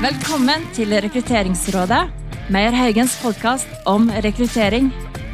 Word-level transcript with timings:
Velkommen 0.00 0.62
til 0.72 0.94
Rekrutteringsrådet, 0.96 1.98
Meyer 2.48 2.72
Haugens 2.72 3.18
podkast 3.20 3.68
om 3.84 4.06
rekruttering. 4.24 4.86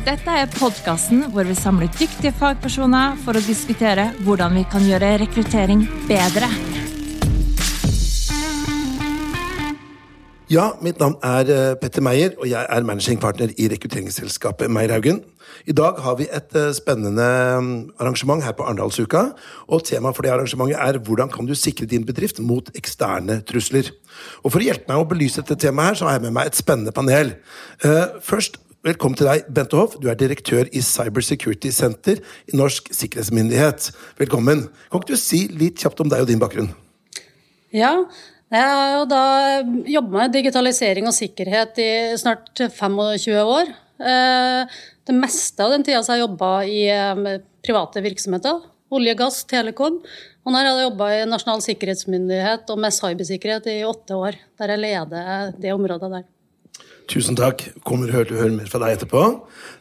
Dette 0.02 0.34
er 0.40 0.50
podkasten 0.56 1.22
hvor 1.30 1.46
vi 1.46 1.54
samler 1.54 1.92
dyktige 1.94 2.34
fagpersoner 2.34 3.14
for 3.22 3.38
å 3.38 3.44
diskutere 3.46 4.08
hvordan 4.26 4.58
vi 4.58 4.64
kan 4.72 4.82
gjøre 4.90 5.12
rekruttering 5.22 5.86
bedre. 6.10 6.50
Ja, 10.46 10.76
mitt 10.78 11.00
navn 11.02 11.16
er 11.26 11.48
eh, 11.50 11.72
Petter 11.74 12.04
Meyer, 12.06 12.36
og 12.38 12.46
jeg 12.46 12.62
er 12.70 12.84
managing 12.86 13.18
partner 13.18 13.50
i 13.58 13.64
rekrutteringsselskapet 13.66 14.70
Meierhaugen. 14.70 15.16
I 15.66 15.74
dag 15.74 15.96
har 16.04 16.14
vi 16.20 16.28
et 16.30 16.54
eh, 16.54 16.68
spennende 16.76 17.24
mm, 17.58 17.72
arrangement 17.98 18.44
her 18.46 18.54
på 18.54 18.62
Arendalsuka. 18.62 19.24
Og 19.66 19.82
temaet 19.88 20.14
for 20.14 20.22
det 20.22 20.30
arrangementet 20.30 20.78
er 20.78 21.00
hvordan 21.02 21.32
kan 21.34 21.48
du 21.48 21.54
sikre 21.58 21.88
din 21.90 22.06
bedrift 22.06 22.38
mot 22.38 22.70
eksterne 22.78 23.40
trusler. 23.48 23.90
Og 24.44 24.54
For 24.54 24.62
å 24.62 24.68
hjelpe 24.68 24.86
meg 24.92 25.02
å 25.02 25.08
belyse 25.10 25.42
dette 25.42 25.58
temaet 25.66 25.96
her, 25.96 25.98
så 25.98 26.06
har 26.06 26.20
jeg 26.20 26.24
med 26.28 26.36
meg 26.38 26.52
et 26.52 26.60
spennende 26.62 26.94
panel. 26.94 27.34
Eh, 27.82 28.14
først 28.22 28.62
Velkommen 28.86 29.18
til 29.18 29.26
deg, 29.26 29.48
Bente 29.50 29.74
Hoff. 29.74 29.96
Du 29.98 30.06
er 30.06 30.14
direktør 30.14 30.68
i 30.70 30.78
Cyber 30.78 31.24
Security 31.26 31.72
Center 31.74 32.20
i 32.46 32.54
Norsk 32.54 32.92
sikkerhetsmyndighet. 32.94 33.88
Velkommen. 34.20 34.68
Kan 34.92 35.02
ikke 35.02 35.16
du 35.16 35.18
si 35.18 35.48
litt 35.50 35.82
kjapt 35.82 36.04
om 36.04 36.12
deg 36.12 36.22
og 36.22 36.30
din 36.30 36.38
bakgrunn? 36.38 36.70
Ja, 37.74 38.04
jeg 38.54 38.62
har 38.62 38.92
jo 38.94 39.06
da 39.10 39.22
jobba 39.90 40.20
med 40.20 40.34
digitalisering 40.36 41.08
og 41.08 41.16
sikkerhet 41.16 41.80
i 41.82 41.90
snart 42.20 42.52
25 42.62 43.40
år. 43.42 43.72
Eh, 43.98 44.78
det 45.06 45.16
meste 45.16 45.64
av 45.64 45.74
den 45.74 45.82
tida 45.86 46.02
har 46.02 46.14
jeg 46.14 46.22
jobba 46.22 46.50
i 46.70 46.84
eh, 46.92 47.42
private 47.66 48.02
virksomheter. 48.04 48.62
Olje, 48.94 49.16
gass, 49.18 49.42
telekom. 49.50 49.98
Og 50.46 50.54
nå 50.54 50.60
har 50.60 50.68
jeg 50.68 50.86
jobba 50.86 51.10
i 51.16 51.26
Nasjonal 51.26 51.64
sikkerhetsmyndighet 51.64 52.70
og 52.70 52.78
med 52.84 52.94
cybersikkerhet 52.94 53.66
i 53.72 53.80
åtte 53.88 54.14
år. 54.14 54.38
Der 54.60 54.76
jeg 54.76 54.84
leder 54.84 55.54
det 55.58 55.74
området 55.74 56.12
der. 56.12 56.26
Tusen 57.06 57.36
takk. 57.38 57.62
Kommer 57.86 58.10
høre, 58.10 58.34
høre 58.34 58.50
mer 58.50 58.66
fra 58.70 58.80
deg 58.82 58.96
etterpå. 58.96 59.22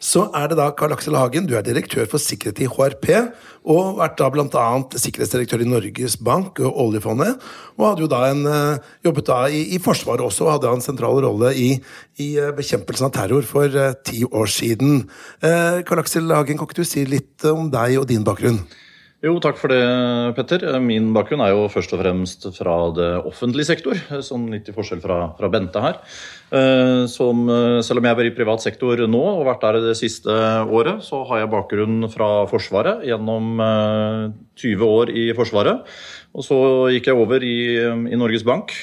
Så 0.03 0.27
er 0.37 0.51
det 0.51 0.59
da 0.59 0.67
Karl 0.77 0.93
Aksel 0.93 1.17
Hagen. 1.17 1.47
Du 1.49 1.55
er 1.57 1.65
direktør 1.65 2.05
for 2.11 2.21
sikkerhet 2.21 2.61
i 2.61 2.67
HRP. 2.69 3.07
Og 3.65 3.97
vært 3.97 4.19
da 4.19 4.29
bl.a. 4.29 4.65
sikkerhetsdirektør 4.93 5.63
i 5.65 5.69
Norges 5.71 6.19
Bank 6.21 6.61
og 6.61 6.77
oljefondet. 6.85 7.41
Og 7.79 7.87
hadde 7.87 8.05
jo 8.05 8.11
da 8.11 8.21
en, 8.29 8.45
eh, 8.45 8.93
jobbet 9.07 9.25
da 9.31 9.39
i, 9.49 9.63
i 9.73 9.81
Forsvaret 9.81 10.21
også, 10.21 10.45
og 10.45 10.53
hadde 10.59 10.75
en 10.77 10.85
sentral 10.85 11.17
rolle 11.25 11.55
i, 11.57 11.71
i 12.21 12.29
eh, 12.37 12.53
bekjempelsen 12.53 13.09
av 13.09 13.15
terror 13.17 13.49
for 13.49 13.73
uh, 13.73 13.97
ti 14.05 14.21
år 14.29 14.51
siden. 14.51 15.07
Uh, 15.41 15.81
Karl 15.87 16.05
Aksel 16.05 16.29
Hagen, 16.29 16.61
kan 16.61 16.69
ikke 16.69 16.83
du 16.83 16.85
si 16.85 17.07
litt 17.09 17.49
om 17.49 17.73
deg 17.73 17.97
og 18.03 18.09
din 18.13 18.27
bakgrunn? 18.27 18.61
Jo, 19.23 19.37
takk 19.39 19.55
for 19.55 19.71
det, 19.71 19.79
Petter. 20.35 20.65
Min 20.83 21.13
bakgrunn 21.15 21.39
er 21.45 21.53
jo 21.53 21.69
først 21.71 21.93
og 21.95 22.01
fremst 22.01 22.43
fra 22.57 22.73
det 22.93 23.07
offentlige 23.23 23.69
sektor, 23.69 23.95
sånn 24.27 24.49
litt 24.51 24.67
i 24.67 24.75
forskjell 24.75 24.99
fra, 25.01 25.19
fra 25.37 25.49
Bente 25.53 25.81
her. 25.81 26.01
Eh, 26.51 27.05
som, 27.09 27.45
eh, 27.49 27.79
selv 27.81 28.03
om 28.03 28.05
jeg 28.09 28.19
er 28.19 28.27
i 28.27 28.35
privat 28.35 28.61
sektor 28.61 28.99
nå 29.07 29.23
og 29.31 29.47
vært 29.47 29.63
der 29.63 29.79
det 29.87 29.95
siste 29.97 30.29
året, 30.67 30.99
så 31.07 31.23
har 31.29 31.41
jeg 31.41 31.53
bakgrunn 31.55 32.09
fra 32.11 32.29
Forsvaret 32.51 33.07
gjennom 33.07 33.55
20 34.59 34.75
eh, 34.75 34.85
år 34.85 35.15
i 35.15 35.25
Forsvaret. 35.33 35.87
Og 36.35 36.43
så 36.43 36.57
gikk 36.91 37.07
jeg 37.07 37.15
over 37.15 37.43
i, 37.47 37.57
i 38.11 38.17
Norges 38.19 38.43
Bank, 38.43 38.73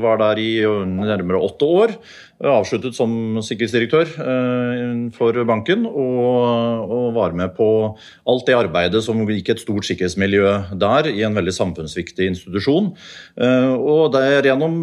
var 0.00 0.20
der 0.22 0.40
i 0.40 0.50
nærmere 0.88 1.40
åtte 1.44 1.68
år. 1.68 1.92
Avsluttet 2.38 2.94
som 2.96 3.10
sikkerhetsdirektør 3.42 4.12
for 5.16 5.38
banken 5.48 5.84
og, 5.90 6.84
og, 6.86 7.08
var 7.16 7.34
med 7.36 7.50
på 7.56 7.66
alt 8.30 8.46
det 8.46 8.54
arbeidet 8.56 9.02
som 9.04 9.20
gikk 9.26 9.50
et 9.52 9.60
stort 9.60 9.88
sikkerhetsmiljø 9.88 10.54
der, 10.78 11.10
i 11.10 11.24
en 11.26 11.36
veldig 11.36 11.54
samfunnsviktig 11.56 12.30
institusjon. 12.32 12.92
Og 13.36 14.14
det 14.14 14.22
er 14.38 14.48
gjennom 14.48 14.78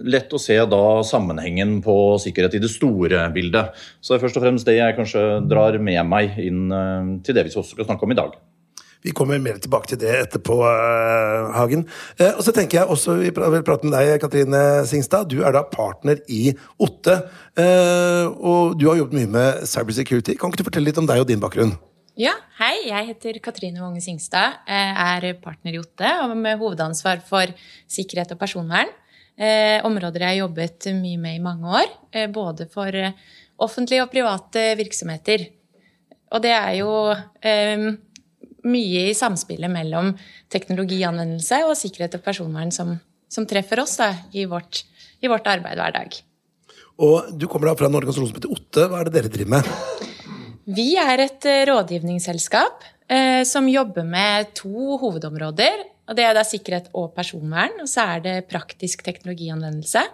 lett 0.00 0.34
å 0.34 0.40
se 0.42 0.56
da 0.72 0.82
sammenhengen 1.06 1.76
på 1.84 2.16
sikkerhet 2.24 2.56
i 2.58 2.64
det 2.64 2.72
store 2.72 3.28
bildet. 3.36 3.78
Så 4.00 4.14
det 4.14 4.18
er 4.18 4.24
først 4.26 4.40
og 4.40 4.48
fremst 4.48 4.66
det 4.66 4.80
jeg 4.80 4.98
kanskje 4.98 5.28
drar 5.46 5.78
med 5.78 6.02
meg 6.08 6.40
inn 6.42 6.66
til 7.22 7.36
det 7.36 7.46
vi 7.46 7.54
også 7.54 7.76
skal 7.76 7.92
snakke 7.92 8.08
om 8.08 8.16
i 8.16 8.20
dag. 8.24 8.34
Vi 9.04 9.12
kommer 9.12 9.36
mer 9.36 9.58
tilbake 9.60 9.90
til 9.90 9.98
det 10.00 10.12
etterpå, 10.16 10.54
uh, 10.64 11.50
Hagen. 11.52 11.82
Uh, 12.16 12.30
og 12.38 12.42
så 12.46 12.54
tenker 12.56 12.78
jeg 12.78 12.88
også, 12.88 13.18
Vi 13.20 13.28
vil 13.28 13.64
prate 13.66 13.84
med 13.84 13.92
deg, 13.92 14.14
Katrine 14.22 14.60
Singstad. 14.88 15.28
Du 15.28 15.42
er 15.44 15.52
da 15.52 15.60
partner 15.68 16.22
i 16.32 16.54
Otte. 16.80 17.18
Uh, 17.52 18.32
og 18.32 18.78
du 18.80 18.86
har 18.88 18.96
jobbet 19.02 19.18
mye 19.18 19.28
med 19.34 19.66
cybersecurity. 19.68 20.38
Kan 20.40 20.48
ikke 20.48 20.62
du 20.62 20.68
fortelle 20.70 20.88
litt 20.88 21.00
om 21.02 21.08
deg 21.10 21.20
og 21.20 21.28
din 21.28 21.42
bakgrunn? 21.42 21.74
Ja, 22.16 22.32
hei. 22.62 22.86
Jeg 22.88 23.10
heter 23.10 23.36
Katrine 23.44 23.82
Wonge 23.82 24.00
Singstad. 24.00 24.62
Er 24.64 25.28
partner 25.42 25.76
i 25.76 25.82
Otte 25.82 26.14
og 26.24 26.32
med 26.40 26.56
hovedansvar 26.62 27.20
for 27.28 27.52
sikkerhet 27.90 28.32
og 28.32 28.40
personvern. 28.40 28.88
Områder 29.84 30.22
jeg 30.22 30.30
har 30.30 30.40
jobbet 30.46 30.88
mye 30.94 31.20
med 31.20 31.36
i 31.36 31.44
mange 31.44 31.76
år. 31.82 31.92
Både 32.32 32.70
for 32.72 32.94
offentlige 33.58 34.06
og 34.06 34.12
private 34.14 34.64
virksomheter. 34.78 35.48
Og 36.30 36.46
det 36.46 36.54
er 36.54 36.78
jo 36.78 36.92
mye 38.68 39.08
i 39.10 39.16
samspillet 39.16 39.70
mellom 39.70 40.12
teknologianvendelse 40.52 41.62
og 41.68 41.76
sikkerhet 41.78 42.16
og 42.18 42.24
personvern 42.24 42.72
som, 42.74 42.94
som 43.30 43.46
treffer 43.48 43.82
oss 43.84 43.98
da, 44.00 44.10
i, 44.32 44.46
vårt, 44.50 44.84
i, 45.20 45.28
vårt, 45.30 45.46
arbeid 45.50 45.80
hver 45.80 45.94
dag. 45.94 46.18
Og 47.04 47.30
Du 47.34 47.48
kommer 47.50 47.70
da 47.70 47.78
fra 47.78 47.90
en 47.90 47.98
organisasjon 47.98 48.30
som 48.30 48.38
heter 48.38 48.54
Otte. 48.54 48.88
Hva 48.90 49.00
er 49.02 49.08
det 49.08 49.16
dere 49.18 49.32
driver 49.32 49.56
med? 49.56 49.70
Vi 50.64 50.94
er 50.96 51.20
et 51.26 51.48
eh, 51.50 51.64
rådgivningsselskap 51.68 52.86
eh, 53.12 53.42
som 53.44 53.68
jobber 53.68 54.06
med 54.08 54.54
to 54.56 54.96
hovedområder. 55.02 55.82
og 56.08 56.16
Det 56.16 56.24
er 56.24 56.36
da 56.36 56.44
sikkerhet 56.46 56.88
og 56.94 57.12
personvern, 57.16 57.82
og 57.82 57.90
så 57.90 58.06
er 58.14 58.24
det 58.24 58.36
praktisk 58.48 59.04
teknologianvendelse. 59.04 60.04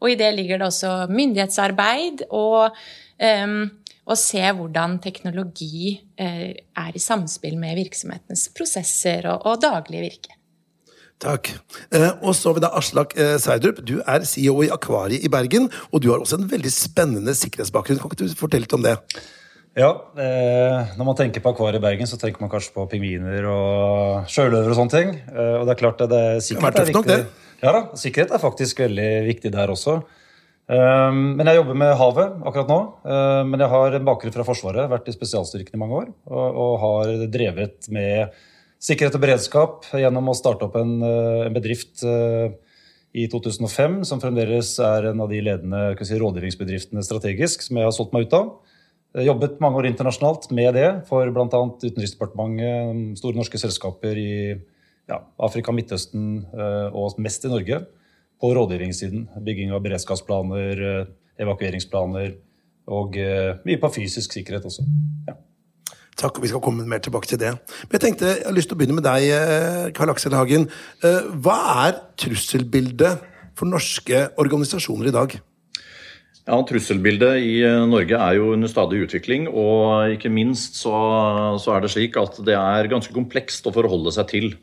Og 0.00 0.12
i 0.12 0.18
det 0.18 0.28
ligger 0.36 0.60
det 0.60 0.68
også 0.68 0.92
myndighetsarbeid 1.08 2.26
og 2.30 2.76
um, 3.16 3.70
og 4.06 4.18
se 4.20 4.42
hvordan 4.58 4.98
teknologi 5.02 5.96
eh, 6.18 6.54
er 6.54 6.94
i 6.94 7.02
samspill 7.02 7.58
med 7.58 7.78
virksomhetenes 7.80 8.48
prosesser 8.56 9.26
og, 9.32 9.46
og 9.50 9.62
daglige 9.64 10.04
virke. 10.06 10.36
Takk. 11.22 11.48
Eh, 11.96 12.10
og 12.20 12.36
så 12.36 12.50
har 12.50 12.58
vi 12.58 12.62
da 12.66 12.70
Aslak 12.76 13.16
eh, 13.16 13.36
Seidrup. 13.40 13.80
Du 13.88 13.96
er 14.02 14.26
CEO 14.28 14.60
i 14.66 14.70
Akvariet 14.72 15.24
i 15.24 15.32
Bergen, 15.32 15.70
og 15.90 16.04
du 16.04 16.10
har 16.12 16.20
også 16.20 16.38
en 16.38 16.50
veldig 16.50 16.72
spennende 16.72 17.34
sikkerhetsbakgrunn. 17.34 17.98
Kan 18.02 18.12
ikke 18.12 18.28
du 18.28 18.36
fortelle 18.36 18.66
litt 18.66 18.76
om 18.76 18.84
det? 18.84 18.98
Ja, 19.76 19.90
eh, 20.16 20.92
Når 20.96 21.04
man 21.04 21.16
tenker 21.16 21.42
på 21.44 21.54
Akvariet 21.54 21.80
i 21.80 21.84
Bergen, 21.84 22.08
så 22.08 22.20
tenker 22.20 22.44
man 22.44 22.52
kanskje 22.52 22.72
på 22.76 22.84
pingviner 22.92 23.48
og 23.48 24.28
sjøløver 24.32 24.72
og 24.72 24.78
sånne 24.78 24.92
ting. 24.92 25.16
Eh, 25.32 25.56
og 25.56 25.66
det 25.66 25.74
er 25.74 25.80
klart 25.82 26.04
at 26.04 26.12
det, 26.12 26.22
sikkerhet 26.44 26.78
det 26.78 26.84
er 26.84 26.92
viktig. 26.92 27.00
Nok, 27.00 27.10
det. 27.10 27.58
Ja 27.64 27.72
da, 27.72 27.82
sikkerhet 27.96 28.36
er 28.36 28.42
faktisk 28.42 28.84
veldig 28.84 29.10
viktig 29.26 29.52
der 29.56 29.72
også. 29.72 29.98
Ehm, 30.66 31.36
men 31.38 31.46
jeg 31.46 31.60
jobber 31.60 31.78
med 31.78 31.94
havet 31.94 32.42
akkurat 32.42 32.70
nå. 32.70 32.80
Ehm, 33.06 33.52
men 33.52 33.62
jeg 33.62 33.70
har 33.70 33.94
en 33.94 34.06
bakgrunn 34.06 34.34
fra 34.34 34.46
Forsvaret, 34.46 34.90
vært 34.90 35.08
i 35.08 35.14
spesialstyrken 35.14 35.78
i 35.78 35.80
mange 35.82 36.00
år. 36.02 36.12
Og 36.26 36.78
har 36.82 37.12
drevet 37.30 37.86
med 37.94 38.34
sikkerhet 38.82 39.14
og 39.16 39.22
beredskap 39.22 39.90
gjennom 39.94 40.30
å 40.30 40.36
starte 40.36 40.66
opp 40.66 40.76
en, 40.76 41.02
eh, 41.02 41.48
bedrift 41.54 42.02
eh, 42.04 42.50
i 43.14 43.26
2005 43.28 44.04
som 44.04 44.20
fremdeles 44.20 44.78
er 44.78 45.10
en 45.10 45.20
av 45.20 45.30
de 45.30 45.40
ledende 45.40 45.96
si, 46.04 46.18
rådgivningsbedriftene 46.18 47.02
strategisk, 47.02 47.62
som 47.62 47.76
jeg 47.76 47.84
har 47.86 47.92
solgt 47.92 48.12
meg 48.12 48.26
ut 48.26 48.34
av. 48.34 48.50
Jeg 49.16 49.30
jobbet 49.30 49.60
mange 49.60 49.78
år 49.80 49.86
internasjonalt 49.88 50.50
med 50.52 50.74
det 50.74 51.06
for 51.08 51.24
bl.a. 51.30 51.46
Utenriksdepartementet, 51.80 53.16
store 53.16 53.38
norske 53.38 53.56
selskaper 53.56 54.18
i 54.18 54.60
ja, 55.08 55.22
Afrika, 55.40 55.72
Midtøsten 55.72 56.44
eh, 56.52 56.90
og 56.92 57.16
mest 57.22 57.46
i 57.46 57.48
Norge 57.48 57.86
på 58.40 58.52
rådgivningssiden. 58.56 59.26
Bygging 59.44 59.72
av 59.72 59.82
beredskapsplaner, 59.84 60.82
eh, 60.84 61.06
evakueringsplaner 61.42 62.36
og 62.92 63.16
eh, 63.18 63.56
mye 63.66 63.80
på 63.82 63.92
fysisk 63.96 64.36
sikkerhet 64.36 64.68
også. 64.68 64.84
Ja. 65.28 65.36
Takk, 66.16 66.38
og 66.38 66.44
Vi 66.44 66.48
skal 66.48 66.62
komme 66.64 66.86
mer 66.88 67.02
tilbake 67.04 67.28
til 67.28 67.38
det. 67.38 67.52
Men 67.52 67.92
Jeg 67.92 68.00
tenkte, 68.00 68.26
jeg 68.26 68.46
har 68.46 68.56
lyst 68.56 68.70
til 68.70 68.76
å 68.76 68.80
begynne 68.80 68.96
med 68.96 69.04
deg, 69.04 69.28
eh, 69.28 69.90
Karl 69.92 70.10
Aksel 70.10 70.32
Hagen. 70.32 70.70
Hva 71.02 71.58
er 71.88 72.00
trusselbildet 72.16 73.20
for 73.56 73.66
norske 73.68 74.30
organisasjoner 74.36 75.08
i 75.08 75.16
dag? 75.16 75.36
Ja, 76.46 76.62
Trusselbildet 76.62 77.42
i 77.42 77.60
Norge 77.90 78.14
er 78.14 78.36
jo 78.38 78.52
under 78.54 78.68
stadig 78.68 79.02
utvikling. 79.02 79.48
Og 79.48 80.14
ikke 80.14 80.30
minst 80.30 80.76
så, 80.78 80.94
så 81.58 81.74
er 81.74 81.80
det 81.82 81.90
slik 81.90 82.16
at 82.16 82.38
det 82.46 82.54
er 82.54 82.88
ganske 82.88 83.12
komplekst 83.12 83.66
å 83.66 83.74
forholde 83.74 84.12
seg 84.14 84.28
til. 84.30 84.54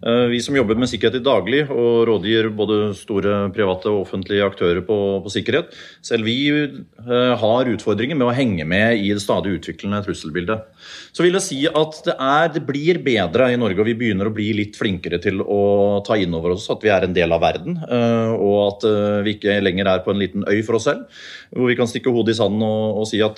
Eh, 0.00 0.26
vi 0.32 0.38
som 0.40 0.56
jobber 0.56 0.78
med 0.80 0.88
sikkerhet 0.88 1.18
i 1.18 1.24
daglig 1.24 1.60
og 1.68 2.06
rådgir 2.08 2.48
både 2.56 2.94
store 2.96 3.50
private 3.52 3.90
og 3.90 4.06
offentlige 4.06 4.46
aktører 4.46 4.80
på, 4.86 4.96
på 5.20 5.32
sikkerhet, 5.32 5.74
selv 6.04 6.24
vi 6.24 6.38
uh, 6.48 7.36
har 7.36 7.68
utfordringer 7.68 8.16
med 8.16 8.30
å 8.30 8.34
henge 8.36 8.64
med 8.68 8.96
i 8.96 9.10
det 9.12 9.20
stadig 9.20 9.58
utviklende 9.58 10.00
trusselbildet. 10.06 10.64
Så 11.12 11.26
vil 11.26 11.36
jeg 11.36 11.44
si 11.44 11.58
at 11.68 12.00
det, 12.06 12.14
er, 12.16 12.48
det 12.54 12.64
blir 12.64 13.02
bedre 13.04 13.50
i 13.52 13.58
Norge, 13.60 13.82
og 13.82 13.90
vi 13.90 13.96
begynner 14.00 14.30
å 14.30 14.34
bli 14.34 14.48
litt 14.56 14.78
flinkere 14.80 15.20
til 15.20 15.44
å 15.44 16.00
ta 16.06 16.16
inn 16.16 16.32
over 16.36 16.56
oss 16.56 16.70
at 16.72 16.80
vi 16.86 16.92
er 16.94 17.04
en 17.04 17.16
del 17.16 17.36
av 17.36 17.44
verden, 17.44 17.76
uh, 17.84 18.32
og 18.40 18.56
at 18.70 18.88
vi 19.26 19.36
ikke 19.36 19.60
lenger 19.60 19.92
er 19.92 20.04
på 20.06 20.14
en 20.14 20.22
liten 20.22 20.48
øy 20.48 20.62
for 20.64 20.80
oss 20.80 20.88
selv, 20.88 21.20
hvor 21.52 21.68
vi 21.68 21.76
kan 21.76 21.88
stikke 21.90 22.12
hodet 22.14 22.38
i 22.38 22.40
sanden 22.40 22.64
og, 22.64 23.02
og 23.02 23.10
si 23.10 23.20
at 23.24 23.36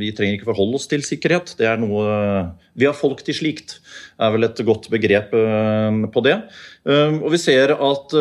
vi 0.00 0.10
trenger 0.16 0.38
ikke 0.38 0.50
forholde 0.50 0.80
oss 0.80 0.90
til 0.90 1.04
sikkerhet. 1.06 1.54
Det 1.58 1.68
er 1.68 1.78
noe 1.78 2.02
Vi 2.74 2.86
har 2.88 2.96
folk 2.96 3.20
til 3.26 3.36
slikt, 3.36 3.78
er 4.20 4.34
vel 4.34 4.46
et 4.46 4.60
godt 4.66 4.90
begrep 4.92 5.32
på 6.12 6.22
det. 6.26 6.36
Og 6.90 7.26
vi 7.32 7.38
ser 7.40 7.74
at 7.74 8.14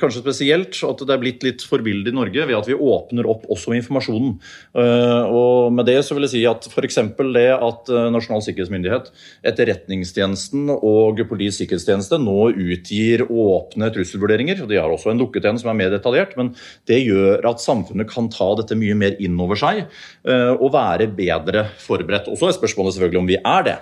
kanskje 0.00 0.22
spesielt 0.22 0.78
at 0.86 1.02
det 1.02 1.14
er 1.14 1.20
blitt 1.22 1.44
litt 1.46 1.62
forbilde 1.66 2.10
i 2.10 2.16
Norge 2.16 2.46
ved 2.46 2.56
at 2.58 2.68
vi 2.70 2.74
åpner 2.74 3.28
opp 3.30 3.44
også 3.52 3.74
informasjonen. 3.78 4.36
Og 4.74 5.74
med 5.74 5.86
det 5.90 6.00
så 6.06 6.16
vil 6.16 6.26
jeg 6.26 6.34
si 6.34 6.42
at 6.50 6.66
f.eks. 6.70 6.98
det 7.34 7.46
at 7.54 7.92
Nasjonal 8.14 8.42
sikkerhetsmyndighet, 8.46 9.10
Etterretningstjenesten 9.46 10.72
og 10.74 11.22
Politiets 11.30 11.60
sikkerhetstjeneste 11.62 12.18
nå 12.22 12.50
utgir 12.50 13.26
åpne 13.28 13.90
trusselvurderinger. 13.94 14.64
De 14.70 14.80
har 14.80 14.90
også 14.90 15.12
en 15.12 15.22
lukket 15.22 15.46
en 15.50 15.60
som 15.60 15.70
er 15.72 15.78
mer 15.84 15.94
detaljert, 15.94 16.34
men 16.40 16.54
det 16.90 17.02
gjør 17.04 17.46
at 17.50 17.62
samfunnet 17.62 18.10
kan 18.10 18.30
ta 18.32 18.50
dette 18.58 18.78
mye 18.78 18.98
mer 18.98 19.18
inn 19.22 19.38
over 19.40 19.58
seg 19.58 19.84
og 20.26 20.68
være 20.74 21.10
bedre 21.14 21.68
forberedt. 21.82 22.30
Og 22.30 22.40
så 22.40 22.50
er 22.50 22.58
spørsmålet 22.58 22.98
selvfølgelig 22.98 23.22
om 23.22 23.30
vi 23.30 23.38
er 23.38 23.70
det. 23.70 23.78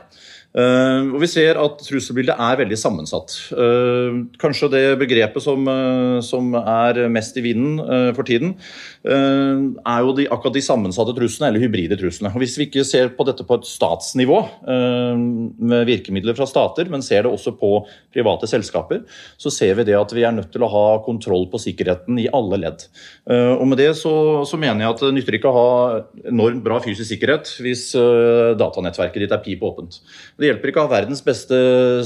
Uh, 0.53 1.09
og 1.15 1.23
Vi 1.23 1.29
ser 1.33 1.57
at 1.57 1.81
trusselbildet 1.81 2.37
er 2.37 2.59
veldig 2.61 2.77
sammensatt. 2.77 3.33
Uh, 3.57 4.29
kanskje 4.41 4.69
det 4.75 4.83
begrepet 5.01 5.45
som, 5.45 5.65
uh, 5.65 6.21
som, 6.25 6.53
er 6.53 7.07
mest 7.09 7.39
i 7.41 7.45
vinden 7.45 7.81
for 8.17 8.29
tiden, 8.29 8.53
er 9.03 10.05
jo 10.05 10.13
de, 10.15 10.29
akkurat 10.31 10.55
de 10.55 10.63
sammensatte 10.65 11.15
truslene, 11.17 11.51
eller 11.51 11.65
hybride 11.65 11.99
truslene. 11.99 12.31
Og 12.33 12.43
Hvis 12.43 12.57
vi 12.61 12.69
ikke 12.69 12.85
ser 12.87 13.11
på 13.17 13.27
dette 13.27 13.47
på 13.47 13.59
et 13.59 13.67
statsnivå, 13.67 14.39
med 14.63 15.87
virkemidler 15.89 16.37
fra 16.39 16.47
stater, 16.47 16.91
men 16.93 17.03
ser 17.03 17.27
det 17.27 17.33
også 17.33 17.55
på 17.59 17.73
private 18.15 18.47
selskaper, 18.51 19.03
så 19.41 19.51
ser 19.51 19.75
vi 19.79 19.87
det 19.89 19.99
at 19.99 20.15
vi 20.15 20.23
er 20.27 20.37
nødt 20.37 20.53
til 20.55 20.63
å 20.63 20.71
ha 20.71 20.85
kontroll 21.03 21.49
på 21.51 21.61
sikkerheten 21.63 22.21
i 22.23 22.29
alle 22.31 22.61
ledd. 22.63 22.87
Og 23.59 23.67
Med 23.73 23.81
det 23.81 23.91
så, 23.99 24.15
så 24.47 24.61
mener 24.61 24.85
jeg 24.85 24.95
at 24.95 25.03
det 25.03 25.13
nytter 25.17 25.39
ikke 25.39 25.51
å 25.51 25.57
ha 25.57 25.73
enormt 26.31 26.63
bra 26.63 26.79
fysisk 26.85 27.11
sikkerhet 27.15 27.51
hvis 27.65 27.89
datanettverket 28.61 29.25
ditt 29.25 29.35
er 29.35 29.43
pip 29.43 29.63
åpent. 29.67 29.99
Det 30.39 30.49
hjelper 30.51 30.71
ikke 30.71 30.83
å 30.83 30.87
ha 30.87 30.95
verdens 30.95 31.23
beste 31.25 31.59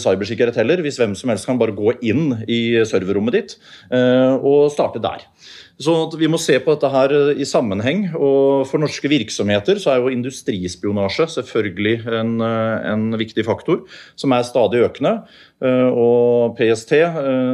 cybersikkerhet 0.03 0.59
heller, 0.61 0.83
hvis 0.85 0.99
hvem 1.01 1.15
som 1.19 1.33
helst 1.33 1.49
kan 1.49 1.61
bare 1.61 1.77
gå 1.77 1.97
inn 2.07 2.43
i 2.49 2.61
serverrommet 2.89 3.37
ditt 3.37 3.57
eh, 3.91 4.35
og 4.37 4.71
starte 4.75 5.03
der. 5.03 5.27
Så 5.77 5.93
Vi 6.17 6.29
må 6.29 6.39
se 6.41 6.57
på 6.63 6.73
dette 6.73 6.89
her 6.89 7.13
i 7.37 7.45
sammenheng. 7.45 8.07
og 8.17 8.65
For 8.67 8.81
norske 8.81 9.09
virksomheter 9.13 9.77
så 9.77 9.93
er 9.93 10.01
jo 10.01 10.13
industrispionasje 10.15 11.27
selvfølgelig 11.37 12.07
en, 12.09 12.41
eh, 12.41 12.93
en 12.93 13.13
viktig 13.13 13.45
faktor, 13.45 13.85
som 14.17 14.33
er 14.33 14.43
stadig 14.43 14.81
økende. 14.89 15.27
Eh, 15.61 15.89
og 15.93 16.57
PST 16.57 16.93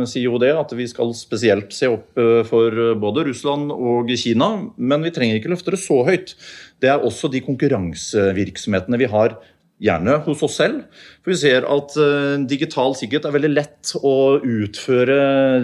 sier 0.07 0.31
jo 0.31 0.39
det, 0.39 0.55
at 0.55 0.71
vi 0.71 0.87
skal 0.87 1.13
spesielt 1.15 1.73
se 1.73 1.87
opp 1.87 2.15
for 2.47 2.71
både 2.95 3.27
Russland 3.27 3.73
og 3.73 4.09
Kina. 4.17 4.71
Men 4.79 5.03
vi 5.03 5.11
trenger 5.11 5.41
ikke 5.41 5.51
løfte 5.51 5.73
det 5.73 5.81
så 5.81 6.05
høyt. 6.07 6.35
Det 6.81 6.91
er 6.91 7.03
også 7.03 7.31
de 7.31 7.41
konkurransevirksomhetene 7.41 8.99
vi 8.99 9.07
har 9.07 9.37
gjerne 9.83 10.19
hos 10.27 10.43
oss 10.47 10.57
selv. 10.61 10.87
For 11.23 11.33
vi 11.33 11.39
ser 11.41 11.67
at 11.71 11.97
uh, 11.99 12.39
digital 12.49 12.97
sikkerhet 12.99 13.29
er 13.29 13.37
veldig 13.37 13.53
lett 13.53 13.93
å 13.99 14.15
utføre 14.39 15.19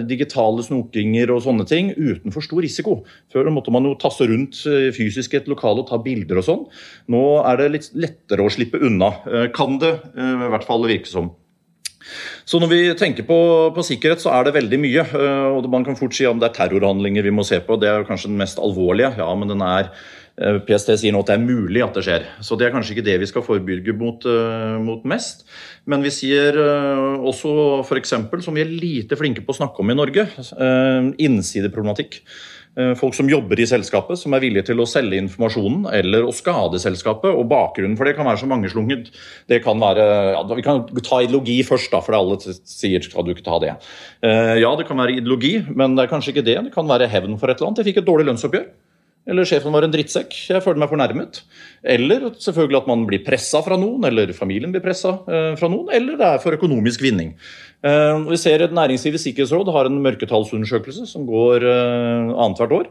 digitale 0.09 0.65
snokinger 0.65 1.33
og 1.33 1.43
sånne 1.45 1.67
ting 1.69 1.93
uten 1.95 2.35
for 2.35 2.45
stor 2.45 2.63
risiko. 2.65 2.99
Før 3.33 3.51
måtte 3.55 3.73
man 3.73 3.87
jo 3.87 3.97
tasse 3.99 4.27
rundt 4.29 4.61
uh, 4.67 4.89
fysisk 4.95 5.35
i 5.35 5.41
et 5.41 5.51
lokale 5.51 5.83
og 5.83 5.91
ta 5.91 5.99
bilder 6.03 6.41
og 6.41 6.47
sånn. 6.47 6.65
Nå 7.11 7.25
er 7.43 7.61
det 7.61 7.73
litt 7.75 7.91
lettere 7.97 8.45
å 8.45 8.53
slippe 8.53 8.81
unna, 8.83 9.13
uh, 9.27 9.45
kan 9.55 9.79
det 9.81 9.95
i 10.19 10.49
hvert 10.51 10.65
fall 10.67 10.83
virke 10.87 11.09
som. 11.09 11.33
Så 12.47 12.57
når 12.61 12.69
vi 12.71 12.79
tenker 12.97 13.25
på, 13.27 13.37
på, 13.75 13.83
sikkerhet, 13.85 14.21
så 14.23 14.31
er 14.33 14.47
det 14.47 14.55
veldig 14.55 14.79
mye. 14.81 15.03
og 15.53 15.67
Man 15.69 15.83
kan 15.85 15.97
fort 15.99 16.15
si 16.15 16.25
om 16.25 16.39
det 16.41 16.47
er 16.47 16.55
terrorhandlinger 16.55 17.27
vi 17.27 17.33
må 17.35 17.43
se 17.45 17.59
på. 17.61 17.77
Det 17.77 17.91
er 17.91 18.07
kanskje 18.07 18.31
den 18.31 18.39
mest 18.39 18.57
alvorlige. 18.63 19.11
Ja, 19.19 19.27
men 19.37 19.51
den 19.51 19.61
er 19.61 19.91
Eh, 20.28 20.28
PST 20.39 20.93
sier 21.01 21.11
nå 21.11 21.23
at 21.23 21.31
det 21.31 21.35
er 21.35 21.43
mulig 21.43 21.81
at 21.83 21.97
det 21.97 22.05
skjer. 22.05 22.27
Så 22.45 22.55
det 22.59 22.67
er 22.67 22.75
kanskje 22.75 22.95
ikke 22.95 23.07
det 23.09 23.17
vi 23.19 23.27
skal 23.27 23.43
forebygge 23.43 23.95
mot, 23.99 24.23
uh, 24.23 24.77
mot 24.79 25.03
mest. 25.09 25.43
Men 25.89 26.05
vi 26.05 26.13
sier 26.15 26.55
uh, 26.55 27.17
også 27.27 27.51
f.eks., 27.83 28.15
som 28.45 28.55
vi 28.55 28.63
er 28.63 28.71
lite 28.71 29.19
flinke 29.19 29.43
på 29.43 29.55
å 29.55 29.59
snakke 29.59 29.83
om 29.83 29.91
i 29.91 29.97
Norge, 29.99 30.29
innsideproblematikk. 31.19 32.23
Folk 32.95 33.15
som 33.17 33.27
jobber 33.27 33.59
i 33.59 33.65
selskapet, 33.67 34.15
som 34.21 34.31
er 34.31 34.43
villige 34.43 34.69
til 34.69 34.79
å 34.79 34.85
selge 34.87 35.17
informasjonen 35.19 35.87
eller 35.97 36.23
å 36.23 36.31
skade 36.31 36.79
selskapet. 36.79 37.27
og 37.33 37.49
Bakgrunnen 37.49 37.97
for 37.99 38.07
det 38.07 38.13
kan 38.15 38.29
være 38.29 38.39
så 38.39 38.47
mangeslungent. 38.47 39.09
Det 39.51 39.59
kan 39.65 39.81
være, 39.81 40.05
ja, 40.37 40.43
Vi 40.53 40.63
kan 40.63 40.85
ta 41.03 41.19
ideologi 41.25 41.57
først, 41.67 41.89
da, 41.91 41.99
for 42.05 42.15
alle 42.15 42.37
sier 42.39 43.03
skal 43.03 43.25
du 43.25 43.33
ikke 43.33 43.43
ta 43.49 43.57
det. 43.59 43.73
Ja, 44.61 44.71
det 44.79 44.87
kan 44.87 45.01
være 45.01 45.17
ideologi, 45.17 45.57
men 45.67 45.97
det 45.97 46.05
er 46.05 46.13
kanskje 46.13 46.37
ikke 46.37 46.45
det. 46.45 46.59
Det 46.69 46.75
kan 46.77 46.87
være 46.87 47.09
hevn 47.11 47.35
for 47.41 47.51
et 47.51 47.59
eller 47.59 47.73
annet. 47.73 47.81
Jeg 47.81 47.89
fikk 47.89 48.03
et 48.05 48.07
dårlig 48.07 48.29
lønnsoppgjør. 48.29 48.69
Eller 49.29 49.45
sjefen 49.45 49.73
var 49.75 49.85
en 49.85 49.93
drittsekk. 49.93 50.33
Jeg 50.49 50.63
føler 50.65 50.81
meg 50.81 50.89
fornærmet. 50.91 51.41
Eller 51.95 52.29
selvfølgelig 52.41 52.81
at 52.81 52.89
man 52.89 53.05
blir 53.07 53.21
pressa 53.25 53.61
fra 53.65 53.77
noen, 53.79 54.07
eller 54.09 54.33
familien 54.35 54.73
blir 54.73 54.83
pressa 54.83 55.19
eh, 55.29 55.51
fra 55.59 55.69
noen. 55.71 55.91
Eller 55.93 56.17
det 56.19 56.27
er 56.27 56.41
for 56.43 56.57
økonomisk 56.57 57.03
vinning. 57.05 57.35
Eh, 57.79 58.17
vi 58.27 58.35
ser 58.35 58.59
at 58.65 58.73
Næringslivets 58.75 59.23
sikkerhetsråd 59.23 59.69
har 59.71 59.87
en 59.87 60.01
mørketallsundersøkelse 60.03 61.05
som 61.07 61.23
går 61.27 61.63
eh, 61.63 62.31
annethvert 62.35 62.73
år. 62.75 62.89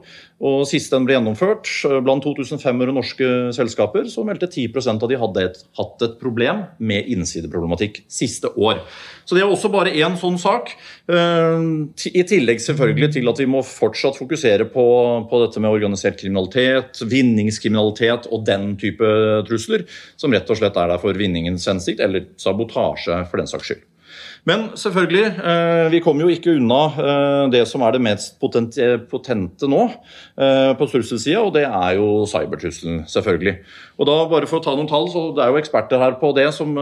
Og 0.48 0.62
Sist 0.70 0.94
den 0.94 1.04
ble 1.04 1.18
gjennomført, 1.18 1.68
blant 2.06 2.24
2500 2.24 2.94
norske 2.96 3.28
selskaper, 3.52 4.06
så 4.08 4.24
meldte 4.24 4.48
10% 4.48 5.04
av 5.04 5.10
de 5.10 5.18
hadde 5.20 5.44
et, 5.44 5.60
hatt 5.76 6.04
et 6.06 6.14
problem 6.20 6.62
med 6.80 7.10
innsideproblematikk 7.12 8.00
siste 8.08 8.48
år. 8.56 8.80
Så 9.28 9.36
det 9.36 9.42
er 9.44 9.52
også 9.52 9.68
bare 9.72 9.92
én 9.92 10.16
sånn 10.16 10.38
sak. 10.40 10.70
I 11.10 12.24
tillegg 12.30 12.62
selvfølgelig 12.64 13.10
til 13.18 13.28
at 13.28 13.42
vi 13.42 13.48
må 13.50 13.60
fortsatt 13.66 14.16
fokusere 14.16 14.70
på, 14.72 14.86
på 15.28 15.42
dette 15.42 15.60
med 15.60 15.74
organisert 15.74 16.16
kriminalitet, 16.22 17.02
vinningskriminalitet 17.02 18.30
og 18.32 18.46
den 18.48 18.72
type 18.80 19.12
trusler, 19.50 19.84
som 20.16 20.32
rett 20.32 20.48
og 20.48 20.62
slett 20.62 20.80
er 20.80 20.94
der 20.94 21.02
for 21.02 21.18
vinningens 21.18 21.68
hensikt, 21.68 22.00
eller 22.00 22.30
sabotasje 22.40 23.24
for 23.28 23.42
den 23.42 23.50
saks 23.50 23.72
skyld. 23.72 23.87
Men 24.48 24.68
selvfølgelig, 24.78 25.24
eh, 25.50 25.86
vi 25.92 26.00
kommer 26.00 26.24
jo 26.24 26.32
ikke 26.32 26.54
unna 26.56 26.78
eh, 27.02 27.42
det 27.52 27.60
som 27.68 27.82
er 27.84 27.94
det 27.94 28.00
mest 28.04 28.38
potente 28.40 29.68
nå 29.68 29.80
eh, 29.84 30.70
på 30.78 30.86
trusselsida, 30.88 31.42
og 31.42 31.52
det 31.56 31.66
er 31.66 31.98
jo 31.98 32.22
cybertrusselen, 32.30 33.02
selvfølgelig. 33.10 33.58
Og 33.98 34.08
da 34.08 34.14
bare 34.30 34.48
for 34.48 34.60
å 34.60 34.64
ta 34.64 34.72
noen 34.78 34.88
tall, 34.88 35.10
så 35.12 35.26
Det 35.36 35.44
er 35.44 35.52
jo 35.52 35.60
eksperter 35.60 36.00
her 36.00 36.16
på 36.20 36.30
det 36.36 36.46
som, 36.56 36.72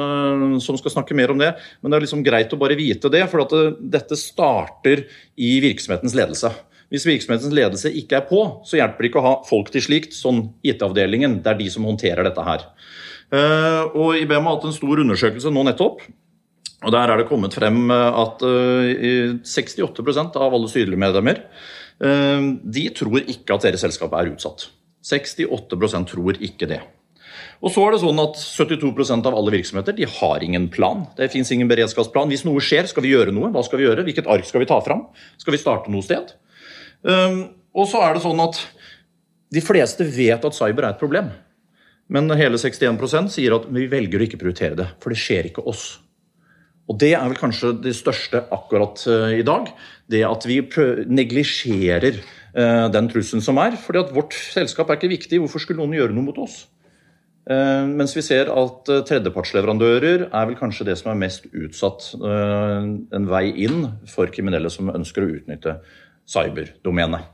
som 0.63 0.79
skal 0.79 0.95
snakke 0.95 1.17
mer 1.19 1.33
om 1.33 1.41
det, 1.43 1.55
men 1.81 1.91
det 1.91 1.99
er 1.99 2.05
liksom 2.05 2.23
greit 2.27 2.53
å 2.55 2.61
bare 2.61 2.77
vite 2.79 3.11
det, 3.11 3.25
for 3.33 3.43
at 3.43 3.55
det, 3.57 3.65
dette 3.97 4.19
starter 4.21 5.03
i 5.35 5.57
virksomhetens 5.65 6.15
ledelse. 6.15 6.53
Hvis 6.93 7.09
virksomhetens 7.09 7.57
ledelse 7.57 7.91
ikke 7.91 8.21
er 8.21 8.29
på, 8.29 8.45
så 8.69 8.79
hjelper 8.79 9.03
det 9.03 9.11
ikke 9.11 9.23
å 9.25 9.27
ha 9.27 9.35
folk 9.49 9.73
til 9.75 9.83
slikt, 9.83 10.15
sånn 10.15 10.45
IT-avdelingen. 10.63 11.41
Det 11.43 11.51
er 11.51 11.59
de 11.59 11.67
som 11.73 11.89
håndterer 11.89 12.29
dette 12.29 12.47
her. 12.47 12.69
Og 13.97 14.21
IBM 14.21 14.47
har 14.47 14.55
hatt 14.55 14.69
en 14.69 14.77
stor 14.77 15.03
undersøkelse 15.03 15.51
nå 15.51 15.67
nettopp 15.67 16.05
og 16.85 16.93
Der 16.93 17.11
er 17.11 17.17
det 17.17 17.29
kommet 17.31 17.55
frem 17.57 17.91
eh, 17.91 18.21
at 18.21 18.43
68 18.43 19.81
eh, 19.81 20.37
av 20.37 20.53
alle 20.53 20.69
styremedlemmer 20.69 21.41
medlemmer, 21.41 21.43
de 21.97 22.83
tror 22.93 23.23
ikke 23.23 23.55
at 23.55 23.63
deres 23.65 23.81
selskap 23.81 24.13
er 24.13 24.29
utsatt. 24.29 24.67
68% 25.01 26.11
tror 26.11 26.37
ikke 26.45 26.69
det. 26.69 26.83
Og 27.65 27.73
så 27.73 27.87
er 27.87 27.95
det 27.95 28.03
sånn 28.03 28.21
at 28.21 28.37
72% 28.37 29.25
av 29.25 29.33
alle 29.39 29.55
virksomheter 29.55 29.97
de 29.97 30.05
har 30.19 30.45
ingen 30.45 30.67
plan. 30.69 31.07
Det 31.17 31.31
fins 31.33 31.49
ingen 31.55 31.71
beredskapsplan. 31.71 32.29
Hvis 32.29 32.45
noe 32.45 32.61
skjer, 32.61 32.85
skal 32.91 33.07
vi 33.07 33.15
gjøre 33.15 33.33
noe. 33.33 33.49
Hva 33.55 33.65
skal 33.65 33.81
vi 33.81 33.87
gjøre? 33.87 34.05
Hvilket 34.05 34.29
ark 34.29 34.45
skal 34.45 34.61
vi 34.61 34.69
ta 34.69 34.77
fram? 34.85 35.07
Skal 35.41 35.57
vi 35.57 35.63
starte 35.63 35.95
noe 35.95 36.05
sted? 36.05 36.35
Og 37.07 37.89
så 37.89 38.05
er 38.05 38.17
det 38.17 38.25
sånn 38.27 38.45
at 38.45 38.61
de 39.57 39.63
fleste 39.65 40.05
vet 40.05 40.45
at 40.45 40.57
cyber 40.57 40.85
er 40.85 40.95
et 40.95 41.01
problem. 41.01 41.33
Men 42.13 42.31
hele 42.39 42.59
61% 42.61 43.33
sier 43.35 43.57
at 43.57 43.67
vi 43.73 43.89
velger 43.91 44.21
å 44.21 44.27
ikke 44.27 44.41
prioritere 44.41 44.79
det, 44.79 44.91
for 45.03 45.13
det 45.13 45.21
skjer 45.21 45.49
ikke 45.51 45.65
oss. 45.67 45.97
Og 46.87 46.99
Det 47.01 47.13
er 47.19 47.25
vel 47.27 47.39
kanskje 47.39 47.73
det 47.83 47.97
største 47.99 48.45
akkurat 48.55 49.03
eh, 49.11 49.41
i 49.41 49.47
dag. 49.47 49.73
Det 50.07 50.23
at 50.27 50.47
vi 50.47 50.61
neglisjerer 51.11 52.21
eh, 52.21 52.87
den 52.95 53.11
trusselen 53.11 53.43
som 53.43 53.59
er. 53.59 53.77
fordi 53.77 54.05
at 54.05 54.15
vårt 54.15 54.35
selskap 54.35 54.91
er 54.91 55.01
ikke 55.01 55.11
viktig. 55.17 55.41
Hvorfor 55.43 55.63
skulle 55.63 55.83
noen 55.83 55.99
gjøre 55.99 56.15
noe 56.15 56.29
mot 56.29 56.39
oss? 56.39 56.69
Eh, 57.51 57.85
mens 57.91 58.15
vi 58.15 58.23
ser 58.23 58.53
at 58.55 58.87
tredjepartsleverandører 59.11 60.29
er 60.31 60.47
vel 60.47 60.59
kanskje 60.59 60.87
det 60.87 60.99
som 60.99 61.11
er 61.11 61.23
mest 61.27 61.51
utsatt. 61.51 62.13
En 62.23 63.31
vei 63.31 63.49
inn 63.67 63.89
for 64.07 64.31
kriminelle 64.31 64.71
som 64.71 64.93
ønsker 64.95 65.27
å 65.27 65.33
utnytte 65.41 65.81
cyberdomenet. 66.27 67.33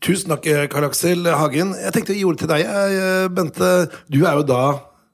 Tusen 0.00 0.32
takk, 0.32 0.46
Karl 0.72 0.86
Aksel 0.88 1.26
Hagen. 1.28 1.74
Jeg 1.76 1.92
tenkte 1.92 2.14
å 2.14 2.16
gi 2.16 2.24
ordet 2.24 2.46
til 2.46 2.48
deg, 2.54 2.70
Bente. 3.36 3.74
Du 4.08 4.22
er 4.24 4.38
jo 4.38 4.46
da 4.48 4.62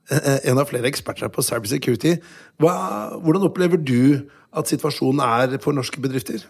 en 0.09 0.59
av 0.59 0.69
flere 0.71 0.87
eksperter 0.87 1.29
på 1.29 1.43
cybersecurity. 1.43 2.17
hvordan 2.61 3.49
opplever 3.49 3.77
du 3.77 4.31
at 4.57 4.69
situasjonen 4.71 5.21
er 5.21 5.59
for 5.59 5.75
norske 5.75 6.01
bedrifter? 6.01 6.47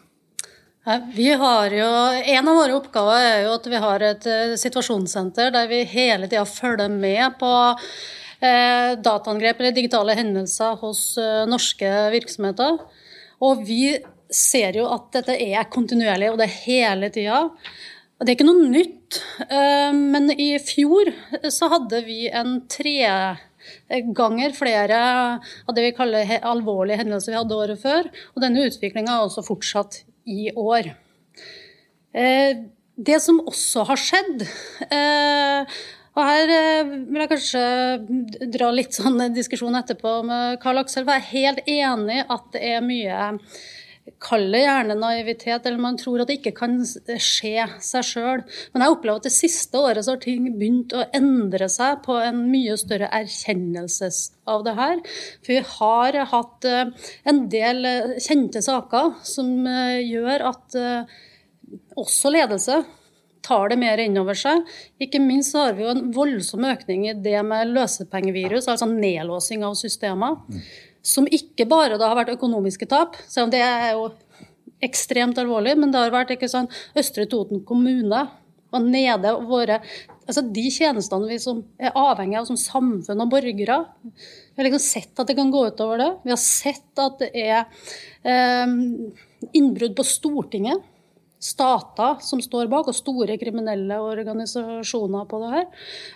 Vi 1.14 1.32
har 1.32 1.70
jo, 1.74 1.86
En 2.24 2.48
av 2.48 2.56
våre 2.60 2.74
oppgaver 2.78 3.24
er 3.24 3.40
jo 3.42 3.54
at 3.56 3.64
vi 3.66 3.78
har 3.82 4.02
et 4.06 4.26
eh, 4.30 4.52
situasjonssenter 4.54 5.50
der 5.50 5.66
vi 5.66 5.80
hele 5.90 6.28
tida 6.30 6.44
følger 6.46 6.92
med 6.92 7.34
på 7.40 7.50
eh, 8.38 8.94
dataangrep 8.94 9.58
eller 9.58 9.74
digitale 9.74 10.14
hendelser 10.14 10.78
hos 10.78 11.16
eh, 11.18 11.42
norske 11.50 11.90
virksomheter. 12.14 12.78
Og 13.42 13.66
vi 13.66 13.96
ser 14.30 14.78
jo 14.78 14.86
at 14.94 15.10
dette 15.16 15.34
er 15.34 15.66
kontinuerlig, 15.74 16.30
og 16.30 16.38
det 16.38 16.46
er 16.46 16.62
hele 16.68 17.10
tida. 17.10 17.42
Det 18.22 18.30
er 18.30 18.36
ikke 18.38 18.46
noe 18.48 18.70
nytt, 18.70 19.18
men 19.92 20.30
i 20.32 20.54
fjor 20.64 21.10
så 21.52 21.68
hadde 21.68 22.00
vi 22.06 22.30
en 22.32 22.62
tre 22.72 22.94
ganger 24.16 24.54
flere 24.56 25.00
av 25.66 25.74
det 25.76 25.88
vi 25.88 25.96
kaller 25.96 26.36
alvorlige 26.40 27.00
hendelser 27.02 27.34
vi 27.34 27.40
hadde 27.40 27.58
året 27.58 27.82
før. 27.82 28.08
Og 28.34 28.44
denne 28.44 28.66
utviklinga 28.68 29.18
har 29.18 29.26
også 29.26 29.44
fortsatt 29.46 30.02
i 30.26 30.50
år. 30.52 30.92
Eh, 32.16 32.64
det 32.96 33.20
som 33.20 33.42
også 33.44 33.84
har 33.90 34.00
skjedd 34.00 34.46
eh, 34.88 35.76
og 36.16 36.24
her 36.24 36.50
eh, 36.52 36.92
vil 37.10 37.20
jeg 37.20 37.30
kanskje 37.34 38.46
dra 38.54 38.70
litt 38.72 38.96
sånn 38.96 39.20
diskusjon 39.36 39.76
etterpå 39.76 40.22
med 40.24 40.56
Karl 40.62 40.80
Aksel. 40.80 41.04
For 41.04 41.12
jeg 41.12 41.24
er 41.24 41.34
helt 41.34 41.68
enig 41.68 42.22
at 42.24 42.46
det 42.54 42.62
er 42.70 42.84
mye 42.84 43.26
Kall 44.22 44.46
det 44.54 44.62
gjerne 44.62 44.94
naivitet, 44.98 45.66
eller 45.66 45.82
man 45.82 45.98
tror 45.98 46.22
at 46.22 46.30
det 46.30 46.38
ikke 46.38 46.54
kan 46.60 46.78
skje 46.82 47.66
seg 47.82 48.06
sjøl. 48.06 48.42
Men 48.72 48.84
jeg 48.84 48.94
opplever 48.94 49.20
at 49.20 49.26
det 49.26 49.34
siste 49.34 49.80
året 49.82 50.06
så 50.06 50.14
har 50.14 50.22
ting 50.22 50.46
begynt 50.56 50.94
å 50.94 51.06
endre 51.16 51.68
seg 51.72 52.02
på 52.06 52.18
en 52.22 52.44
mye 52.52 52.76
større 52.80 53.10
erkjennelse 53.18 54.10
av 54.50 54.66
det 54.66 54.76
her. 54.78 55.02
For 55.42 55.56
vi 55.56 55.62
har 55.76 56.20
hatt 56.32 56.68
en 56.70 57.42
del 57.52 57.90
kjente 58.22 58.62
saker 58.64 59.16
som 59.26 59.66
gjør 59.66 60.46
at 60.52 60.78
også 61.98 62.30
ledelse 62.30 62.84
tar 63.46 63.70
det 63.70 63.78
mer 63.80 64.00
innover 64.02 64.38
seg. 64.38 64.64
Ikke 65.02 65.20
minst 65.22 65.54
har 65.56 65.76
vi 65.76 65.84
jo 65.84 65.92
en 65.92 66.10
voldsom 66.14 66.66
økning 66.66 67.06
i 67.10 67.14
det 67.14 67.38
med 67.46 67.72
løsepengevirus, 67.76 68.68
altså 68.72 68.88
nedlåsing 68.90 69.64
av 69.66 69.76
systemer. 69.78 70.38
Som 71.06 71.28
ikke 71.30 71.68
bare 71.70 71.98
da 72.00 72.10
har 72.10 72.18
vært 72.18 72.34
økonomiske 72.34 72.88
tap, 72.90 73.18
selv 73.30 73.46
om 73.46 73.52
det 73.54 73.62
er 73.62 73.92
jo 73.94 74.08
ekstremt 74.84 75.38
alvorlig, 75.40 75.76
men 75.78 75.92
det 75.92 76.02
har 76.02 76.12
vært 76.14 76.34
ikke 76.34 76.50
sånn, 76.50 76.68
Østre 76.98 77.28
Toten 77.30 77.62
kommune 77.66 78.26
og 78.74 78.82
nede 78.82 79.32
våre 79.46 79.80
altså 80.26 80.42
De 80.42 80.64
tjenestene 80.74 81.28
vi 81.30 81.36
som 81.38 81.60
er 81.78 81.94
avhengige 81.94 82.40
av 82.40 82.48
som 82.48 82.58
samfunn 82.58 83.20
og 83.22 83.30
borgere. 83.30 83.76
Vi 84.10 84.58
har 84.58 84.66
liksom 84.66 84.82
sett 84.82 85.22
at 85.22 85.30
det 85.30 85.36
kan 85.38 85.52
gå 85.54 85.60
utover 85.68 86.00
det. 86.02 86.08
Vi 86.24 86.32
har 86.32 86.40
sett 86.42 86.98
at 86.98 87.20
det 87.22 87.28
er 87.38 87.60
eh, 88.26 88.74
innbrudd 89.54 89.94
på 89.94 90.06
Stortinget 90.06 90.82
stater 91.46 92.18
som 92.26 92.40
står 92.42 92.66
bak, 92.72 92.88
og 92.90 92.96
store 92.96 93.36
kriminelle 93.38 94.00
organisasjoner 94.02 95.28
på 95.30 95.40
det 95.44 95.52
her. 95.52 95.66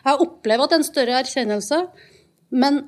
Jeg 0.09 0.25
opplever 0.26 0.64
at 0.64 0.73
det 0.73 0.78
er 0.78 0.82
en 0.82 0.90
større 0.90 1.18
erkjennelse. 1.20 1.80
Men 2.50 2.82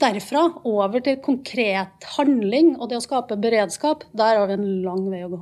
derfra 0.00 0.46
over 0.68 1.02
til 1.04 1.20
konkret 1.24 2.06
handling 2.16 2.74
og 2.78 2.90
det 2.90 3.00
å 3.00 3.04
skape 3.04 3.38
beredskap, 3.40 4.06
der 4.16 4.40
har 4.40 4.50
vi 4.50 4.58
en 4.58 4.68
lang 4.84 5.06
vei 5.12 5.24
å 5.26 5.32
gå. 5.34 5.40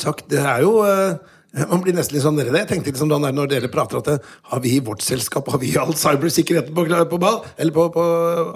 Takk. 0.00 0.24
Det 0.30 0.42
er 0.42 0.64
jo 0.64 0.80
uh 0.82 1.34
man 1.54 1.82
blir 1.84 1.94
nesten 1.94 2.16
litt 2.16 2.24
sånn 2.24 2.34
nede 2.34 2.50
Jeg 2.56 2.66
tenkte 2.66 2.90
liksom 2.90 3.10
da 3.12 3.20
når 3.22 3.50
dere 3.52 3.70
prater 3.70 4.00
at 4.00 4.08
det, 4.08 4.16
har 4.50 4.62
vi 4.64 4.72
i 4.74 4.82
vårt 4.82 5.04
selskap 5.06 5.46
har 5.52 5.60
vi 5.62 5.70
all 5.78 5.92
cybersikkerheten 5.94 6.74
på, 6.74 6.86
på, 7.12 7.20
ball, 7.22 7.38
eller 7.54 7.74
på, 7.74 7.86
på, 7.94 8.06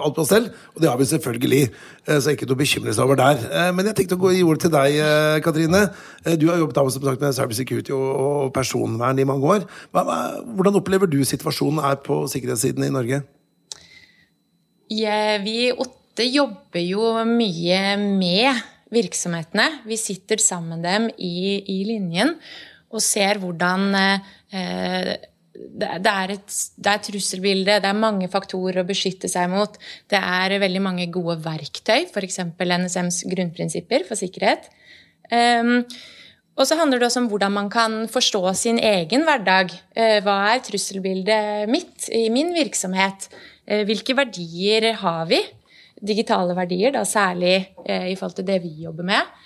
alt 0.03 0.17
på 0.17 0.25
stell? 0.27 0.49
Og 0.75 0.83
det 0.83 0.89
har 0.91 0.99
vi 0.99 1.07
selvfølgelig, 1.07 1.61
eh, 2.09 2.19
så 2.19 2.35
ikke 2.35 2.49
noe 2.49 2.59
bekymre 2.59 2.95
seg 2.95 3.07
over 3.07 3.21
der. 3.21 3.39
Eh, 3.47 3.69
men 3.75 3.87
jeg 3.87 4.01
tenkte 4.01 4.19
å 4.19 4.23
gå 4.25 4.33
i 4.35 4.43
ordet 4.43 4.65
til 4.65 4.75
deg, 4.75 4.99
eh, 4.99 5.39
Katrine. 5.45 5.85
Du 6.35 6.49
har 6.51 6.59
jobbet 6.59 6.83
av, 6.83 6.91
som 6.91 7.07
sagt, 7.07 7.23
med 7.23 7.39
cybersecurity 7.39 7.95
og 7.95 8.51
personvern 8.55 9.23
i 9.23 9.27
mange 9.29 9.55
år. 9.55 9.67
Hvordan 9.95 10.81
opplever 10.81 11.07
du 11.07 11.21
situasjonen 11.23 11.79
er 11.87 12.01
på 12.03 12.25
sikkerhetssiden 12.31 12.89
i 12.89 12.95
Norge? 12.99 13.23
Vi 14.89 15.55
i 15.67 15.71
Åtte 15.71 16.25
jobber 16.25 16.81
jo 16.81 17.13
mye 17.29 17.95
med 18.01 18.61
virksomhetene. 18.93 19.67
Vi 19.85 19.97
sitter 20.01 20.41
sammen 20.41 20.79
med 20.79 20.87
dem 20.89 21.09
i, 21.17 21.61
i 21.61 21.83
linjen 21.87 22.35
og 22.89 23.03
ser 23.05 23.37
hvordan 23.41 23.93
eh, 23.95 25.17
det, 25.59 25.89
er 26.09 26.33
et, 26.33 26.55
det 26.79 26.91
er 26.91 27.01
trusselbilde, 27.05 27.79
det 27.83 27.89
er 27.89 27.97
mange 27.97 28.29
faktorer 28.31 28.81
å 28.81 28.87
beskytte 28.87 29.29
seg 29.31 29.49
mot. 29.51 29.75
Det 30.09 30.19
er 30.19 30.57
veldig 30.61 30.81
mange 30.83 31.09
gode 31.13 31.37
verktøy, 31.43 32.07
f.eks. 32.07 32.41
NSMs 32.57 33.23
grunnprinsipper 33.29 34.07
for 34.07 34.19
sikkerhet. 34.19 34.71
Um, 35.29 35.83
og 36.59 36.65
så 36.67 36.79
handler 36.79 36.99
det 36.99 37.07
også 37.07 37.21
om 37.21 37.29
hvordan 37.31 37.53
man 37.55 37.69
kan 37.71 37.99
forstå 38.11 38.41
sin 38.57 38.79
egen 38.81 39.27
hverdag. 39.27 39.75
Uh, 39.93 40.17
hva 40.25 40.39
er 40.55 40.63
trusselbildet 40.65 41.69
mitt 41.71 42.09
i 42.15 42.25
min 42.33 42.55
virksomhet? 42.55 43.29
Uh, 43.69 43.85
hvilke 43.87 44.17
verdier 44.17 44.91
har 45.03 45.29
vi? 45.29 45.43
Digitale 45.99 46.55
verdier, 46.57 46.95
da 46.95 47.05
særlig 47.07 47.55
uh, 47.85 48.09
i 48.09 48.17
forhold 48.17 48.39
til 48.41 48.49
det 48.49 48.59
vi 48.65 48.73
jobber 48.87 49.07
med. 49.13 49.37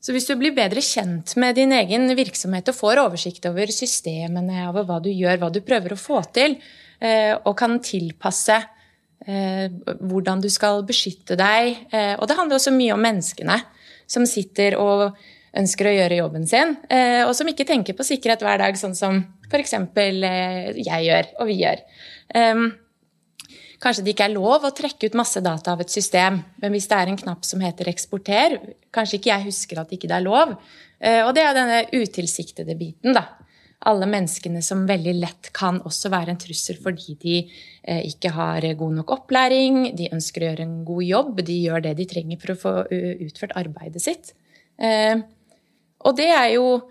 Så 0.00 0.14
hvis 0.16 0.24
du 0.30 0.32
blir 0.40 0.54
bedre 0.56 0.80
kjent 0.80 1.34
med 1.40 1.58
din 1.58 1.74
egen 1.76 2.08
virksomhet 2.16 2.70
og 2.72 2.76
får 2.76 3.02
oversikt 3.02 3.44
over 3.50 3.68
systemene, 3.72 4.62
over 4.70 4.86
hva 4.88 4.96
du 5.04 5.10
gjør, 5.12 5.42
hva 5.42 5.50
du 5.52 5.60
prøver 5.64 5.92
å 5.92 6.00
få 6.00 6.22
til, 6.32 6.56
eh, 7.04 7.34
og 7.36 7.52
kan 7.60 7.76
tilpasse 7.84 8.56
eh, 9.26 9.66
hvordan 10.00 10.40
du 10.40 10.48
skal 10.48 10.80
beskytte 10.88 11.36
deg 11.36 11.84
eh, 11.92 12.14
Og 12.16 12.24
det 12.28 12.38
handler 12.38 12.56
også 12.56 12.72
mye 12.72 12.96
om 12.96 13.04
menneskene 13.04 13.58
som 14.08 14.24
sitter 14.24 14.78
og 14.80 15.12
ønsker 15.60 15.90
å 15.90 15.92
gjøre 15.92 16.16
jobben 16.20 16.44
sin, 16.46 16.76
og 17.26 17.32
som 17.34 17.48
ikke 17.50 17.64
tenker 17.66 17.96
på 17.98 18.04
sikkerhet 18.06 18.42
hver 18.46 18.60
dag, 18.62 18.76
sånn 18.78 18.94
som 18.94 19.16
f.eks. 19.48 19.72
jeg 19.74 21.06
gjør, 21.08 21.30
og 21.42 21.48
vi 21.48 21.56
gjør. 21.58 21.82
Kanskje 23.80 24.04
det 24.04 24.12
ikke 24.12 24.26
er 24.28 24.34
lov 24.34 24.66
å 24.68 24.74
trekke 24.76 25.08
ut 25.08 25.16
masse 25.16 25.40
data 25.40 25.72
av 25.72 25.80
et 25.80 25.92
system, 25.92 26.36
men 26.60 26.74
hvis 26.74 26.88
det 26.90 26.98
er 26.98 27.10
en 27.10 27.20
knapp 27.22 27.46
som 27.48 27.62
heter 27.64 27.88
'eksporter', 27.88 28.58
kanskje 28.92 29.16
ikke 29.16 29.32
jeg 29.32 29.46
husker 29.48 29.80
at 29.80 29.92
ikke 29.96 30.08
det 30.08 30.18
er 30.18 30.26
lov. 30.26 30.52
Eh, 31.00 31.24
og 31.24 31.34
det 31.34 31.42
er 31.42 31.54
denne 31.56 31.78
utilsiktede 31.88 32.76
biten, 32.76 33.14
da. 33.16 33.24
Alle 33.88 34.04
menneskene 34.04 34.60
som 34.60 34.84
veldig 34.84 35.14
lett 35.16 35.48
kan 35.56 35.80
også 35.80 36.10
være 36.12 36.34
en 36.34 36.36
trussel 36.36 36.76
fordi 36.76 37.16
de 37.16 37.36
eh, 37.82 38.02
ikke 38.04 38.34
har 38.36 38.60
god 38.76 38.92
nok 38.98 39.10
opplæring, 39.16 39.96
de 39.96 40.12
ønsker 40.12 40.42
å 40.42 40.50
gjøre 40.50 40.66
en 40.66 40.84
god 40.84 41.02
jobb, 41.02 41.40
de 41.40 41.56
gjør 41.64 41.80
det 41.80 41.96
de 41.96 42.04
trenger 42.04 42.36
for 42.42 42.52
å 42.52 42.60
få 42.60 42.74
utført 43.24 43.56
arbeidet 43.56 44.02
sitt. 44.02 44.34
Eh, 44.76 45.16
og 46.04 46.16
det 46.16 46.28
er 46.28 46.48
jo 46.58 46.82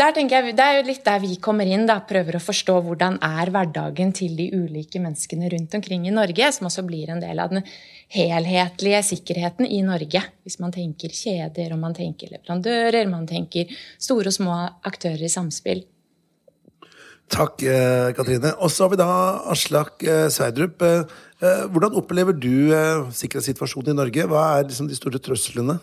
der 0.00 0.12
tenker 0.16 0.40
jeg, 0.40 0.56
Det 0.56 0.64
er 0.64 0.78
jo 0.78 0.86
litt 0.88 1.04
der 1.04 1.20
vi 1.20 1.36
kommer 1.36 1.68
inn. 1.68 1.86
da, 1.86 2.00
Prøver 2.00 2.36
å 2.36 2.42
forstå 2.42 2.78
hvordan 2.82 3.18
er 3.22 3.50
hverdagen 3.52 4.12
til 4.12 4.36
de 4.36 4.48
ulike 4.50 4.98
menneskene 4.98 5.50
rundt 5.52 5.74
omkring 5.74 6.06
i 6.06 6.14
Norge, 6.14 6.52
som 6.52 6.66
også 6.66 6.84
blir 6.86 7.10
en 7.10 7.20
del 7.20 7.38
av 7.38 7.50
den 7.50 7.62
helhetlige 8.08 9.02
sikkerheten 9.02 9.68
i 9.68 9.82
Norge. 9.82 10.22
Hvis 10.44 10.58
man 10.60 10.72
tenker 10.72 11.08
kjeder, 11.08 11.72
og 11.72 11.78
man 11.78 11.94
tenker 11.94 12.32
leverandører, 12.32 13.08
man 13.08 13.26
tenker 13.26 13.68
store 13.98 14.32
og 14.32 14.38
små 14.38 14.58
aktører 14.82 15.22
i 15.22 15.32
samspill. 15.32 15.84
Takk, 17.32 17.62
eh, 17.62 18.12
Katrine. 18.12 18.52
Og 18.60 18.70
så 18.70 18.84
har 18.84 18.90
vi 18.92 19.00
da 19.00 19.12
Aslak 19.52 20.02
eh, 20.04 20.28
Sverdrup. 20.28 20.82
Eh, 20.82 21.04
hvordan 21.72 21.96
opplever 21.96 22.36
du 22.36 22.72
sikkerhetssituasjonen 23.16 23.94
i 23.94 24.00
Norge? 24.02 24.26
Hva 24.28 24.58
er 24.58 24.68
liksom 24.68 24.88
de 24.88 24.98
store 24.98 25.20
trøslene? 25.22 25.78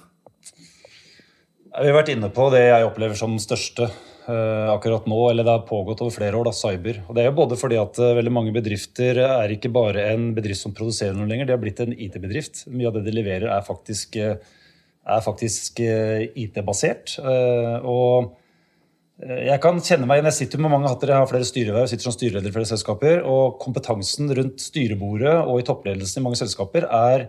Vi 1.79 1.88
har 1.88 1.95
vært 1.95 2.09
inne 2.12 2.27
på 2.36 2.50
det 2.51 2.65
jeg 2.65 2.83
opplever 2.83 3.15
som 3.15 3.31
den 3.31 3.39
største 3.39 3.86
uh, 3.88 4.67
akkurat 4.74 5.05
nå. 5.07 5.19
Eller 5.29 5.45
det 5.48 5.53
har 5.53 5.67
pågått 5.67 6.01
over 6.03 6.12
flere 6.12 6.36
år, 6.36 6.50
da, 6.50 6.51
cyber. 6.55 7.00
Og 7.07 7.15
det 7.15 7.24
er 7.24 7.29
jo 7.29 7.38
både 7.38 7.55
fordi 7.59 7.77
at 7.79 8.01
uh, 8.03 8.15
veldig 8.17 8.33
mange 8.36 8.51
bedrifter 8.55 9.21
er 9.24 9.53
ikke 9.55 9.71
bare 9.71 10.09
en 10.12 10.33
bedrift 10.36 10.65
som 10.65 10.75
produserer 10.75 11.15
noe 11.15 11.29
lenger, 11.29 11.48
de 11.48 11.55
har 11.55 11.62
blitt 11.62 11.79
en 11.83 11.95
IT-bedrift. 11.95 12.65
Mye 12.74 12.89
av 12.89 12.98
det 12.98 13.05
de 13.07 13.15
leverer, 13.15 13.48
er 13.55 13.63
faktisk, 13.63 14.19
uh, 14.19 15.21
faktisk 15.24 15.79
IT-basert. 15.79 17.15
og 17.88 18.36
jeg 19.19 19.59
kan 19.59 19.79
kjenne 19.83 20.07
meg 20.07 20.19
igjen, 20.19 20.29
jeg 20.29 20.38
sitter 20.38 20.62
med 20.63 20.71
mange 20.71 20.88
hatter, 20.91 21.12
jeg 21.12 21.19
har 21.19 21.27
flere 21.27 21.48
styreverv, 21.48 21.88
sitter 21.91 22.07
som 22.07 22.13
styreleder 22.15 22.51
i 22.51 22.55
flere 22.55 22.69
selskaper, 22.69 23.24
og 23.27 23.57
kompetansen 23.59 24.31
rundt 24.36 24.62
styrebordet 24.63 25.33
og 25.41 25.59
i 25.59 25.65
toppledelsen 25.67 26.21
i 26.21 26.27
mange 26.27 26.39
selskaper 26.39 26.88
er, 26.88 27.25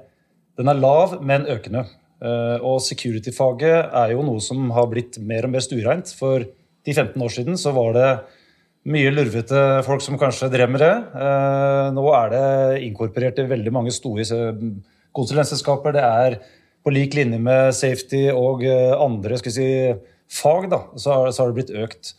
den 0.60 0.70
er 0.70 0.78
lav, 0.78 1.16
men 1.26 1.48
økende. 1.50 1.86
Eh, 2.20 2.58
og 2.60 2.82
security-faget 2.84 3.94
er 3.96 4.12
jo 4.12 4.24
noe 4.26 4.42
som 4.44 4.68
har 4.76 4.90
blitt 4.92 5.16
mer 5.24 5.46
og 5.48 5.54
mer 5.54 5.64
stuereint. 5.64 6.12
For 6.18 6.44
10-15 6.84 7.24
år 7.24 7.34
siden 7.36 7.60
så 7.60 7.72
var 7.76 7.96
det 7.96 8.10
mye 8.90 9.12
lurvete 9.12 9.60
folk 9.86 10.04
som 10.04 10.18
kanskje 10.20 10.50
drev 10.52 10.72
med 10.72 10.84
det. 10.84 10.94
Eh, 11.16 11.88
nå 11.96 12.06
er 12.16 12.32
det 12.34 12.46
inkorporert 12.88 13.40
i 13.40 13.48
veldig 13.48 13.72
mange 13.72 13.94
store 13.96 14.26
konsulentselskaper. 15.16 15.96
Det 15.96 16.06
er 16.06 16.40
på 16.84 16.92
lik 16.92 17.16
linje 17.16 17.40
med 17.40 17.72
safety 17.76 18.26
og 18.32 18.64
eh, 18.68 18.92
andre 18.96 19.40
si, 19.40 19.70
fag, 20.30 20.68
da, 20.72 20.82
så 21.00 21.22
har 21.24 21.40
det 21.40 21.56
blitt 21.56 21.72
økt. 21.72 22.12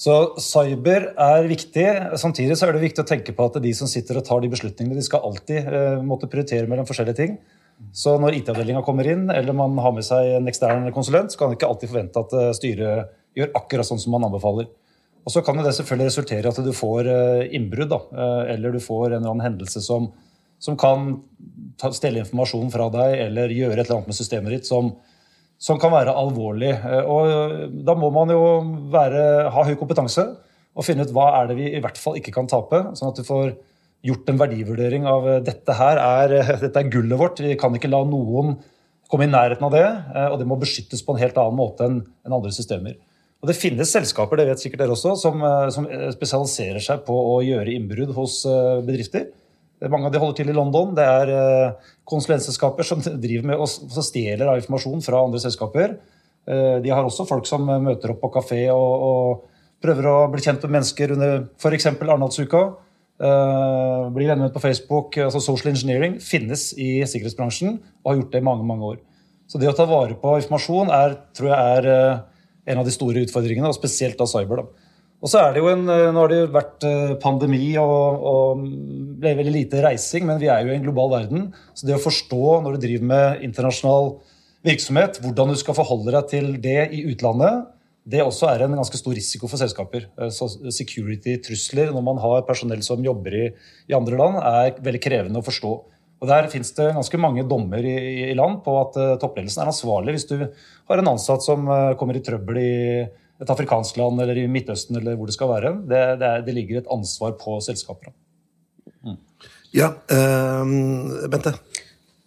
Så 0.00 0.14
cyber 0.40 1.10
er 1.20 1.48
viktig. 1.48 1.86
Samtidig 2.20 2.56
så 2.56 2.68
er 2.68 2.76
det 2.76 2.84
viktig 2.86 3.02
å 3.04 3.08
tenke 3.08 3.34
på 3.36 3.48
at 3.48 3.58
de 3.60 3.72
som 3.76 3.88
sitter 3.88 4.20
og 4.20 4.24
tar 4.24 4.40
de 4.40 4.48
beslutningene, 4.52 4.96
de 4.96 5.04
skal 5.04 5.24
alltid 5.28 5.68
måtte 6.08 6.28
prioritere 6.28 6.68
mellom 6.68 6.88
forskjellige 6.88 7.18
ting. 7.18 7.34
Så 7.92 8.14
når 8.20 8.36
IT-avdelinga 8.38 8.82
kommer 8.86 9.08
inn, 9.08 9.26
eller 9.32 9.56
man 9.56 9.78
har 9.82 9.94
med 9.96 10.06
seg 10.06 10.36
en 10.36 10.48
ekstern 10.50 10.86
konsulent, 10.94 11.32
så 11.32 11.40
kan 11.40 11.50
man 11.50 11.58
ikke 11.58 11.70
alltid 11.70 11.90
forvente 11.90 12.22
at 12.22 12.34
eh, 12.36 12.52
styret 12.56 13.16
gjør 13.38 13.52
akkurat 13.58 13.88
sånn 13.88 14.00
som 14.02 14.14
man 14.14 14.26
anbefaler. 14.28 14.68
Og 15.20 15.32
Så 15.34 15.42
kan 15.44 15.58
det 15.60 15.74
selvfølgelig 15.76 16.10
resultere 16.10 16.48
i 16.48 16.50
at 16.50 16.64
du 16.64 16.72
får 16.76 17.10
eh, 17.10 17.46
innbrudd, 17.56 17.92
da, 17.92 18.00
eller 18.54 18.74
du 18.74 18.80
får 18.82 19.10
en 19.10 19.16
eller 19.20 19.32
annen 19.32 19.46
hendelse 19.48 19.82
som, 19.84 20.10
som 20.62 20.78
kan 20.80 21.12
stelle 21.96 22.22
informasjon 22.22 22.70
fra 22.72 22.88
deg, 22.94 23.16
eller 23.26 23.54
gjøre 23.54 23.78
et 23.78 23.86
eller 23.86 24.00
annet 24.00 24.12
med 24.12 24.18
systemet 24.18 24.54
ditt 24.54 24.70
som, 24.70 24.92
som 25.60 25.80
kan 25.80 25.92
være 25.92 26.14
alvorlig. 26.16 26.72
Og 27.04 27.82
Da 27.86 27.96
må 27.98 28.12
man 28.14 28.32
jo 28.32 28.44
være, 28.92 29.50
ha 29.52 29.66
høy 29.66 29.74
kompetanse 29.80 30.24
og 30.70 30.86
finne 30.86 31.04
ut 31.04 31.12
hva 31.14 31.32
er 31.40 31.50
det 31.50 31.58
vi 31.58 31.68
i 31.74 31.82
hvert 31.82 31.98
fall 31.98 32.18
ikke 32.20 32.34
kan 32.34 32.48
tape, 32.50 32.82
sånn 32.96 33.10
at 33.10 33.18
du 33.18 33.26
får 33.26 33.54
gjort 34.06 34.30
en 34.32 34.40
verdivurdering 34.40 35.06
av 35.08 35.28
dette 35.46 35.76
her 35.76 36.00
er, 36.00 36.34
dette 36.64 36.82
er 36.82 36.92
gullet 36.92 37.20
vårt. 37.20 37.42
Vi 37.44 37.58
kan 37.60 37.74
ikke 37.76 37.90
la 37.90 38.02
noen 38.08 38.56
komme 39.10 39.26
i 39.26 39.30
nærheten 39.30 39.66
av 39.66 39.74
det, 39.74 39.86
og 40.30 40.36
det 40.38 40.46
må 40.46 40.54
beskyttes 40.60 41.02
på 41.02 41.16
en 41.16 41.18
helt 41.18 41.38
annen 41.40 41.58
måte 41.58 41.88
enn 41.88 42.02
andre 42.30 42.52
systemer. 42.54 42.94
Og 43.42 43.48
Det 43.48 43.56
finnes 43.58 43.90
selskaper 43.90 44.38
det 44.38 44.46
vet 44.46 44.62
sikkert 44.62 44.84
dere 44.84 44.94
også, 44.94 45.16
som, 45.18 45.42
som 45.74 45.88
spesialiserer 46.14 46.84
seg 46.84 47.02
på 47.06 47.16
å 47.32 47.40
gjøre 47.42 47.72
innbrudd 47.74 48.12
hos 48.14 48.44
bedrifter. 48.86 49.32
Mange 49.88 50.06
av 50.06 50.14
de 50.14 50.20
holder 50.20 50.38
til 50.42 50.52
i 50.52 50.54
London. 50.54 50.92
Det 50.94 51.06
er 51.08 51.74
konsulentselskaper 52.06 52.86
som 52.86 53.02
driver 53.24 53.50
med 53.50 53.64
og 53.64 54.04
stjeler 54.04 54.52
av 54.52 54.60
informasjon 54.60 55.02
fra 55.02 55.24
andre 55.24 55.42
selskaper. 55.42 55.96
Eh, 56.48 56.76
de 56.84 56.92
har 56.92 57.04
også 57.04 57.28
folk 57.28 57.48
som 57.48 57.64
møter 57.64 58.12
opp 58.12 58.22
på 58.24 58.32
kafé 58.36 58.62
og, 58.72 59.06
og 59.08 59.82
prøver 59.84 60.08
å 60.10 60.16
bli 60.32 60.44
kjent 60.44 60.64
med 60.66 60.78
mennesker 60.78 61.16
under 61.16 61.34
f.eks. 61.60 61.90
Arendalsuka. 61.92 62.62
Uh, 63.20 64.08
blir 64.14 64.30
venner 64.30 64.46
med 64.46 64.54
på 64.54 64.62
Facebook. 64.64 65.18
altså 65.20 65.42
Social 65.44 65.74
engineering 65.74 66.16
finnes 66.24 66.70
i 66.72 67.02
sikkerhetsbransjen 67.04 67.74
og 67.76 68.08
har 68.08 68.20
gjort 68.22 68.32
det 68.32 68.40
i 68.40 68.46
mange 68.46 68.64
mange 68.64 68.94
år. 68.94 69.00
Så 69.50 69.60
det 69.60 69.68
å 69.68 69.76
ta 69.76 69.84
vare 69.84 70.16
på 70.16 70.36
informasjon 70.40 70.92
er, 70.94 71.18
tror 71.36 71.50
jeg 71.52 71.74
er 71.76 71.88
uh, 71.90 72.22
en 72.70 72.80
av 72.80 72.86
de 72.86 72.94
store 72.94 73.24
utfordringene, 73.26 73.68
og 73.68 73.76
spesielt 73.76 74.20
av 74.22 74.30
cyber. 74.30 74.62
da. 74.62 74.90
Og 75.20 75.28
så 75.28 75.42
er 75.42 75.52
det 75.52 75.60
jo 75.60 75.68
en, 75.68 75.84
eh, 75.88 76.08
Nå 76.12 76.22
har 76.22 76.32
det 76.32 76.38
jo 76.38 76.52
vært 76.54 76.86
eh, 76.88 77.14
pandemi 77.20 77.74
og, 77.80 78.24
og 78.32 78.62
det 79.20 79.30
er 79.30 79.40
veldig 79.40 79.52
lite 79.52 79.82
reising, 79.84 80.24
men 80.28 80.40
vi 80.40 80.48
er 80.48 80.64
jo 80.64 80.72
i 80.72 80.78
en 80.78 80.86
global 80.86 81.12
verden. 81.12 81.50
Så 81.76 81.88
det 81.88 81.98
å 81.98 82.02
forstå 82.02 82.60
når 82.64 82.76
du 82.76 82.86
driver 82.86 83.10
med 83.10 83.44
internasjonal 83.44 84.14
virksomhet, 84.64 85.20
hvordan 85.20 85.52
du 85.52 85.60
skal 85.60 85.76
forholde 85.76 86.14
deg 86.16 86.30
til 86.32 86.48
det 86.60 86.88
i 86.96 87.04
utlandet, 87.12 87.68
det 88.08 88.22
også 88.24 88.48
er 88.48 88.64
en 88.64 88.76
ganske 88.78 88.98
stor 88.98 89.14
risiko 89.16 89.48
for 89.50 89.60
selskaper. 89.60 90.08
Eh, 90.18 90.32
så 90.32 90.48
Security-trusler 90.72 91.92
når 91.94 92.04
man 92.06 92.20
har 92.22 92.44
personell 92.48 92.82
som 92.86 93.04
jobber 93.04 93.36
i, 93.36 93.46
i, 93.90 93.96
andre 93.96 94.18
land, 94.20 94.38
er 94.40 94.80
veldig 94.80 95.02
krevende 95.04 95.42
å 95.42 95.46
forstå. 95.46 95.72
Og 96.20 96.28
Der 96.28 96.50
finnes 96.52 96.72
det 96.76 96.90
ganske 96.96 97.20
mange 97.20 97.46
dommer 97.48 97.84
i, 97.84 97.96
i 98.28 98.36
land 98.36 98.58
på 98.64 98.74
at 98.76 98.96
uh, 99.00 99.14
toppledelsen 99.20 99.62
er 99.62 99.70
ansvarlig 99.70 100.18
hvis 100.18 100.26
du 100.28 100.34
har 100.42 101.00
en 101.00 101.08
ansatt 101.14 101.40
som 101.40 101.64
uh, 101.64 101.94
kommer 101.96 102.18
i 102.18 102.20
trøbbel 102.20 102.58
i 102.60 102.72
et 103.40 103.52
afrikansk 103.54 103.96
land 103.96 104.20
eller 104.20 104.36
i 104.36 104.44
Midtøsten 104.52 104.98
eller 105.00 105.16
hvor 105.16 105.30
det 105.30 105.36
skal 105.38 105.48
være. 105.48 105.72
Det, 105.88 106.02
det, 106.20 106.28
er, 106.28 106.44
det 106.44 106.56
ligger 106.58 106.82
et 106.82 106.90
ansvar 106.92 107.32
på 107.40 107.56
selskaper. 107.64 108.12
Mm. 109.00 109.16
Ja, 109.72 109.94
øh, 110.12 110.74
Bente? 111.32 111.54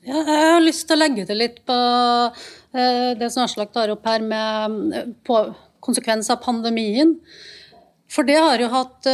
Ja, 0.03 0.23
jeg 0.25 0.49
har 0.55 0.63
lyst 0.63 0.87
til 0.87 0.97
å 0.97 1.03
legge 1.03 1.27
til 1.29 1.39
litt 1.39 1.61
på 1.67 1.75
det 2.73 3.29
som 3.29 3.43
Aslak 3.45 3.73
tar 3.73 3.91
opp 3.93 4.05
her 4.09 4.23
med 4.25 4.95
eh, 4.97 5.51
konsekvenser 5.83 6.37
av 6.37 6.45
pandemien. 6.45 7.17
For 8.13 8.25
det 8.27 8.37
har 8.37 8.61
jo 8.61 8.69
hatt 8.69 9.07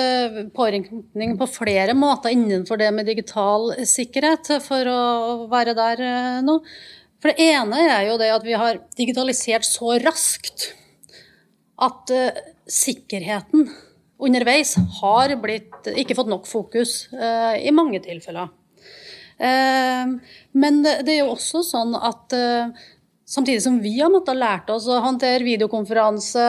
påringning 0.55 1.03
påvirkning 1.05 1.35
på 1.39 1.47
flere 1.47 1.93
måter 1.95 2.33
innenfor 2.35 2.79
det 2.81 2.89
med 2.91 3.07
digital 3.07 3.71
sikkerhet, 3.87 4.49
for 4.65 4.89
å 4.91 5.03
være 5.51 5.75
der 5.77 6.01
nå. 6.43 6.57
For 7.23 7.31
det 7.31 7.47
ene 7.53 7.79
er 7.85 8.09
jo 8.09 8.17
det 8.19 8.27
at 8.33 8.43
vi 8.43 8.57
har 8.59 8.81
digitalisert 8.99 9.67
så 9.67 9.95
raskt 10.03 10.73
at 11.79 12.11
sikkerheten 12.67 13.69
underveis 14.19 14.75
har 14.99 15.31
blitt, 15.39 15.93
ikke 15.95 16.17
fått 16.19 16.31
nok 16.31 16.47
fokus 16.49 17.05
i 17.15 17.71
mange 17.71 18.03
tilfeller. 18.03 18.51
Men 19.39 20.83
det, 20.83 21.07
er 21.07 21.21
jo 21.21 21.33
også 21.37 21.63
sånn 21.63 21.95
at 21.95 22.35
samtidig 23.29 23.62
som 23.63 23.79
vi 23.83 23.95
har 24.00 24.12
måttet 24.12 24.39
lært 24.39 24.69
oss 24.74 24.88
å 24.89 25.00
håndtere 25.03 25.45
videokonferanse 25.45 26.45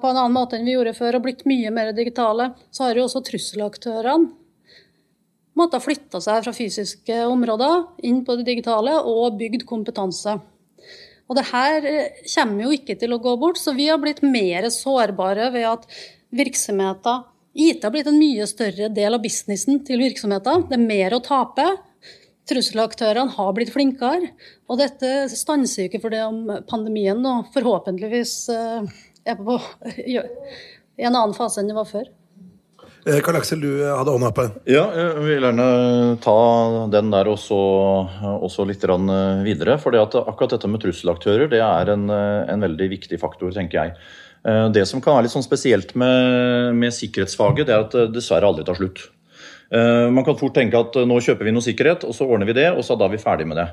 på 0.00 0.10
en 0.10 0.20
annen 0.20 0.36
måte 0.36 0.58
enn 0.58 0.68
vi 0.68 0.74
gjorde 0.78 0.96
før, 0.96 1.18
og 1.18 1.26
blitt 1.28 1.46
mye 1.48 1.72
mer 1.74 1.92
digitale, 1.96 2.52
så 2.72 2.88
har 2.88 2.98
jo 2.98 3.06
også 3.06 3.24
trusselaktørene 3.28 4.36
måttet 5.60 5.84
flytte 5.84 6.20
seg 6.22 6.44
fra 6.44 6.54
fysiske 6.56 7.16
områder 7.28 8.06
inn 8.06 8.22
på 8.24 8.38
det 8.38 8.46
digitale 8.48 8.96
og 9.02 9.36
bygd 9.40 9.66
kompetanse. 9.68 10.38
Og 11.30 11.36
det 11.38 11.46
her 11.52 11.86
eh, 11.86 12.22
kommer 12.34 12.66
jo 12.66 12.72
ikke 12.74 12.96
til 12.98 13.14
å 13.14 13.20
gå 13.22 13.36
bort, 13.38 13.60
så 13.60 13.74
vi 13.76 13.90
har 13.90 14.00
blitt 14.02 14.22
mer 14.26 14.66
sårbare 14.74 15.50
ved 15.54 15.68
at 15.68 15.86
virksomheter 16.34 17.26
IT 17.50 17.84
har 17.84 17.92
blitt 17.94 18.08
en 18.10 18.18
mye 18.18 18.46
større 18.46 18.88
del 18.94 19.16
av 19.16 19.22
businessen 19.22 19.80
til 19.86 20.02
virksomheter. 20.02 20.66
Det 20.70 20.76
er 20.76 20.84
mer 20.84 21.16
å 21.16 21.22
tape. 21.22 21.66
Trusselaktørene 22.48 23.34
har 23.36 23.50
blitt 23.56 23.72
flinkere. 23.74 24.32
Og 24.70 24.80
dette 24.80 25.28
stanser 25.32 25.88
ikke 25.88 26.00
for 26.02 26.14
det 26.14 26.22
om 26.24 26.46
pandemien 26.70 27.20
nå 27.20 27.34
forhåpentligvis 27.54 28.34
eh, 28.54 28.88
er 29.28 29.36
på, 29.38 29.58
i 30.14 30.16
en 30.16 31.14
annen 31.14 31.36
fase 31.36 31.60
enn 31.60 31.70
det 31.70 31.78
var 31.78 31.90
før. 31.90 32.08
Eh, 33.08 33.20
Karl 33.24 33.38
Aksel, 33.38 33.62
du 33.64 33.70
eh, 33.80 33.92
hadde 33.96 34.12
hånda 34.12 34.28
oppe. 34.28 34.46
Ja, 34.68 34.84
jeg 34.92 35.22
vil 35.24 35.46
gjerne 35.46 35.68
ta 36.24 36.40
den 36.92 37.12
der 37.12 37.30
også, 37.32 37.60
også 38.36 38.66
litt 38.68 38.84
videre. 39.46 39.78
For 39.80 39.96
akkurat 39.96 40.56
dette 40.56 40.68
med 40.68 40.82
trusselaktører 40.84 41.48
det 41.52 41.62
er 41.64 41.94
en, 41.94 42.10
en, 42.10 42.66
veldig 42.66 42.90
viktig 42.92 43.20
faktor, 43.22 43.54
tenker 43.56 43.80
jeg. 43.80 43.96
Eh, 44.44 44.66
det 44.74 44.84
som 44.88 45.00
kan 45.00 45.16
være 45.16 45.28
litt 45.28 45.36
sånn 45.36 45.46
spesielt 45.46 45.94
med, 45.98 46.76
med 46.76 46.92
sikkerhetsfaget, 46.96 47.68
det 47.68 47.76
er 47.76 47.86
at 47.86 47.96
det 47.96 48.10
dessverre 48.18 48.48
aldri 48.48 48.66
tar 48.68 48.78
slutt. 48.78 49.08
Man 49.70 50.24
kan 50.26 50.34
fort 50.34 50.56
tenke 50.56 50.74
at 50.74 50.96
nå 51.06 51.16
kjøper 51.22 51.46
vi 51.46 51.52
noe 51.54 51.62
sikkerhet, 51.62 52.02
og 52.02 52.14
så 52.16 52.26
ordner 52.26 52.48
vi 52.48 52.56
det, 52.56 52.64
og 52.74 52.82
så 52.82 52.96
er 52.96 53.04
da 53.04 53.06
vi 53.12 53.20
ferdig 53.22 53.44
med 53.46 53.60
det. 53.60 53.68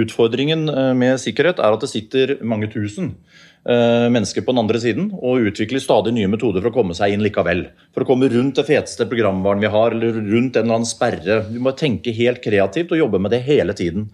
Utfordringen 0.00 0.64
med 0.96 1.20
sikkerhet 1.20 1.60
er 1.60 1.76
at 1.76 1.84
det 1.84 1.90
sitter 1.92 2.38
mange 2.40 2.70
tusen 2.72 3.10
Eh, 3.62 4.08
mennesker 4.10 4.42
på 4.42 4.50
den 4.50 4.58
andre 4.58 4.78
siden 4.82 5.04
og 5.14 5.44
utvikler 5.46 5.78
stadig 5.78 6.10
nye 6.16 6.26
metoder 6.26 6.58
for 6.58 6.72
å 6.72 6.74
komme 6.74 6.96
seg 6.98 7.12
inn 7.14 7.22
likevel. 7.22 7.68
For 7.94 8.02
å 8.02 8.08
komme 8.08 8.26
rundt 8.32 8.56
det 8.58 8.64
feteste 8.66 9.06
programvaren 9.06 9.62
vi 9.62 9.70
har, 9.70 9.94
eller 9.94 10.18
rundt 10.18 10.56
en 10.58 10.64
eller 10.64 10.80
annen 10.80 10.88
sperre. 10.88 11.36
Vi 11.46 11.62
må 11.62 11.70
tenke 11.78 12.14
helt 12.16 12.42
kreativt 12.42 12.90
og 12.90 12.98
jobbe 12.98 13.20
med 13.22 13.30
det 13.30 13.44
hele 13.46 13.76
tiden. 13.78 14.08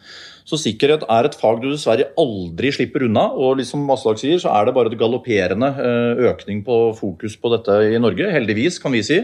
Så 0.49 0.61
sikkerhet 0.61 1.07
er 1.09 1.29
et 1.29 1.37
fag 1.41 1.63
du 1.63 1.71
dessverre 1.71 2.11
aldri 2.21 2.75
slipper 2.77 3.07
unna. 3.09 3.25
Og 3.41 3.57
liksom 3.63 3.89
Aslak 3.93 4.21
sier, 4.21 4.37
så 4.41 4.53
er 4.53 4.69
det 4.69 4.77
bare 4.77 4.93
et 4.93 5.01
galopperende 5.01 5.73
eh, 5.81 6.23
økning 6.29 6.61
på 6.69 6.79
fokus 7.01 7.41
på 7.41 7.53
dette 7.57 7.81
i 7.89 8.05
Norge. 8.05 8.29
Heldigvis, 8.37 8.77
kan 8.85 8.93
vi 8.93 9.01
si. 9.05 9.23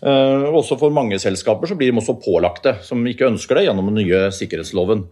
Eh, 0.00 0.48
også 0.56 0.78
for 0.80 0.92
mange 0.94 1.18
selskaper 1.20 1.68
så 1.68 1.76
blir 1.76 1.92
de 1.92 2.00
også 2.00 2.16
pålagte, 2.22 2.76
som 2.86 3.04
ikke 3.06 3.28
ønsker 3.28 3.58
det, 3.58 3.66
gjennom 3.68 3.90
den 3.90 4.00
nye 4.00 4.26
sikkerhetsloven. 4.32 5.04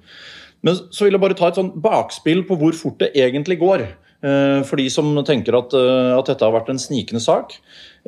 Men 0.64 0.78
så 0.90 1.06
vil 1.06 1.14
jeg 1.14 1.22
bare 1.22 1.36
ta 1.38 1.50
et 1.50 1.58
sånn 1.60 1.74
bakspill 1.78 2.42
på 2.48 2.56
hvor 2.58 2.76
fort 2.76 2.98
det 3.02 3.12
egentlig 3.18 3.60
går. 3.60 3.84
Eh, 4.18 4.60
for 4.66 4.80
de 4.80 4.88
som 4.90 5.12
tenker 5.26 5.54
at, 5.58 5.74
eh, 5.76 6.12
at, 6.16 6.30
dette 6.30 6.44
har 6.44 6.56
vært 6.56 6.72
en 6.72 6.80
snikende 6.80 7.22
sak. 7.22 7.58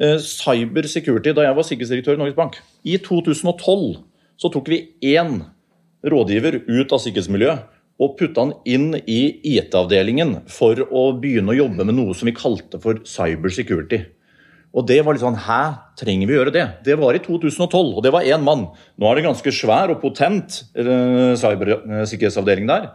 Cyber 0.00 0.88
security, 0.88 1.34
da 1.36 1.44
jeg 1.44 1.56
var 1.58 1.66
sikkerhetsdirektør 1.66 2.16
i 2.16 2.20
Norges 2.22 2.36
Bank 2.38 2.54
I 2.88 2.94
2012 3.04 3.98
så 4.40 4.48
tok 4.48 4.70
vi 4.72 4.78
én 5.04 5.42
rådgiver 6.08 6.62
ut 6.64 6.94
av 6.94 7.02
sikkerhetsmiljøet 7.02 7.66
og 8.00 8.14
putta 8.16 8.46
han 8.46 8.54
inn 8.64 8.94
i 9.04 9.18
IT-avdelingen 9.58 10.38
for 10.48 10.80
å 10.88 11.10
begynne 11.20 11.52
å 11.52 11.58
jobbe 11.58 11.84
med 11.84 11.98
noe 11.98 12.16
som 12.16 12.30
vi 12.30 12.36
kalte 12.38 12.80
for 12.80 13.02
cyber 13.04 13.52
security. 13.52 14.00
Og 14.70 14.86
det 14.86 15.00
var 15.02 15.16
litt 15.16 15.24
sånn 15.24 15.38
Hæ, 15.48 15.62
trenger 15.98 16.28
vi 16.30 16.36
gjøre 16.36 16.52
det? 16.54 16.66
Det 16.86 16.94
var 17.00 17.16
i 17.16 17.22
2012, 17.24 17.96
og 17.98 18.04
det 18.06 18.12
var 18.14 18.26
én 18.26 18.44
mann. 18.46 18.68
Nå 19.00 19.08
er 19.08 19.18
det 19.18 19.26
ganske 19.26 19.54
svær 19.54 19.90
og 19.90 19.98
potent 20.02 20.60
cybersikkerhetsavdeling 20.76 22.70
der. 22.70 22.92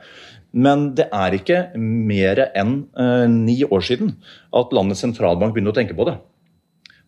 Men 0.55 0.93
det 0.95 1.09
er 1.11 1.35
ikke 1.35 1.57
mer 1.75 2.45
enn 2.55 2.77
eh, 2.95 3.25
ni 3.27 3.57
år 3.67 3.83
siden 3.83 4.13
at 4.55 4.71
landets 4.75 5.03
sentralbank 5.03 5.51
begynner 5.55 5.75
å 5.75 5.77
tenke 5.77 5.97
på 5.97 6.07
det. 6.07 6.15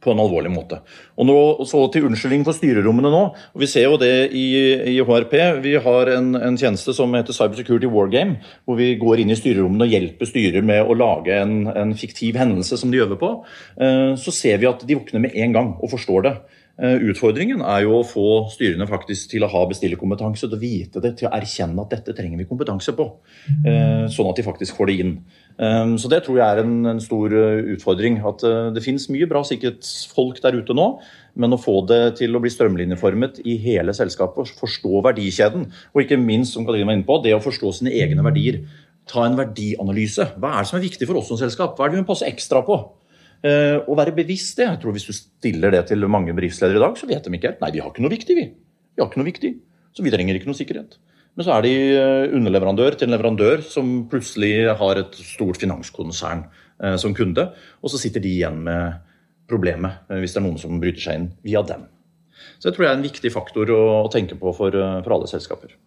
På 0.04 0.12
en 0.14 0.20
alvorlig 0.22 0.52
måte. 0.54 0.78
Og 1.18 1.26
nå, 1.26 1.38
så 1.66 1.80
Til 1.92 2.06
unnskyldning 2.06 2.44
for 2.46 2.54
styrerommene 2.54 3.10
nå. 3.10 3.22
og 3.34 3.62
Vi 3.62 3.70
ser 3.70 3.88
jo 3.88 3.98
det 3.98 4.30
i, 4.30 4.46
i 4.94 4.98
HRP. 5.02 5.34
Vi 5.64 5.74
har 5.82 6.12
en, 6.14 6.36
en, 6.38 6.58
tjeneste 6.58 6.94
som 6.94 7.16
heter 7.18 7.34
Cyber 7.34 7.58
Security 7.58 7.90
Wargame. 7.90 8.38
Hvor 8.66 8.78
vi 8.78 8.92
går 9.02 9.24
inn 9.24 9.34
i 9.34 9.40
styrerommene 9.40 9.88
og 9.88 9.96
hjelper 9.96 10.30
styrer 10.30 10.66
med 10.66 10.86
å 10.86 10.98
lage 10.98 11.34
en, 11.34 11.66
en 11.74 11.96
fiktiv 11.98 12.38
hendelse 12.38 12.78
som 12.78 12.94
de 12.94 13.02
øver 13.02 13.18
på. 13.18 13.32
Eh, 13.82 14.14
så 14.22 14.36
ser 14.36 14.62
vi 14.62 14.70
at 14.70 14.86
de 14.86 15.00
våkner 15.00 15.26
med 15.26 15.36
en 15.36 15.58
gang 15.58 15.74
og 15.82 15.92
forstår 15.96 16.30
det. 16.30 16.36
Eh, 16.78 17.00
utfordringen 17.10 17.64
er 17.66 17.88
jo 17.88 17.96
å 17.98 18.06
få 18.06 18.26
styrene 18.54 18.86
faktisk 18.86 19.32
til 19.32 19.42
å 19.42 19.50
ha 19.50 19.64
bestillerkompetanse, 19.66 20.46
til 20.46 20.54
å 20.54 20.62
vite 20.62 21.02
det, 21.02 21.16
til 21.18 21.30
å 21.30 21.34
erkjenne 21.34 21.82
at 21.82 21.96
dette 21.96 22.14
trenger 22.14 22.38
vi 22.38 22.46
kompetanse 22.50 22.94
på. 22.98 23.08
Eh, 23.66 24.06
sånn 24.14 24.30
at 24.30 24.38
de 24.38 24.46
faktisk 24.46 24.78
får 24.78 24.92
det 24.92 24.98
inn. 25.02 25.14
Eh, 25.58 25.96
så 25.98 26.12
det 26.12 26.22
tror 26.26 26.38
jeg 26.38 26.46
er 26.46 26.62
en, 26.62 27.02
stor 27.02 27.34
utfordring. 27.74 28.20
At 28.30 28.46
det 28.76 28.84
finnes 28.86 29.08
mye 29.14 29.30
bra 29.30 29.42
sikkerhetsfolk 29.46 30.42
der 30.44 30.60
ute 30.60 30.76
nå, 30.78 30.88
men 31.38 31.54
å 31.54 31.62
få 31.62 31.80
det 31.90 32.18
til 32.22 32.38
å 32.38 32.42
bli 32.44 32.52
strømlinjeformet 32.54 33.42
i 33.46 33.58
hele 33.62 33.94
selskapet, 33.98 34.54
forstå 34.58 35.02
verdikjeden, 35.06 35.68
og 35.94 36.04
ikke 36.04 36.20
minst, 36.22 36.54
som 36.54 36.66
Katrine 36.66 36.90
var 36.90 36.98
inne 36.98 37.08
på, 37.08 37.20
det 37.26 37.34
å 37.38 37.42
forstå 37.42 37.74
sine 37.80 37.94
egne 37.98 38.26
verdier. 38.26 38.62
Ta 39.10 39.26
en 39.26 39.38
verdianalyse. 39.40 40.34
Hva 40.38 40.54
er 40.54 40.66
det 40.66 40.70
som 40.70 40.78
er 40.78 40.88
viktig 40.90 41.10
for 41.10 41.22
oss 41.22 41.30
som 41.32 41.40
selskap? 41.40 41.78
Hva 41.78 41.88
er 41.88 41.94
det 41.94 42.02
vi 42.02 42.06
må 42.06 42.12
passe 42.12 42.28
ekstra 42.28 42.62
på? 42.68 42.82
Uh, 43.46 43.84
å 43.86 43.96
være 43.98 44.16
bevisst 44.18 44.58
det. 44.58 44.66
Jeg 44.66 44.80
tror 44.82 44.96
Hvis 44.96 45.06
du 45.06 45.14
stiller 45.14 45.74
det 45.74 45.84
til 45.92 46.08
mange 46.10 46.34
bedriftsledere 46.34 46.80
i 46.80 46.86
dag, 46.86 46.96
så 46.98 47.10
vet 47.10 47.26
de 47.26 47.34
ikke 47.38 47.52
helt. 47.52 47.62
Nei, 47.62 47.74
vi 47.76 47.84
har 47.84 47.92
ikke 47.92 48.06
noe 48.06 48.14
viktig, 48.14 48.38
vi. 48.38 48.48
Vi 48.98 49.04
har 49.04 49.12
ikke 49.12 49.22
noe 49.22 49.30
viktig, 49.30 49.52
Så 49.94 50.06
vi 50.06 50.14
trenger 50.14 50.38
ikke 50.38 50.50
noe 50.50 50.58
sikkerhet. 50.58 50.98
Men 51.38 51.46
så 51.46 51.54
er 51.54 51.66
de 51.66 51.74
eh, 51.94 52.32
underleverandør 52.34 52.96
til 52.98 53.08
en 53.08 53.14
leverandør 53.14 53.62
som 53.66 54.08
plutselig 54.10 54.72
har 54.78 54.98
et 54.98 55.18
stort 55.22 55.58
finanskonsern 55.62 56.48
uh, 56.82 56.96
som 56.98 57.14
kunde, 57.18 57.46
og 57.82 57.94
så 57.94 58.00
sitter 58.02 58.22
de 58.22 58.32
igjen 58.40 58.64
med 58.66 58.98
problemet 59.50 60.10
hvis 60.10 60.34
det 60.34 60.42
er 60.42 60.46
noen 60.48 60.58
som 60.60 60.82
bryter 60.82 61.02
seg 61.02 61.20
inn 61.20 61.28
via 61.46 61.62
dem. 61.66 61.86
Så 62.58 62.68
jeg 62.68 62.76
tror 62.76 62.88
det 62.88 62.90
er 62.90 62.98
en 62.98 63.06
viktig 63.06 63.32
faktor 63.32 63.70
å 63.74 64.10
tenke 64.14 64.38
på 64.38 64.54
for, 64.58 64.74
for 64.74 65.14
alle 65.14 65.30
selskaper. 65.30 65.78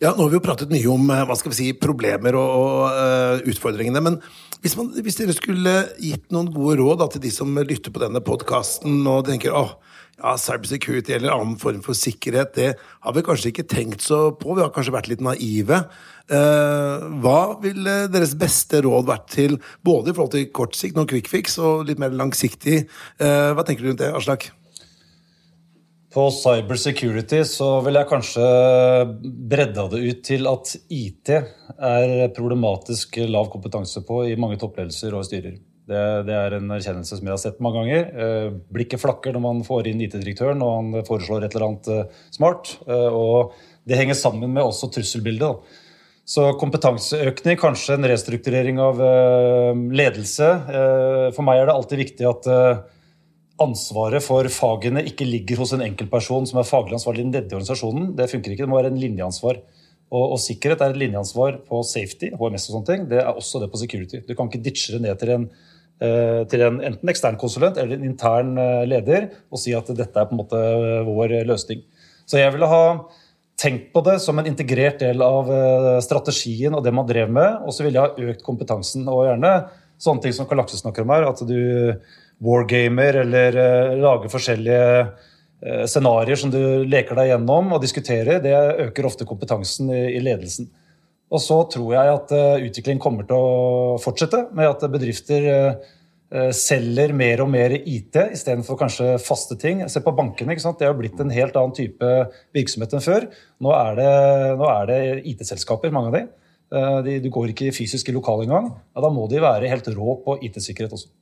Ja, 0.00 0.14
Nå 0.16 0.24
har 0.24 0.30
vi 0.32 0.38
jo 0.38 0.40
pratet 0.40 0.70
mye 0.72 0.88
om 0.88 1.10
hva 1.12 1.34
skal 1.36 1.52
vi 1.52 1.58
si, 1.58 1.64
problemer 1.76 2.32
og, 2.40 2.50
og 2.56 2.84
uh, 2.88 3.42
utfordringene. 3.52 4.00
Men 4.00 4.14
hvis, 4.64 4.72
man, 4.78 4.86
hvis, 4.96 5.18
dere 5.18 5.34
skulle 5.36 5.74
gitt 6.00 6.30
noen 6.32 6.48
gode 6.54 6.78
råd 6.78 7.02
da, 7.02 7.08
til 7.12 7.20
de 7.26 7.32
som 7.34 7.52
lytter 7.52 7.92
på 7.92 8.00
denne 8.00 8.22
podkasten 8.24 9.02
og 9.04 9.26
tenker 9.28 9.52
åh, 9.52 9.74
ja, 10.16 10.32
cybersecurity 10.40 11.18
eller 11.18 11.34
annen 11.34 11.58
form 11.60 11.82
for 11.84 11.98
sikkerhet, 11.98 12.54
det 12.56 12.70
har 12.80 13.16
vi 13.16 13.24
kanskje 13.26 13.52
ikke 13.52 13.66
tenkt 13.68 14.06
så 14.06 14.30
på. 14.40 14.54
Vi 14.56 14.64
har 14.64 14.72
kanskje 14.72 14.94
vært 14.96 15.10
litt 15.12 15.24
naive. 15.26 15.82
Uh, 16.32 17.04
hva 17.20 17.58
ville 17.60 17.98
deres 18.08 18.32
beste 18.40 18.80
råd 18.86 19.04
vært 19.10 19.28
til 19.36 19.58
både 19.84 20.14
i 20.14 20.16
forhold 20.16 20.32
til 20.32 20.48
kort 20.56 20.80
sikt, 20.80 20.96
noen 20.96 21.12
quick 21.12 21.28
fix, 21.28 21.60
og 21.60 21.84
litt 21.92 22.00
mer 22.00 22.16
langsiktig? 22.16 22.86
Uh, 23.20 23.52
hva 23.52 23.68
tenker 23.68 23.84
du 23.84 23.92
rundt 23.92 24.00
det, 24.00 24.14
Aslak? 24.16 24.48
På 26.10 26.24
cybersecurity 26.34 27.44
så 27.46 27.68
vil 27.86 27.94
jeg 28.00 28.08
kanskje 28.10 28.46
bredda 29.22 29.84
det 29.92 30.00
ut 30.02 30.22
til 30.26 30.48
at 30.50 30.72
IT 30.90 31.30
er 31.30 32.32
problematisk 32.34 33.20
lav 33.30 33.46
kompetanse 33.52 34.02
på 34.06 34.24
i 34.26 34.34
mange 34.40 34.58
toppledelser 34.58 35.14
og 35.14 35.28
styrer. 35.28 35.54
Det, 35.90 36.02
det, 36.26 36.34
er 36.34 36.56
en 36.56 36.74
erkjennelse 36.74 37.18
som 37.18 37.26
jeg 37.26 37.34
har 37.34 37.42
sett 37.42 37.62
mange 37.62 37.80
ganger. 37.80 38.10
Eh, 38.10 38.48
blikket 38.74 39.02
flakker 39.02 39.34
når 39.34 39.46
man 39.46 39.62
får 39.66 39.90
inn 39.90 40.02
IT-direktøren 40.02 40.62
og 40.66 40.74
han 40.76 41.06
foreslår 41.06 41.46
et 41.46 41.54
eller 41.54 41.68
annet 41.68 41.92
eh, 41.94 42.20
smart. 42.34 42.74
Eh, 42.90 43.08
og 43.14 43.54
det 43.86 43.98
henger 43.98 44.18
sammen 44.18 44.50
med 44.50 44.66
også 44.66 44.90
trusselbildet. 44.94 45.78
Så 46.30 46.52
kompetanseøkning, 46.58 47.58
kanskje 47.58 47.96
en 47.96 48.06
restrukturering 48.06 48.78
av 48.78 49.00
ledelse. 49.98 50.46
For 51.34 51.42
meg 51.42 51.58
er 51.58 51.66
det 51.66 51.74
alltid 51.74 52.02
viktig 52.04 52.28
at 52.28 52.46
ansvaret 53.60 54.24
for 54.24 54.46
fagene 54.52 55.04
ikke 55.08 55.28
ligger 55.28 55.60
hos 55.62 55.74
en 55.76 55.84
enkeltperson 55.84 56.48
som 56.48 56.60
er 56.60 56.68
faglig 56.68 56.96
ansvarlig 56.98 57.26
nedi 57.28 57.54
organisasjonen. 57.54 58.14
Det 58.18 58.30
funker 58.32 58.54
ikke. 58.54 58.66
Det 58.66 58.72
må 58.72 58.80
være 58.80 58.92
en 58.94 59.02
linjeansvar. 59.02 59.60
Og, 60.10 60.24
og, 60.24 60.38
sikkerhet 60.42 60.80
er 60.82 60.94
et 60.94 61.02
linjeansvar 61.04 61.60
på 61.68 61.84
safety, 61.86 62.32
HMS 62.34 62.66
og 62.66 62.76
sånne 62.76 62.88
ting. 62.88 63.04
Det 63.12 63.20
er 63.22 63.30
også 63.30 63.60
det 63.62 63.70
på 63.70 63.78
security. 63.78 64.24
Du 64.26 64.32
kan 64.34 64.50
ikke 64.50 64.64
ditche 64.64 64.96
det 64.96 65.04
ned 65.04 65.20
til 65.20 65.36
en 65.36 65.50
Eh, 66.00 66.42
til 66.48 66.62
en 66.64 66.78
enten 66.80 67.10
ekstern 67.12 67.36
konsulent 67.36 67.76
eller 67.76 67.98
en 67.98 68.06
intern 68.08 68.54
eh, 68.56 68.86
leder 68.88 69.26
og 69.52 69.60
si 69.60 69.74
at 69.76 69.90
dette 69.92 70.16
er 70.16 70.30
på 70.30 70.32
en 70.32 70.38
måte 70.38 70.56
eh, 70.56 71.02
vår 71.04 71.34
løsning. 71.44 71.82
Så 72.24 72.38
jeg 72.40 72.54
ville 72.54 72.70
ha 72.70 72.84
tenkt 73.60 73.90
på 73.92 74.00
det 74.06 74.14
som 74.24 74.40
en 74.40 74.48
integrert 74.48 75.02
del 75.02 75.20
av 75.20 75.50
strategien 76.00 76.72
og 76.72 76.80
det 76.86 76.94
man 76.96 77.04
drev 77.04 77.28
med. 77.28 77.58
Og 77.66 77.74
så 77.76 77.84
ville 77.84 78.00
jeg 78.00 78.06
ha 78.06 78.30
økt 78.32 78.44
kompetansen 78.46 79.04
og 79.12 79.26
gjerne 79.26 79.50
sånne 80.00 80.24
ting 80.24 80.32
som 80.32 80.48
Karl 80.48 80.62
Aksel 80.62 80.80
snakker 80.80 81.04
om 81.04 81.12
her. 81.12 81.26
At 81.28 81.42
du 81.44 81.58
wargamer 82.40 83.20
eller 83.24 83.58
lager 84.00 84.32
forskjellige 84.32 84.86
scenarioer 85.92 86.38
som 86.40 86.48
du 86.48 86.60
leker 86.88 87.18
deg 87.18 87.34
gjennom 87.34 87.74
og 87.76 87.82
diskuterer. 87.82 88.38
Det 88.40 88.54
øker 88.86 89.08
ofte 89.10 89.26
kompetansen 89.28 89.90
i 89.92 90.22
ledelsen. 90.24 90.70
Og 91.30 91.38
så 91.42 91.60
tror 91.70 91.94
jeg 91.94 92.12
at 92.16 92.34
uh, 92.34 92.66
utviklingen 92.66 93.02
kommer 93.02 93.26
til 93.26 93.38
å 93.38 93.96
fortsette 94.02 94.48
med 94.56 94.66
at 94.66 94.82
bedrifter 94.90 95.46
uh, 95.50 96.50
selger 96.54 97.14
mer 97.14 97.42
og 97.44 97.50
mer 97.50 97.74
IT 97.78 98.18
istedenfor 98.34 98.78
kanskje 98.78 99.14
faste 99.22 99.56
ting. 99.58 99.84
Se 99.90 100.02
på 100.02 100.14
bankene. 100.14 100.58
Det 100.58 100.88
har 100.88 100.98
blitt 100.98 101.22
en 101.22 101.32
helt 101.34 101.56
annen 101.58 101.76
type 101.76 102.10
virksomhet 102.56 102.94
enn 102.96 103.06
før. 103.06 103.28
Nå 103.62 103.74
er 103.76 103.98
det, 103.98 104.12
det 104.90 105.00
IT-selskaper, 105.32 105.94
mange 105.94 106.10
av 106.10 106.18
de. 106.18 106.26
Uh, 106.74 106.98
de. 107.06 107.18
Du 107.22 107.30
går 107.34 107.54
ikke 107.54 107.74
fysisk 107.74 108.10
i 108.10 108.16
lokalet 108.16 108.50
engang. 108.50 108.72
Ja, 108.94 109.06
da 109.06 109.14
må 109.14 109.30
de 109.30 109.42
være 109.42 109.70
helt 109.70 109.90
rå 109.94 110.18
på 110.26 110.38
IT-sikkerhet 110.42 110.98
også. 110.98 111.12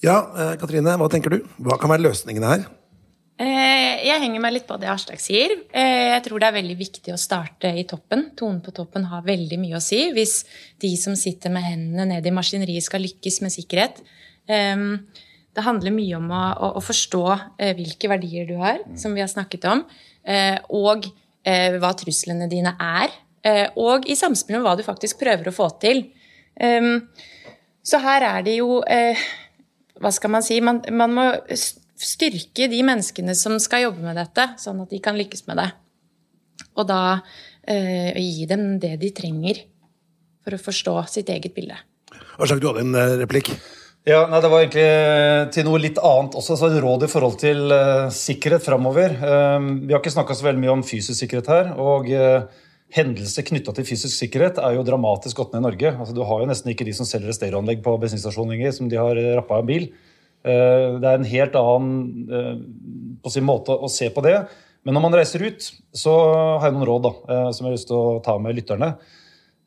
Ja, 0.00 0.16
Katrine, 0.56 0.94
hva 0.96 1.08
tenker 1.12 1.34
du? 1.34 1.42
Hva 1.60 1.76
kan 1.80 1.92
være 1.92 2.06
løsningene 2.06 2.52
her? 2.54 2.68
Eh, 3.40 4.02
jeg 4.04 4.20
henger 4.20 4.42
meg 4.42 4.52
litt 4.52 4.66
på 4.68 4.76
det 4.80 4.90
Aslak 4.92 5.20
sier. 5.22 5.54
Eh, 5.72 6.10
jeg 6.12 6.24
tror 6.26 6.42
det 6.42 6.48
er 6.50 6.56
veldig 6.58 6.76
viktig 6.76 7.12
å 7.14 7.20
starte 7.20 7.70
i 7.72 7.86
toppen. 7.88 8.26
Tonen 8.36 8.58
på 8.64 8.74
toppen 8.76 9.06
har 9.08 9.24
veldig 9.24 9.56
mye 9.62 9.78
å 9.78 9.84
si 9.84 10.02
hvis 10.12 10.42
de 10.82 10.90
som 11.00 11.16
sitter 11.16 11.52
med 11.52 11.64
hendene 11.64 12.04
ned 12.10 12.28
i 12.28 12.34
maskineriet, 12.36 12.84
skal 12.84 13.00
lykkes 13.04 13.40
med 13.44 13.54
sikkerhet. 13.54 14.02
Ehm, 14.52 15.06
det 15.56 15.64
handler 15.64 15.96
mye 15.96 16.18
om 16.18 16.28
å, 16.36 16.42
å 16.76 16.84
forstå 16.84 17.24
eh, 17.32 17.72
hvilke 17.78 18.12
verdier 18.12 18.48
du 18.48 18.58
har, 18.60 18.84
som 19.00 19.16
vi 19.16 19.24
har 19.24 19.30
snakket 19.32 19.66
om, 19.72 19.84
og 20.76 21.08
hva 21.80 21.90
truslene 21.96 22.44
dine 22.50 22.74
er. 22.84 23.14
Og 23.80 24.04
i 24.04 24.14
samspill 24.14 24.58
med 24.58 24.66
hva 24.66 24.74
du 24.76 24.82
faktisk 24.84 25.22
prøver 25.22 25.48
å 25.48 25.54
få 25.56 25.70
til. 25.80 26.02
Ehm, 26.60 27.08
så 27.80 27.98
her 28.04 28.26
er 28.28 28.44
det 28.44 28.58
jo 28.58 28.82
Hva 30.00 30.12
skal 30.14 30.32
man 30.32 30.44
si? 30.44 30.58
Man, 30.64 30.80
man 30.96 31.14
må 31.16 31.26
styrke 32.00 32.68
de 32.72 32.80
menneskene 32.86 33.34
som 33.36 33.58
skal 33.60 33.86
jobbe 33.88 34.04
med 34.04 34.16
dette, 34.16 34.46
sånn 34.60 34.80
at 34.84 34.92
de 34.92 35.00
kan 35.04 35.18
lykkes 35.18 35.44
med 35.50 35.60
det. 35.60 35.68
Og 36.80 36.86
da 36.88 37.02
eh, 37.68 38.16
gi 38.16 38.46
dem 38.48 38.78
det 38.80 38.94
de 39.02 39.12
trenger 39.16 39.60
for 40.40 40.56
å 40.56 40.62
forstå 40.62 40.96
sitt 41.12 41.32
eget 41.32 41.52
bilde. 41.56 41.76
Aslak, 42.40 42.62
du 42.62 42.70
hadde 42.70 42.86
en 42.86 42.96
uh, 42.96 43.18
replikk? 43.20 43.52
Ja, 44.08 44.24
nei, 44.30 44.40
Det 44.40 44.48
var 44.48 44.62
egentlig 44.62 44.86
eh, 44.88 45.42
til 45.52 45.66
noe 45.68 45.80
litt 45.82 46.00
annet 46.00 46.36
også. 46.40 46.56
så 46.56 46.70
Et 46.70 46.80
råd 46.80 47.04
i 47.04 47.10
forhold 47.12 47.36
til 47.42 47.68
uh, 47.68 48.08
sikkerhet 48.14 48.64
framover. 48.64 49.12
Uh, 49.20 49.60
vi 49.84 49.92
har 49.92 50.00
ikke 50.00 50.14
snakka 50.16 50.36
så 50.36 50.48
veldig 50.48 50.62
mye 50.64 50.76
om 50.78 50.86
fysisk 50.86 51.20
sikkerhet 51.20 51.52
her. 51.52 51.72
og 51.76 52.08
uh, 52.08 52.48
Hendelser 52.90 53.46
knytta 53.46 53.72
til 53.76 53.86
fysisk 53.86 54.16
sikkerhet 54.16 54.58
er 54.58 54.74
jo 54.74 54.86
dramatisk 54.86 55.38
gått 55.38 55.52
ned 55.54 55.62
i 55.62 55.66
Norge. 55.68 55.90
Altså, 55.94 56.14
du 56.16 56.24
har 56.26 56.42
jo 56.42 56.48
nesten 56.50 56.72
ikke 56.72 56.86
de 56.88 56.94
som 56.96 57.06
selger 57.06 57.36
stereoanlegg 57.36 57.84
på 57.84 57.94
bensinstasjoner 58.02 58.72
som 58.74 58.88
de 58.90 58.98
har 58.98 59.20
rappa 59.38 59.60
en 59.60 59.68
bil. 59.68 59.90
Eh, 60.40 60.96
det 60.96 61.06
er 61.06 61.18
en 61.18 61.28
helt 61.28 61.56
annen 61.60 62.32
eh, 62.32 62.52
på 63.20 63.32
sin 63.32 63.44
måte 63.44 63.76
å 63.76 63.90
se 63.92 64.08
på 64.12 64.24
det. 64.24 64.36
Men 64.86 64.96
når 64.96 65.04
man 65.04 65.16
reiser 65.20 65.44
ut, 65.44 65.66
så 65.92 66.14
har 66.62 66.70
jeg 66.70 66.76
noen 66.78 66.88
råd 66.88 67.02
da, 67.04 67.12
eh, 67.28 67.48
som 67.52 67.66
jeg 67.66 67.68
har 67.68 67.76
lyst 67.76 67.90
til 67.90 67.98
å 67.98 68.20
ta 68.24 68.38
med 68.40 68.56
lytterne. 68.58 68.94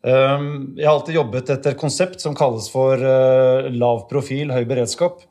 Jeg 0.03 0.83
har 0.83 0.97
alltid 0.97 1.15
jobbet 1.15 1.49
etter 1.53 1.71
et 1.71 1.79
konsept 1.79 2.19
som 2.19 2.33
kalles 2.35 2.65
for 2.67 2.99
lav 3.71 4.01
profil, 4.09 4.49
høy 4.51 4.65
beredskap. 4.67 5.21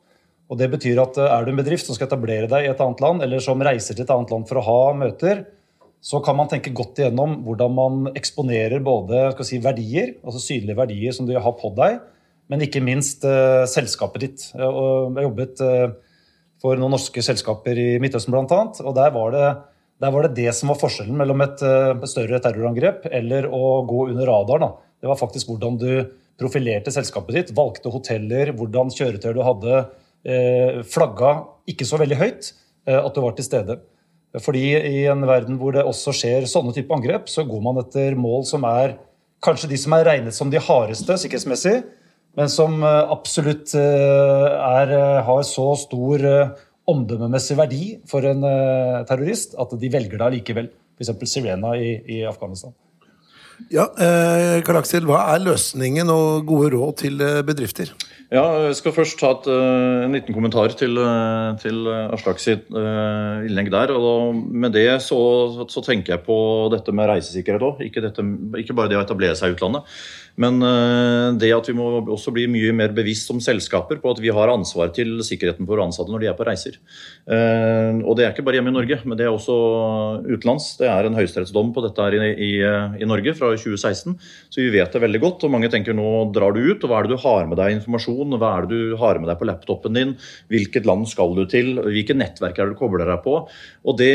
Og 0.49 0.57
Det 0.57 0.65
betyr 0.71 0.97
at 1.03 1.19
er 1.21 1.45
du 1.45 1.51
en 1.51 1.59
bedrift 1.59 1.85
som 1.85 1.93
skal 1.93 2.07
etablere 2.07 2.49
deg 2.49 2.65
i 2.65 2.71
et 2.71 2.81
annet 2.81 3.03
land, 3.03 3.21
eller 3.21 3.43
som 3.43 3.61
reiser 3.61 3.93
til 3.93 4.07
et 4.07 4.13
annet 4.15 4.33
land 4.33 4.49
for 4.49 4.57
å 4.57 4.65
ha 4.65 4.79
møter, 4.97 5.43
så 6.03 6.19
kan 6.19 6.35
man 6.35 6.49
tenke 6.51 6.73
godt 6.75 6.99
igjennom 6.99 7.37
hvordan 7.45 7.75
man 7.77 7.99
eksponerer 8.11 8.83
både 8.83 9.29
si, 9.47 9.59
verdier, 9.63 10.17
altså 10.23 10.41
synlige 10.43 10.75
verdier 10.75 11.15
som 11.15 11.27
du 11.29 11.31
har 11.39 11.53
på 11.55 11.71
deg, 11.77 12.01
men 12.51 12.65
ikke 12.65 12.83
minst 12.83 13.23
uh, 13.23 13.63
selskapet 13.71 14.25
ditt. 14.25 14.43
Jeg, 14.51 14.67
har 14.67 15.27
jobbet 15.29 15.61
uh, 15.63 15.93
for 16.59 16.79
noen 16.79 16.91
norske 16.97 17.23
selskaper 17.23 17.79
i 17.79 17.87
Midtøsten 18.03 18.35
bl.a. 18.35 18.59
Og 18.83 18.97
der 18.97 19.13
var, 19.15 19.31
det, 19.31 19.53
der 20.03 20.11
var, 20.11 20.27
det, 20.27 20.35
det 20.41 20.51
som 20.57 20.73
var 20.73 20.81
forskjellen 20.81 21.15
mellom 21.21 21.45
et, 21.45 21.63
uh, 21.63 22.03
større 22.09 22.41
terrorangrep 22.43 23.07
eller 23.07 23.47
å 23.47 23.63
gå 23.87 24.09
under 24.11 24.27
radaren. 24.27 24.75
Det 24.99 25.07
var 25.07 25.21
faktisk 25.23 25.53
hvordan 25.53 25.79
du 25.79 25.89
profilerte 26.39 26.91
selskapet 26.91 27.39
ditt, 27.39 27.55
valgte 27.55 27.93
hoteller, 27.93 28.51
hvordan 28.59 28.91
kjøretøy 28.91 29.31
du 29.35 29.43
hadde, 29.45 29.83
flagga 30.87 31.33
ikke 31.67 31.85
så 31.85 31.97
veldig 31.99 32.15
høyt 32.15 32.47
at 32.87 33.09
du 33.11 33.19
var 33.19 33.33
til 33.35 33.45
stede. 33.45 33.75
Fordi 34.41 34.63
i 34.73 35.03
en 35.11 35.21
verden 35.29 35.59
hvor 35.61 35.75
det 35.75 35.83
også 35.85 36.13
skjer 36.17 36.47
sånne 36.49 36.73
type 36.73 36.93
angrep, 36.95 37.27
så 37.29 37.45
går 37.45 37.61
man 37.61 37.77
etter 37.83 38.15
mål 38.17 38.47
som 38.49 38.65
er 38.65 38.95
kanskje 39.43 39.69
de 39.69 39.77
som 39.77 39.93
er 39.93 40.07
regnet 40.07 40.33
som 40.33 40.49
de 40.49 40.61
hardeste 40.61 41.17
sikkerhetsmessig, 41.21 41.81
men 42.39 42.49
som 42.49 42.79
eh, 42.81 43.01
absolutt 43.13 43.75
eh, 43.77 44.47
er, 44.57 44.93
eh, 44.97 45.19
har 45.27 45.43
så 45.45 45.67
stor 45.77 46.23
omdømmemessig 46.89 47.55
verdi 47.55 47.83
for 48.09 48.25
en 48.27 48.41
terrorist 49.07 49.53
at 49.55 49.75
de 49.79 49.91
velger 49.93 50.19
det 50.19 50.25
allikevel. 50.25 50.71
F.eks. 50.97 51.13
Sirena 51.31 51.77
i, 51.79 51.93
i 52.11 52.17
Afghanistan. 52.27 52.73
Ja, 53.71 53.85
Karl 54.65 54.79
Aksel, 54.81 55.05
Hva 55.07 55.21
er 55.33 55.43
løsningen 55.45 56.09
og 56.11 56.47
gode 56.49 56.73
råd 56.73 56.97
til 57.03 57.21
bedrifter? 57.47 57.93
Ja, 58.33 58.43
Jeg 58.65 58.75
skal 58.79 58.95
først 58.95 59.19
ta 59.21 59.29
et, 59.35 59.47
en 59.47 60.15
liten 60.15 60.33
kommentar 60.33 60.73
til, 60.73 60.97
til 61.61 61.87
Aslak 61.87 62.41
sitt 62.41 62.65
innlegg 62.73 63.69
der. 63.73 63.93
og 63.93 64.33
Med 64.33 64.73
det 64.73 64.87
så, 65.05 65.19
så, 65.69 65.83
tenker 65.85 66.15
jeg 66.15 66.25
på 66.25 66.37
dette 66.73 66.95
med 66.95 67.11
reisesikkerhet 67.11 67.67
òg. 67.67 67.83
Ikke, 67.85 68.09
ikke, 68.57 68.73
bare 68.73 68.89
det 68.89 68.97
å 68.97 69.05
etablere 69.05 69.37
seg 69.37 69.53
i 69.53 69.57
utlandet. 69.57 69.85
Men 70.41 70.57
eh, 70.65 71.27
det 71.37 71.51
at 71.53 71.67
vi 71.69 71.75
må 71.77 71.85
også 72.01 72.33
bli 72.33 72.47
mye 72.49 72.73
mer 72.75 72.93
bevisst 72.95 73.29
som 73.29 73.41
selskaper 73.43 73.99
på 74.01 74.13
at 74.13 74.21
vi 74.23 74.31
har 74.33 74.49
ansvar 74.49 74.89
til 74.95 75.19
sikkerheten 75.25 75.67
for 75.69 75.81
ansatte 75.83 76.09
når 76.13 76.23
de 76.23 76.29
er 76.31 76.37
på 76.37 76.47
reiser. 76.47 76.79
Eh, 77.29 78.01
og 78.01 78.17
det 78.17 78.25
er 78.25 78.33
ikke 78.33 78.45
bare 78.47 78.57
hjemme 78.57 78.73
i 78.73 78.77
Norge, 78.77 78.99
men 79.05 79.19
det 79.19 79.27
er 79.27 79.33
også 79.33 79.57
utenlands. 80.25 80.71
Det 80.79 80.89
er 80.89 81.05
en 81.07 81.17
høyesterettsdom 81.17 81.69
på 81.75 81.83
dette 81.85 82.07
her 82.07 82.17
i, 82.17 82.31
i, 82.33 82.51
i, 83.03 83.09
Norge 83.09 83.35
fra 83.37 83.51
2016, 83.53 84.17
så 84.49 84.61
vi 84.63 84.71
vet 84.73 84.95
det 84.95 85.03
veldig 85.03 85.21
godt. 85.21 85.45
Og 85.45 85.53
mange 85.53 85.69
tenker 85.73 85.97
nå 85.97 86.09
drar 86.33 86.55
du 86.55 86.63
ut, 86.63 86.81
og 86.81 86.89
hva 86.89 87.01
er 87.01 87.09
det 87.09 87.13
du 87.13 87.25
har 87.27 87.45
med 87.49 87.61
deg 87.61 87.77
informasjon? 87.77 88.37
Hva 88.41 88.55
er 88.57 88.65
det 88.65 88.81
du 88.81 88.97
har 89.01 89.21
med 89.21 89.29
deg 89.29 89.37
på 89.41 89.49
laptopen 89.49 89.99
din? 89.99 90.15
Hvilket 90.53 90.89
land 90.89 91.05
skal 91.11 91.37
du 91.37 91.45
til? 91.49 91.75
Hvilke 91.77 92.17
nettverk 92.17 92.57
er 92.57 92.71
det 92.71 92.73
du 92.73 92.81
kobler 92.81 93.05
deg 93.05 93.21
på? 93.25 93.37
Og 93.85 94.01
det 94.01 94.13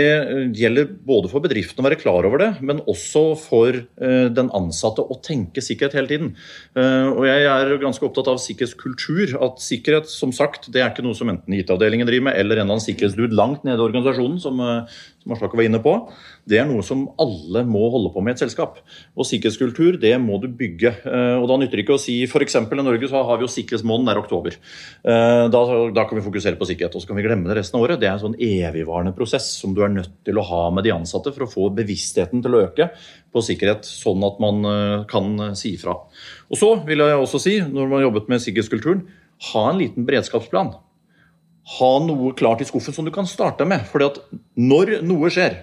gjelder 0.59 0.90
både 1.07 1.31
for 1.31 1.46
bedriften 1.46 1.85
å 1.85 1.87
være 1.87 2.00
klar 2.00 2.26
over 2.26 2.42
det, 2.42 2.50
men 2.64 2.83
også 2.90 3.24
for 3.38 3.76
den 3.98 4.50
ansatte 4.57 5.04
å 5.04 5.18
tenke 5.22 5.62
sikkerhet 5.62 5.94
hele 5.94 6.08
hele 6.09 6.14
tiden. 6.14 6.33
Uh, 6.77 7.12
og 7.12 7.27
jeg 7.29 7.47
er 7.53 7.75
ganske 7.83 8.09
opptatt 8.09 8.31
av 8.33 8.40
sikkerhetskultur. 8.42 9.37
At 9.44 9.62
sikkerhet, 9.62 10.11
som 10.11 10.33
sagt, 10.35 10.71
det 10.73 10.83
er 10.83 10.90
ikke 10.90 11.07
noe 11.07 11.18
som 11.18 11.31
enten 11.31 11.55
IT-avdelingen 11.61 12.09
driver 12.09 12.31
med, 12.31 12.40
eller 12.40 12.59
en 12.59 12.66
eller 12.66 12.79
annen 12.79 12.85
sikkerhetsdude 12.85 13.37
langt 13.38 13.68
nede 13.68 13.79
i 13.79 13.87
organisasjonen, 13.88 14.40
som, 14.42 14.64
som 15.29 15.37
Aslak 15.37 15.55
var 15.59 15.69
inne 15.69 15.81
på. 15.85 15.95
Det 16.49 16.59
er 16.59 16.67
noe 16.69 16.83
som 16.87 17.05
alle 17.21 17.62
må 17.69 17.85
holde 17.93 18.11
på 18.14 18.25
med 18.25 18.33
i 18.33 18.38
et 18.38 18.45
selskap. 18.47 18.81
Og 19.14 19.29
sikkerhetskultur, 19.29 20.01
det 20.01 20.14
må 20.23 20.41
du 20.41 20.49
bygge. 20.49 20.95
Uh, 21.05 21.37
og 21.43 21.47
da 21.53 21.61
nytter 21.61 21.79
det 21.79 21.85
ikke 21.85 21.99
å 21.99 22.03
si 22.03 22.23
f.eks. 22.27 22.59
i 22.64 22.81
Norge 22.81 23.12
så 23.12 23.23
har 23.29 23.38
vi 23.38 23.47
jo 23.47 23.53
sikkerhetsmåneden 23.53 24.12
er 24.12 24.23
oktober. 24.23 24.57
Da, 25.05 25.61
da, 25.95 26.05
kan 26.09 26.19
vi 26.19 26.25
fokusere 26.25 26.59
på 26.59 26.67
sikkerhet, 26.69 26.95
og 26.97 27.03
så 27.03 27.09
kan 27.11 27.19
vi 27.19 27.25
glemme 27.25 27.49
det 27.49 27.59
resten 27.59 27.79
av 27.79 27.85
året. 27.85 28.01
Det 28.01 28.09
er 28.09 28.17
en 28.17 28.23
sånn 28.23 28.37
evigvarende 28.38 29.14
prosess 29.17 29.47
som 29.61 29.75
du 29.77 29.83
er 29.85 29.93
nødt 29.93 30.12
til 30.27 30.38
å 30.41 30.45
ha 30.49 30.62
med 30.75 30.87
de 30.87 30.93
ansatte 30.95 31.33
for 31.35 31.45
å 31.45 31.51
få 31.51 31.69
bevisstheten 31.77 32.43
til 32.45 32.57
å 32.57 32.62
øke 32.67 32.91
på 33.35 33.45
sikkerhet, 33.45 33.87
sånn 33.88 34.25
at 34.27 34.41
man 34.43 34.67
eh, 34.69 35.07
kan 35.11 35.33
eh, 35.49 35.55
si 35.59 35.75
ifra. 35.77 35.97
Og 36.49 36.61
så 36.61 36.75
vil 36.88 37.05
jeg 37.05 37.23
også 37.23 37.43
si, 37.43 37.57
når 37.64 37.87
man 37.87 37.99
har 37.99 38.09
jobbet 38.09 38.31
med 38.33 38.45
sikkerhetskulturen, 38.45 39.07
ha 39.53 39.64
en 39.71 39.81
liten 39.81 40.07
beredskapsplan. 40.09 40.73
Ha 41.68 41.90
noe 42.04 42.33
klart 42.38 42.62
i 42.64 42.68
skuffen 42.68 42.96
som 42.96 43.04
du 43.04 43.12
kan 43.14 43.28
starte 43.28 43.66
med. 43.68 43.85
fordi 43.90 44.09
at 44.09 44.22
når 44.57 45.02
noe 45.04 45.31
skjer, 45.33 45.59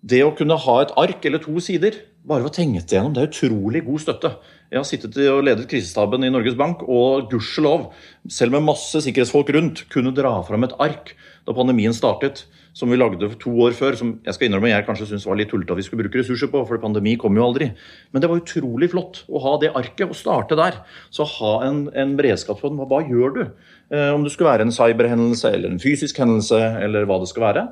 det 0.00 0.22
å 0.24 0.32
kunne 0.36 0.56
ha 0.56 0.76
et 0.80 0.94
ark 0.96 1.26
eller 1.28 1.42
to 1.42 1.60
sider, 1.60 1.98
bare 2.24 2.44
å 2.44 2.52
tenke 2.52 2.80
igjennom, 2.80 3.12
det 3.16 3.22
er 3.22 3.28
utrolig 3.30 3.84
god 3.84 4.00
støtte. 4.04 4.30
Jeg 4.70 4.78
har 4.78 4.86
sittet 4.86 5.16
og 5.32 5.42
ledet 5.44 5.68
krisestaben 5.68 6.24
i 6.24 6.30
Norges 6.32 6.56
Bank, 6.56 6.84
og 6.84 7.28
gudskjelov, 7.32 7.90
selv 8.28 8.56
med 8.56 8.68
masse 8.68 9.00
sikkerhetsfolk 9.04 9.52
rundt, 9.56 9.84
kunne 9.92 10.14
dra 10.16 10.38
fram 10.46 10.64
et 10.64 10.76
ark 10.80 11.14
da 11.48 11.56
pandemien 11.56 11.96
startet 11.96 12.44
som 12.76 12.90
vi 12.92 12.98
lagde 12.98 13.28
to 13.40 13.50
år 13.64 13.74
før, 13.74 13.96
som 13.98 14.12
jeg 14.24 14.36
skal 14.36 14.46
innrømme 14.46 14.70
jeg 14.70 14.86
kanskje 14.86 15.08
syntes 15.10 15.26
var 15.26 15.38
litt 15.40 15.50
tullete 15.50 15.74
at 15.74 15.80
vi 15.80 15.84
skulle 15.86 16.04
bruke 16.04 16.20
ressurser 16.20 16.50
på, 16.52 16.62
for 16.68 16.82
pandemi 16.82 17.16
kom 17.18 17.36
jo 17.36 17.48
aldri. 17.48 17.70
Men 18.12 18.22
det 18.22 18.30
var 18.30 18.40
utrolig 18.40 18.90
flott 18.92 19.24
å 19.26 19.42
ha 19.42 19.56
det 19.62 19.72
arket 19.78 20.06
og 20.06 20.18
starte 20.18 20.58
der. 20.58 20.78
Så 21.10 21.26
ha 21.38 21.52
en, 21.66 21.88
en 21.98 22.14
beredskapsplan. 22.18 22.78
Hva, 22.78 22.86
hva 22.92 23.02
gjør 23.08 23.34
du? 23.36 23.42
Eh, 23.90 24.10
om 24.14 24.22
det 24.22 24.30
skulle 24.30 24.52
være 24.52 24.68
en 24.68 24.74
cyberhendelse 24.74 25.50
eller 25.50 25.72
en 25.72 25.80
fysisk 25.82 26.20
hendelse, 26.22 26.58
eller 26.84 27.08
hva 27.10 27.16
det 27.18 27.30
skal 27.30 27.42
være. 27.48 27.64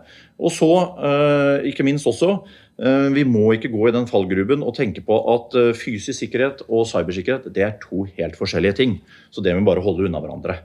Og 0.42 0.50
så, 0.50 0.70
eh, 0.98 1.68
ikke 1.70 1.87
minst 1.87 2.07
også, 2.11 2.42
eh, 2.83 3.09
vi 3.14 3.22
må 3.22 3.52
ikke 3.54 3.70
gå 3.70 3.88
i 3.88 3.92
den 3.94 4.07
fallgruben 4.07 4.64
og 4.66 4.74
tenke 4.74 5.04
på 5.07 5.14
at 5.35 5.76
fysisk 5.76 6.18
sikkerhet 6.18 6.62
og 6.68 6.87
cybersikkerhet 6.87 7.52
det 7.52 7.62
er 7.62 7.78
to 7.78 8.02
helt 8.18 8.35
forskjellige 8.35 8.74
ting. 8.74 9.00
Så 9.31 9.42
det 9.42 9.54
må 9.54 9.61
vi 9.61 9.70
bare 9.70 9.85
holde 9.85 10.07
unna 10.07 10.18
hverandre. 10.18 10.59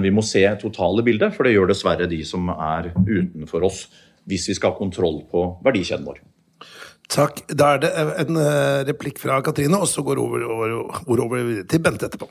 Vi 0.00 0.10
må 0.10 0.22
se 0.22 0.46
totale 0.56 1.02
bildet, 1.02 1.34
for 1.34 1.42
det 1.42 1.52
gjør 1.52 1.68
dessverre 1.68 2.08
de 2.08 2.22
som 2.24 2.48
er 2.48 2.92
utenfor 2.94 3.64
oss, 3.64 3.88
hvis 4.26 4.48
vi 4.48 4.54
skal 4.54 4.70
ha 4.70 4.78
kontroll 4.78 5.24
på 5.28 5.60
verdikjeden 5.62 6.06
vår. 6.06 6.20
Takk. 7.08 7.42
Da 7.48 7.74
er 7.74 7.78
det 7.78 7.92
en 8.28 8.36
replikk 8.86 9.18
fra 9.18 9.42
Katrine, 9.42 9.76
og 9.76 9.88
så 9.88 10.02
går 10.02 10.16
ordet 10.16 10.46
over, 10.46 10.70
over, 11.08 11.20
over, 11.24 11.64
til 11.68 11.80
Bente 11.80 12.06
etterpå. 12.06 12.30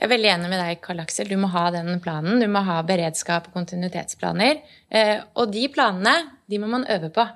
Jeg 0.00 0.06
er 0.06 0.12
veldig 0.14 0.30
enig 0.32 0.48
med 0.48 0.62
deg, 0.62 0.78
Karl 0.80 1.02
Aksel. 1.02 1.28
Du 1.28 1.36
må 1.36 1.50
ha 1.52 1.66
den 1.74 2.00
planen. 2.00 2.40
Du 2.40 2.48
må 2.48 2.62
ha 2.64 2.78
beredskap 2.88 3.50
og 3.50 3.58
kontinuitetsplaner. 3.58 4.62
Eh, 4.88 5.18
og 5.36 5.52
de 5.52 5.66
planene, 5.68 6.14
de 6.48 6.60
må 6.62 6.70
man 6.72 6.88
øve 6.88 7.12
på. 7.12 7.26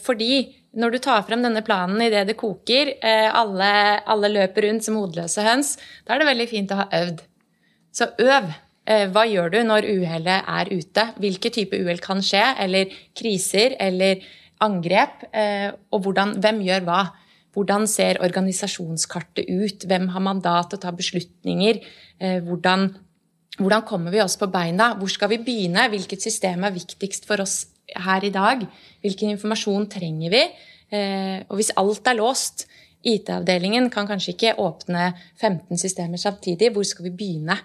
Fordi 0.00 0.30
når 0.80 0.94
du 0.94 0.98
tar 1.04 1.26
frem 1.28 1.42
denne 1.44 1.60
planen 1.62 2.00
idet 2.00 2.22
det 2.30 2.38
koker, 2.40 2.94
alle, 3.36 3.68
alle 4.08 4.30
løper 4.32 4.64
rundt 4.64 4.86
som 4.86 4.96
hodeløse 4.96 5.44
høns, 5.44 5.74
da 6.08 6.14
er 6.14 6.22
det 6.22 6.28
veldig 6.30 6.46
fint 6.48 6.72
å 6.72 6.78
ha 6.80 6.86
øvd. 7.02 7.20
Så 7.92 8.08
øv. 8.16 8.48
Eh, 8.86 9.08
hva 9.10 9.24
gjør 9.26 9.50
du 9.50 9.60
når 9.66 9.88
uhellet 9.88 10.46
er 10.46 10.68
ute? 10.70 11.08
Hvilke 11.18 11.50
type 11.54 11.78
uhell 11.80 11.98
kan 12.02 12.20
skje? 12.22 12.42
Eller 12.62 12.92
kriser 13.18 13.74
eller 13.82 14.22
angrep? 14.62 15.26
Eh, 15.34 15.72
og 15.90 16.04
hvordan, 16.04 16.36
hvem 16.42 16.60
gjør 16.66 16.86
hva? 16.86 17.00
Hvordan 17.56 17.86
ser 17.88 18.20
organisasjonskartet 18.20 19.48
ut? 19.48 19.86
Hvem 19.88 20.10
har 20.12 20.24
mandat 20.24 20.70
til 20.70 20.78
å 20.78 20.84
ta 20.84 20.92
beslutninger? 20.92 21.80
Eh, 22.20 22.38
hvordan, 22.44 22.90
hvordan 23.58 23.86
kommer 23.88 24.12
vi 24.12 24.20
oss 24.20 24.36
på 24.36 24.50
beina? 24.52 24.92
Hvor 25.00 25.10
skal 25.12 25.32
vi 25.32 25.42
begynne? 25.42 25.88
Hvilket 25.92 26.22
system 26.22 26.68
er 26.68 26.76
viktigst 26.76 27.24
for 27.28 27.40
oss 27.40 27.64
her 27.96 28.24
i 28.28 28.34
dag? 28.34 28.66
Hvilken 29.00 29.32
informasjon 29.32 29.88
trenger 29.88 30.34
vi? 30.34 30.42
Og 31.50 31.56
hvis 31.58 31.72
alt 31.80 32.06
er 32.06 32.14
låst, 32.14 32.66
IT-avdelingen 33.06 33.88
kan 33.94 34.08
kanskje 34.08 34.34
ikke 34.34 34.54
åpne 34.62 35.10
15 35.38 35.78
systemer 35.78 36.20
samtidig. 36.20 36.72
Hvor 36.74 36.86
skal 36.86 37.06
vi 37.08 37.12
begynne? 37.14 37.58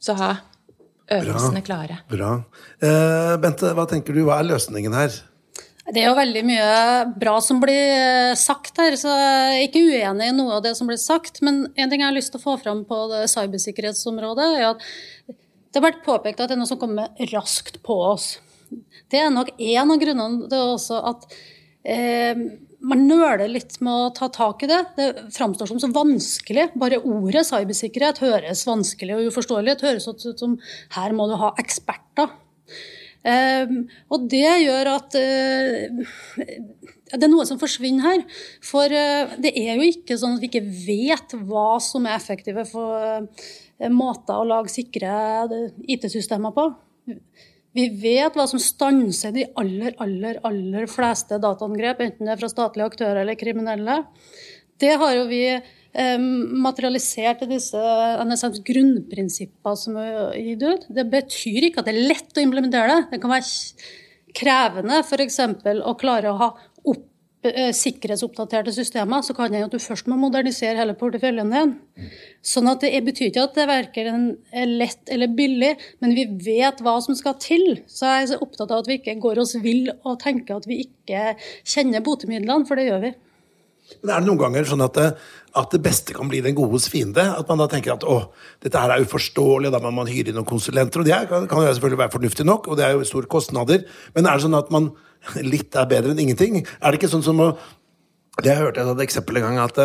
Så 0.00 0.16
ha 0.18 0.34
øvelsene 1.12 1.62
bra, 1.62 1.68
klare. 1.68 1.98
Bra. 2.10 2.32
Eh, 2.84 3.36
Bente, 3.40 3.72
hva 3.76 3.86
tenker 3.88 4.16
du? 4.16 4.24
Hva 4.26 4.40
er 4.40 4.50
løsningen 4.52 4.96
her? 4.96 5.16
Det 5.84 6.00
er 6.00 6.08
jo 6.08 6.16
veldig 6.16 6.42
mye 6.48 6.68
bra 7.20 7.34
som 7.44 7.58
blir 7.60 7.90
eh, 7.92 8.34
sagt 8.40 8.78
her, 8.80 8.94
så 8.96 9.12
jeg 9.12 9.56
er 9.58 9.64
ikke 9.66 9.82
uenig 9.84 10.30
i 10.30 10.36
noe 10.36 10.56
av 10.56 10.62
det 10.64 10.72
som 10.78 10.88
blir 10.88 11.00
sagt. 11.00 11.42
Men 11.44 11.66
en 11.76 11.90
ting 11.92 12.00
jeg 12.00 12.08
har 12.08 12.16
lyst 12.16 12.32
til 12.32 12.40
å 12.40 12.44
få 12.46 12.56
fram 12.62 12.86
på 12.88 13.00
det 13.12 13.26
cybersikkerhetsområdet, 13.34 14.46
er 14.56 14.70
at 14.70 14.86
det 15.28 15.80
har 15.80 15.84
vært 15.90 16.04
påpekt 16.06 16.40
at 16.40 16.48
det 16.48 16.56
er 16.56 16.62
noe 16.62 16.70
som 16.70 16.80
kommer 16.80 17.12
raskt 17.34 17.82
på 17.84 17.98
oss. 18.14 18.38
Det 19.12 19.20
er 19.20 19.32
nok 19.34 19.52
en 19.58 19.92
av 19.92 20.00
grunnene 20.00 20.48
til 20.48 20.72
også 20.72 21.02
at 21.10 21.28
eh, 21.84 22.40
man 22.84 23.04
nøler 23.08 23.44
litt 23.48 23.76
med 23.84 23.92
å 23.92 24.10
ta 24.16 24.30
tak 24.32 24.64
i 24.64 24.70
det. 24.70 24.80
Det 24.96 25.08
framstår 25.36 25.68
som 25.68 25.80
så 25.82 25.92
vanskelig. 25.92 26.70
Bare 26.80 27.02
ordet 27.04 27.44
cybersikkerhet 27.48 28.20
høres 28.24 28.64
vanskelig 28.68 29.18
og 29.18 29.30
uforståelig 29.32 29.76
Det 29.76 29.88
høres 29.88 30.08
ut 30.08 30.40
som 30.40 30.58
her 30.96 31.16
må 31.16 31.28
du 31.28 31.36
ha 31.40 31.52
eksperter. 31.60 32.32
Um, 33.24 33.84
og 34.12 34.26
det 34.28 34.44
gjør 34.44 34.90
at 34.92 35.14
uh, 35.16 36.02
det 37.14 37.24
er 37.24 37.32
noe 37.32 37.46
som 37.48 37.60
forsvinner 37.60 38.04
her. 38.04 38.24
For 38.64 38.92
uh, 38.92 39.32
det 39.40 39.54
er 39.56 39.78
jo 39.78 39.88
ikke 39.88 40.18
sånn 40.20 40.36
at 40.36 40.44
vi 40.44 40.50
ikke 40.52 40.66
vet 40.66 41.36
hva 41.48 41.78
som 41.80 42.04
er 42.08 42.18
effektive 42.18 42.66
for 42.68 43.24
uh, 43.24 43.88
måter 43.90 44.36
å 44.36 44.46
lage 44.48 44.72
sikre 44.74 45.14
IT-systemer 45.88 46.54
på. 46.54 46.68
Vi 47.74 47.88
vet 47.98 48.36
hva 48.38 48.44
som 48.46 48.60
stanser 48.62 49.32
de 49.34 49.48
aller, 49.58 49.96
aller, 50.02 50.38
aller 50.46 50.86
fleste 50.90 51.40
dataangrep, 51.42 52.04
enten 52.04 52.28
det 52.28 52.36
er 52.36 52.42
fra 52.42 52.50
statlige 52.52 52.92
aktører 52.92 53.24
eller 53.24 53.38
kriminelle. 53.38 53.96
Det 54.78 54.92
har 55.00 55.16
jo 55.16 55.24
vi 55.26 55.40
eh, 55.56 55.72
materialisert 55.94 57.44
i 57.44 57.50
disse 57.52 57.80
NSMs 58.26 58.62
grunnprinsipper 58.66 59.76
som 59.78 59.98
er 60.00 60.34
gitt. 60.40 60.88
Det 60.90 61.06
betyr 61.12 61.68
ikke 61.68 61.82
at 61.82 61.90
det 61.90 61.94
er 61.94 62.08
lett 62.12 62.38
å 62.38 62.44
implementere 62.44 62.90
det. 62.90 63.00
Det 63.14 63.22
kan 63.22 63.34
være 63.34 63.90
krevende 64.34 65.02
f.eks. 65.04 65.40
å 65.84 65.96
klare 66.00 66.32
å 66.32 66.40
ha 66.40 66.50
opp 66.84 67.04
Eh, 67.44 67.74
sikkerhetsoppdaterte 67.76 68.72
systemer, 68.72 69.20
så 69.20 69.34
kan 69.36 69.52
det 69.52 69.60
at 69.66 69.74
du 69.74 69.82
først 69.82 70.06
må 70.08 70.16
modernisere 70.16 70.78
hele 70.80 70.94
porteføljen 70.96 71.50
din. 71.52 71.74
Sånn 72.40 72.70
at 72.70 72.80
Det 72.80 73.02
betyr 73.04 73.28
ikke 73.28 73.44
at 73.44 73.58
det 73.58 73.66
verken 73.68 74.38
er 74.50 74.64
lett 74.64 75.12
eller 75.12 75.28
billig, 75.28 75.74
men 76.00 76.14
vi 76.16 76.24
vet 76.24 76.80
hva 76.80 77.02
som 77.04 77.14
skal 77.14 77.34
til. 77.34 77.82
Så 77.86 78.08
jeg 78.08 78.30
er 78.30 78.40
opptatt 78.40 78.70
av 78.70 78.80
at 78.80 78.88
vi 78.88 78.96
ikke 78.96 79.20
går 79.20 79.38
oss 79.38 79.54
vill 79.60 79.90
og 79.92 80.20
tenker 80.20 80.56
at 80.56 80.66
vi 80.66 80.86
ikke 80.86 81.36
kjenner 81.64 82.00
botemidlene, 82.00 82.64
for 82.64 82.76
det 82.76 82.88
gjør 82.88 83.04
vi. 83.04 83.12
Men 84.02 84.14
Er 84.14 84.20
det 84.20 84.28
noen 84.28 84.40
ganger 84.40 84.66
sånn 84.68 84.84
at 84.84 84.96
det, 84.98 85.06
at 85.60 85.74
det 85.74 85.80
beste 85.84 86.16
kan 86.16 86.28
bli 86.30 86.40
den 86.44 86.56
godes 86.56 86.88
fiende? 86.92 87.24
At 87.38 87.48
man 87.48 87.60
da 87.62 87.68
tenker 87.70 87.94
at 87.94 88.04
å, 88.08 88.18
dette 88.64 88.80
her 88.80 88.94
er 88.94 89.04
uforståelig, 89.04 89.72
da 89.72 89.80
må 89.82 89.92
man 89.94 90.10
hyre 90.10 90.32
inn 90.32 90.38
noen 90.38 90.48
konsulenter. 90.48 91.02
Og 91.02 91.08
det 91.08 91.20
kan, 91.30 91.48
kan 91.50 91.62
jo 91.62 91.70
selvfølgelig 91.70 92.02
være 92.02 92.14
fornuftig 92.16 92.48
nok, 92.48 92.68
og 92.68 92.80
det 92.80 92.86
er 92.88 92.96
jo 92.96 93.08
store 93.08 93.30
kostnader. 93.30 93.86
Men 94.16 94.28
er 94.28 94.36
det 94.36 94.46
sånn 94.46 94.58
at 94.58 94.72
man 94.74 94.90
litt 95.54 95.76
er 95.76 95.88
bedre 95.90 96.12
enn 96.12 96.22
ingenting. 96.26 96.62
Er 96.80 96.92
det 96.92 97.00
ikke 97.00 97.12
sånn 97.12 97.26
som 97.26 97.40
å 97.44 97.54
Det 98.42 98.50
jeg 98.50 98.58
hørte 98.58 98.82
jeg 98.82 98.90
et 98.90 99.00
eksempel 99.04 99.36
en 99.38 99.44
gang, 99.46 99.58
at 99.62 99.76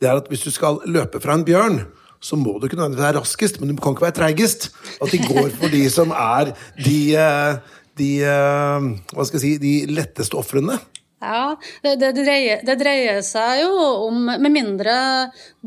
det 0.00 0.08
er 0.08 0.16
at 0.16 0.30
hvis 0.32 0.46
du 0.46 0.48
skal 0.48 0.78
løpe 0.88 1.20
fra 1.20 1.34
en 1.36 1.42
bjørn, 1.44 1.82
så 2.24 2.38
må 2.40 2.54
du 2.56 2.64
ikke 2.66 2.78
nødvendigvis 2.78 3.04
være 3.04 3.20
raskest, 3.20 3.58
men 3.60 3.68
du 3.68 3.82
kan 3.82 3.92
ikke 3.92 4.06
være 4.06 4.16
treigest. 4.16 4.70
At 4.96 5.12
de 5.12 5.20
går 5.22 5.50
for 5.58 5.70
de 5.70 5.82
som 5.92 6.14
er 6.16 6.54
de, 6.80 7.00
eh, 7.20 7.58
de 8.00 8.08
eh, 8.24 8.88
Hva 9.12 9.26
skal 9.26 9.38
jeg 9.38 9.44
si 9.44 9.52
De 9.60 9.74
letteste 9.92 10.38
ofrene. 10.40 10.78
Ja, 11.18 11.56
det, 11.82 11.96
det, 11.98 12.12
dreier, 12.14 12.60
det, 12.62 12.76
dreier, 12.78 13.16
seg 13.26 13.64
jo 13.64 13.72
om 14.06 14.28
Med 14.28 14.52
mindre 14.54 14.92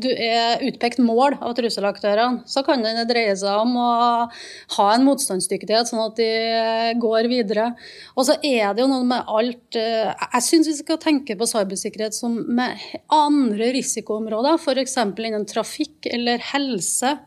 du 0.00 0.08
er 0.08 0.62
utpekt 0.64 0.96
mål 1.04 1.36
av 1.44 1.52
trusselaktørene, 1.58 2.46
så 2.48 2.62
kan 2.64 2.80
det 2.82 3.04
dreie 3.10 3.34
seg 3.36 3.60
om 3.60 3.74
å 3.76 3.90
ha 4.78 4.86
en 4.94 5.04
motstandsdyktighet, 5.04 5.90
sånn 5.90 6.00
at 6.06 6.16
de 6.16 6.96
går 7.02 7.28
videre. 7.30 7.68
Og 8.16 8.26
så 8.26 8.38
er 8.40 8.72
det 8.72 8.82
jo 8.82 8.88
noe 8.90 9.04
med 9.06 9.28
alt 9.28 9.78
eh, 9.78 10.08
Jeg 10.08 10.46
syns 10.48 10.70
vi 10.72 10.78
skal 10.80 10.98
tenke 11.02 11.36
på 11.38 11.46
cybersikkerhet 11.52 12.16
som 12.16 12.40
med 12.56 12.80
andre 13.12 13.68
risikoområder, 13.76 14.56
f.eks. 14.56 14.96
innen 15.12 15.46
trafikk 15.46 16.08
eller 16.10 16.42
helse. 16.54 17.18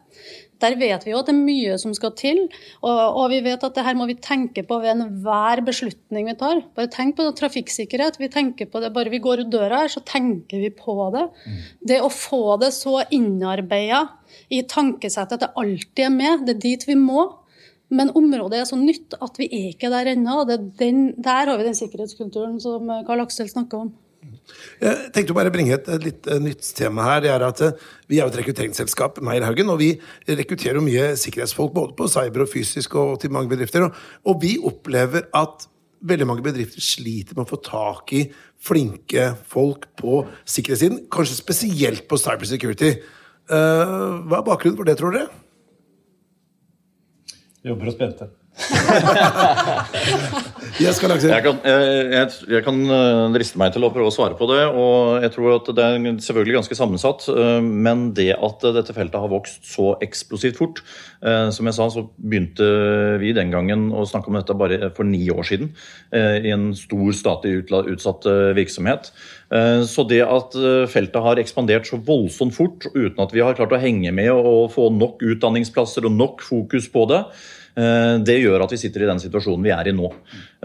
Der 0.64 0.76
vet 0.80 1.06
vi 1.06 1.12
jo 1.12 1.20
at 1.20 1.30
det 1.30 1.34
er 1.36 1.42
mye 1.42 1.78
som 1.82 1.94
skal 1.98 2.14
til, 2.18 2.42
og, 2.80 3.00
og 3.20 3.30
vi 3.34 3.42
vet 3.46 3.64
at 3.66 3.76
det 3.76 3.84
her 3.86 3.98
må 3.98 4.08
vi 4.10 4.18
tenke 4.24 4.64
på 4.68 4.80
ved 4.84 4.94
enhver 4.94 5.62
beslutning 5.68 6.30
vi 6.30 6.36
tar. 6.40 6.62
Bare 6.78 6.92
tenk 6.94 7.18
på 7.18 7.28
det, 7.28 7.36
trafikksikkerhet. 7.42 8.20
vi 8.22 8.32
tenker 8.32 8.70
på 8.72 8.82
det, 8.84 8.94
Bare 8.96 9.12
vi 9.12 9.22
går 9.24 9.44
ut 9.44 9.52
døra 9.52 9.84
her, 9.84 9.92
så 9.92 10.04
tenker 10.06 10.62
vi 10.64 10.72
på 10.72 11.10
det. 11.16 11.26
Mm. 11.46 11.64
Det 11.92 12.02
å 12.04 12.12
få 12.14 12.58
det 12.62 12.72
så 12.76 13.02
innarbeida 13.10 14.06
i 14.50 14.62
tankesettet 14.68 15.40
at 15.40 15.48
det 15.48 15.54
alltid 15.60 16.06
er 16.06 16.14
med, 16.14 16.46
det 16.48 16.56
er 16.56 16.64
dit 16.70 16.88
vi 16.88 16.96
må. 17.00 17.28
Men 17.94 18.10
området 18.18 18.60
er 18.60 18.66
så 18.68 18.80
nytt 18.80 19.14
at 19.22 19.36
vi 19.38 19.46
er 19.46 19.68
ikke 19.74 19.92
der 19.94 20.10
ennå. 20.16 20.40
Der 20.48 21.52
har 21.52 21.58
vi 21.60 21.68
den 21.68 21.78
sikkerhetskulturen 21.78 22.58
som 22.64 22.90
Karl 23.06 23.22
Aksel 23.28 23.52
snakker 23.52 23.86
om. 23.86 23.94
Jeg 24.82 25.12
tenkte 25.16 25.34
å 25.34 25.38
bare 25.38 25.52
bringe 25.54 25.76
et, 25.78 25.88
litt 26.04 26.28
uh, 26.30 26.40
nytt 26.42 26.66
tema 26.78 27.06
her. 27.08 27.22
Det 27.24 27.32
er 27.34 27.46
at 27.46 27.62
uh, 27.64 27.86
Vi 28.10 28.20
er 28.20 28.26
jo 28.26 28.34
et 28.34 28.40
rekrutteringsselskap, 28.42 29.22
Meierhaugen, 29.26 29.72
og 29.72 29.80
vi 29.82 29.94
rekrutterer 30.28 30.84
mye 30.84 31.14
sikkerhetsfolk 31.20 31.74
både 31.76 31.96
på 31.98 32.10
cyber 32.12 32.46
og 32.46 32.52
fysisk 32.52 32.98
og 33.02 33.20
til 33.24 33.34
mange 33.36 33.52
bedrifter. 33.52 33.88
Og, 34.26 34.36
vi 34.44 34.56
opplever 34.60 35.30
at 35.36 35.68
veldig 36.06 36.28
mange 36.30 36.46
bedrifter 36.46 36.84
sliter 36.84 37.38
med 37.38 37.46
å 37.46 37.52
få 37.54 37.62
tak 37.66 38.14
i 38.14 38.26
flinke 38.62 39.32
folk 39.50 39.88
på 39.98 40.24
sikkerhetssiden. 40.44 41.06
Kanskje 41.14 41.40
spesielt 41.40 42.08
på 42.10 42.20
cyber 42.22 42.50
security. 42.50 42.96
Uh, 43.50 44.26
hva 44.26 44.42
er 44.42 44.48
bakgrunnen 44.48 44.80
for 44.80 44.90
det, 44.90 44.98
tror 45.02 45.16
dere? 45.16 45.30
Jobber 47.66 47.94
og 47.94 48.02
Bente. 48.02 48.34
jeg, 50.80 50.94
skal 50.96 51.12
jeg, 51.12 51.44
kan, 51.44 51.58
jeg, 51.68 52.30
jeg, 52.48 52.62
kan 52.64 52.78
eh, 52.88 53.34
driste 53.36 53.60
meg 53.60 53.76
til 53.76 53.84
å 53.84 53.92
prøve 53.92 54.08
å 54.08 54.16
svare 54.16 54.32
på 54.40 54.48
det. 54.48 54.72
og 54.72 55.20
jeg 55.24 55.32
tror 55.34 55.56
at 55.58 55.68
Det 55.76 55.84
er 55.84 56.00
selvfølgelig 56.24 56.56
ganske 56.62 56.78
sammensatt. 56.80 57.28
Eh, 57.32 57.60
men 57.60 58.14
det 58.16 58.32
at 58.36 58.64
dette 58.78 58.94
feltet 58.96 59.20
har 59.20 59.28
vokst 59.32 59.68
så 59.68 60.00
eksplosivt 60.06 60.58
fort 60.60 60.78
eh, 61.20 61.50
Som 61.56 61.66
jeg 61.68 61.76
sa, 61.78 61.86
så 61.92 62.02
begynte 62.16 62.66
vi 63.20 63.34
den 63.36 63.52
gangen 63.52 63.92
å 63.92 64.06
snakke 64.08 64.30
om 64.32 64.38
dette 64.40 64.56
bare 64.56 64.92
for 64.96 65.04
ni 65.08 65.30
år 65.32 65.44
siden. 65.48 65.76
I 66.16 66.52
en 66.54 66.76
stor 66.78 67.12
statlig 67.16 67.66
utsatt 67.68 68.26
virksomhet. 68.56 69.12
Så 69.90 70.04
det 70.10 70.22
at 70.24 70.56
feltet 70.92 71.24
har 71.24 71.40
ekspandert 71.42 71.88
så 71.90 71.98
voldsomt 72.02 72.56
fort 72.56 72.86
uten 72.94 73.24
at 73.24 73.34
vi 73.36 73.42
har 73.44 73.56
klart 73.58 73.74
å 73.76 73.82
henge 73.82 74.12
med 74.16 74.32
og 74.32 74.72
få 74.74 74.90
nok 74.96 75.24
utdanningsplasser 75.26 76.06
og 76.08 76.14
nok 76.16 76.42
fokus 76.46 76.88
på 76.92 77.06
det, 77.12 77.22
det 77.76 78.38
gjør 78.40 78.64
at 78.64 78.72
vi 78.72 78.80
sitter 78.80 79.04
i 79.04 79.10
den 79.10 79.20
situasjonen 79.20 79.66
vi 79.66 79.74
er 79.76 79.90
i 79.90 79.96
nå. 79.96 80.08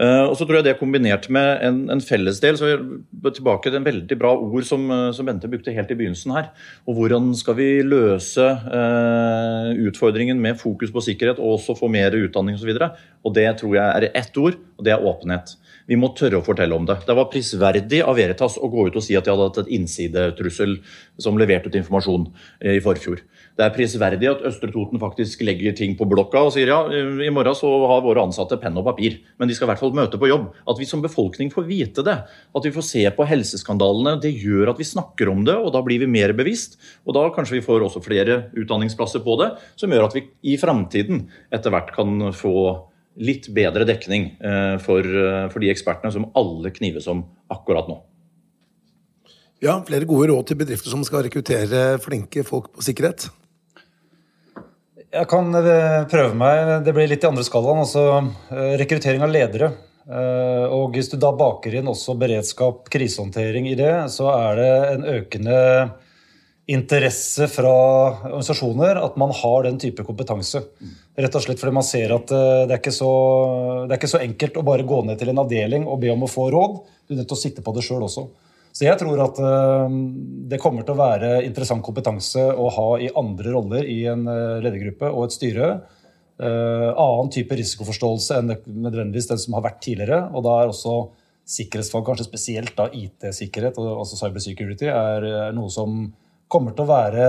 Eh, 0.01 0.23
og 0.25 0.33
så 0.37 0.47
tror 0.47 0.59
jeg 0.59 0.65
det 0.69 0.77
kombinert 0.79 1.27
med 1.33 1.61
en, 1.67 1.81
en 1.93 2.01
fellesdel 2.01 2.57
så 2.57 2.69
vi 2.71 3.33
tilbake 3.35 3.69
til 3.69 3.77
en 3.77 3.85
veldig 3.85 4.17
bra 4.17 4.31
ord 4.33 4.65
som, 4.65 4.87
eh, 4.89 5.09
som, 5.13 5.27
Bente 5.27 5.49
brukte 5.51 5.73
helt 5.75 5.91
i 5.93 5.97
begynnelsen 5.99 6.33
her. 6.33 6.49
Og 6.89 6.97
hvordan 6.97 7.31
skal 7.37 7.57
vi 7.59 7.69
løse 7.85 8.47
eh, 8.47 9.71
utfordringen 9.85 10.41
med 10.41 10.59
fokus 10.61 10.93
på 10.93 11.03
sikkerhet 11.05 11.41
og 11.41 11.59
også 11.59 11.77
få 11.77 11.91
mer 11.91 12.15
utdanning 12.17 12.57
osv. 12.57 12.71
Og, 12.73 12.79
så 12.79 13.27
og 13.27 13.35
det 13.37 13.49
tror 13.59 13.75
jeg 13.77 13.97
er 13.99 14.09
ett 14.09 14.41
ord, 14.41 14.57
og 14.79 14.87
det 14.87 14.95
er 14.95 15.05
åpenhet. 15.11 15.53
Vi 15.89 15.97
må 15.99 16.11
tørre 16.17 16.39
å 16.39 16.45
fortelle 16.45 16.77
om 16.77 16.87
det. 16.87 17.01
Det 17.05 17.17
var 17.17 17.29
prisverdig 17.29 18.01
av 18.05 18.17
Veritas 18.17 18.57
å 18.57 18.69
gå 18.71 18.87
ut 18.87 18.97
og 18.97 19.05
si 19.05 19.17
at 19.17 19.27
de 19.27 19.33
hadde 19.33 19.49
hatt 19.49 19.61
et 19.63 19.71
innsidetrussel 19.75 20.77
som 21.21 21.37
leverte 21.37 21.69
ut 21.69 21.77
informasjon 21.77 22.29
i 22.71 22.79
forfjor. 22.81 23.21
Det 23.57 23.65
er 23.65 23.73
prisverdig 23.75 24.29
at 24.31 24.43
Østre 24.47 24.71
Toten 24.71 24.99
faktisk 25.01 25.43
legger 25.45 25.75
ting 25.77 25.97
på 25.99 26.07
blokka 26.09 26.45
og 26.47 26.53
sier 26.55 26.71
ja, 26.71 26.79
i 26.87 27.31
morgen 27.33 27.57
så 27.57 27.69
har 27.91 28.03
våre 28.05 28.23
ansatte 28.23 28.57
penn 28.61 28.77
og 28.79 28.87
papir, 28.87 29.19
men 29.37 29.49
de 29.49 29.57
skal 29.57 29.67
i 29.67 29.71
hvert 29.71 29.81
fall 29.83 29.95
møte 29.97 30.19
på 30.21 30.29
jobb. 30.31 30.47
At 30.71 30.79
vi 30.79 30.87
som 30.89 31.03
befolkning 31.03 31.51
får 31.53 31.67
vite 31.67 32.05
det. 32.07 32.17
At 32.27 32.67
vi 32.67 32.73
får 32.75 32.87
se 32.87 33.03
på 33.15 33.27
helseskandalene. 33.27 34.15
Det 34.23 34.31
gjør 34.33 34.71
at 34.71 34.79
vi 34.81 34.87
snakker 34.87 35.31
om 35.33 35.43
det, 35.47 35.57
og 35.57 35.73
da 35.75 35.83
blir 35.85 36.01
vi 36.03 36.09
mer 36.11 36.35
bevisst. 36.37 36.79
Og 37.05 37.17
da 37.17 37.27
kanskje 37.35 37.59
vi 37.59 37.65
får 37.65 37.87
også 37.87 38.03
flere 38.05 38.45
utdanningsplasser 38.55 39.23
på 39.25 39.37
det, 39.43 39.51
som 39.79 39.91
gjør 39.91 40.07
at 40.07 40.15
vi 40.17 40.25
i 40.53 40.55
framtiden 40.61 41.27
etter 41.53 41.73
hvert 41.73 41.91
kan 41.95 42.31
få 42.37 42.55
litt 43.19 43.49
bedre 43.51 43.85
dekning 43.87 44.31
eh, 44.39 44.77
for, 44.81 45.03
eh, 45.03 45.49
for, 45.51 45.59
de 45.59 45.71
ekspertene 45.73 46.13
som 46.15 46.29
alle 46.37 46.71
knives 46.73 47.09
om 47.11 47.25
akkurat 47.51 47.91
nå. 47.91 47.99
Ja, 49.61 49.75
flere 49.85 50.07
gode 50.09 50.31
råd 50.31 50.47
til 50.49 50.57
bedrifter 50.63 50.89
som 50.93 51.03
skal 51.05 51.27
rekruttere 51.27 51.99
flinke 52.01 52.45
folk 52.47 52.71
på 52.73 52.85
sikkerhet. 52.85 53.27
Jeg 55.11 55.27
kan 55.31 55.49
eh, 55.59 56.01
prøve 56.11 56.35
meg. 56.39 56.75
Det 56.85 56.93
blir 56.95 57.09
litt 57.11 57.25
i 57.25 57.29
andre 57.29 57.43
skalaen. 57.47 57.83
Altså 57.83 58.03
rekruttering 58.79 59.25
av 59.25 59.33
ledere. 59.33 59.73
Og 60.11 60.95
hvis 60.95 61.11
du 61.11 61.13
da 61.21 61.29
baker 61.37 61.75
inn 61.77 61.87
også 61.87 62.15
beredskap, 62.19 62.87
krisehåndtering 62.91 63.67
i 63.69 63.75
det, 63.79 63.91
så 64.11 64.31
er 64.33 64.57
det 64.57 64.71
en 64.95 65.05
økende 65.07 65.59
interesse 66.71 67.47
fra 67.51 67.71
organisasjoner 68.29 68.99
at 69.01 69.17
man 69.19 69.33
har 69.35 69.63
den 69.67 69.79
type 69.81 70.03
kompetanse. 70.07 70.63
Rett 71.17 71.35
og 71.35 71.43
slett 71.43 71.59
fordi 71.59 71.75
man 71.75 71.85
ser 71.85 72.13
at 72.15 72.31
eh, 72.31 72.63
det 72.67 72.75
er, 72.75 72.79
ikke 72.79 72.95
så, 72.95 73.11
er 73.87 73.97
ikke 73.97 74.11
så 74.11 74.21
enkelt 74.21 74.59
å 74.59 74.65
bare 74.65 74.87
gå 74.87 75.01
ned 75.07 75.19
til 75.19 75.33
en 75.33 75.41
avdeling 75.43 75.87
og 75.87 75.99
be 76.03 76.11
om 76.13 76.25
å 76.25 76.31
få 76.31 76.47
råd. 76.53 76.79
Du 77.07 77.15
er 77.15 77.21
nødt 77.21 77.31
til 77.31 77.39
å 77.39 77.41
sitte 77.41 77.65
på 77.65 77.73
det 77.75 77.83
sjøl 77.85 78.05
også. 78.07 78.27
Så 78.71 78.85
jeg 78.87 78.99
tror 79.01 79.19
at 79.25 79.39
eh, 79.43 79.95
det 80.51 80.59
kommer 80.63 80.85
til 80.87 80.95
å 80.95 81.01
være 81.01 81.31
interessant 81.47 81.83
kompetanse 81.85 82.43
å 82.55 82.69
ha 82.71 82.89
i 83.03 83.09
andre 83.19 83.55
roller 83.55 83.87
i 83.87 84.03
en 84.11 84.23
eh, 84.31 84.59
ledergruppe 84.63 85.11
og 85.11 85.27
et 85.27 85.37
styre. 85.39 85.73
Annen 86.41 87.27
type 87.29 87.53
risikoforståelse 87.53 88.39
enn 88.39 88.47
nødvendigvis 88.49 89.27
den 89.29 89.37
som 89.37 89.53
har 89.53 89.61
vært 89.67 89.83
tidligere. 89.85 90.23
Og 90.33 90.41
da 90.47 90.55
er 90.57 90.71
også 90.71 90.95
sikkerhetsfag, 91.45 92.01
kanskje 92.07 92.25
spesielt 92.25 92.73
da 92.79 92.87
IT-sikkerhet, 92.97 93.77
altså 93.77 94.17
cybersecurity, 94.17 94.87
er 94.89 95.53
noe 95.53 95.69
som 95.69 96.07
kommer 96.51 96.75
til 96.75 96.87
å 96.87 96.91
være 96.91 97.27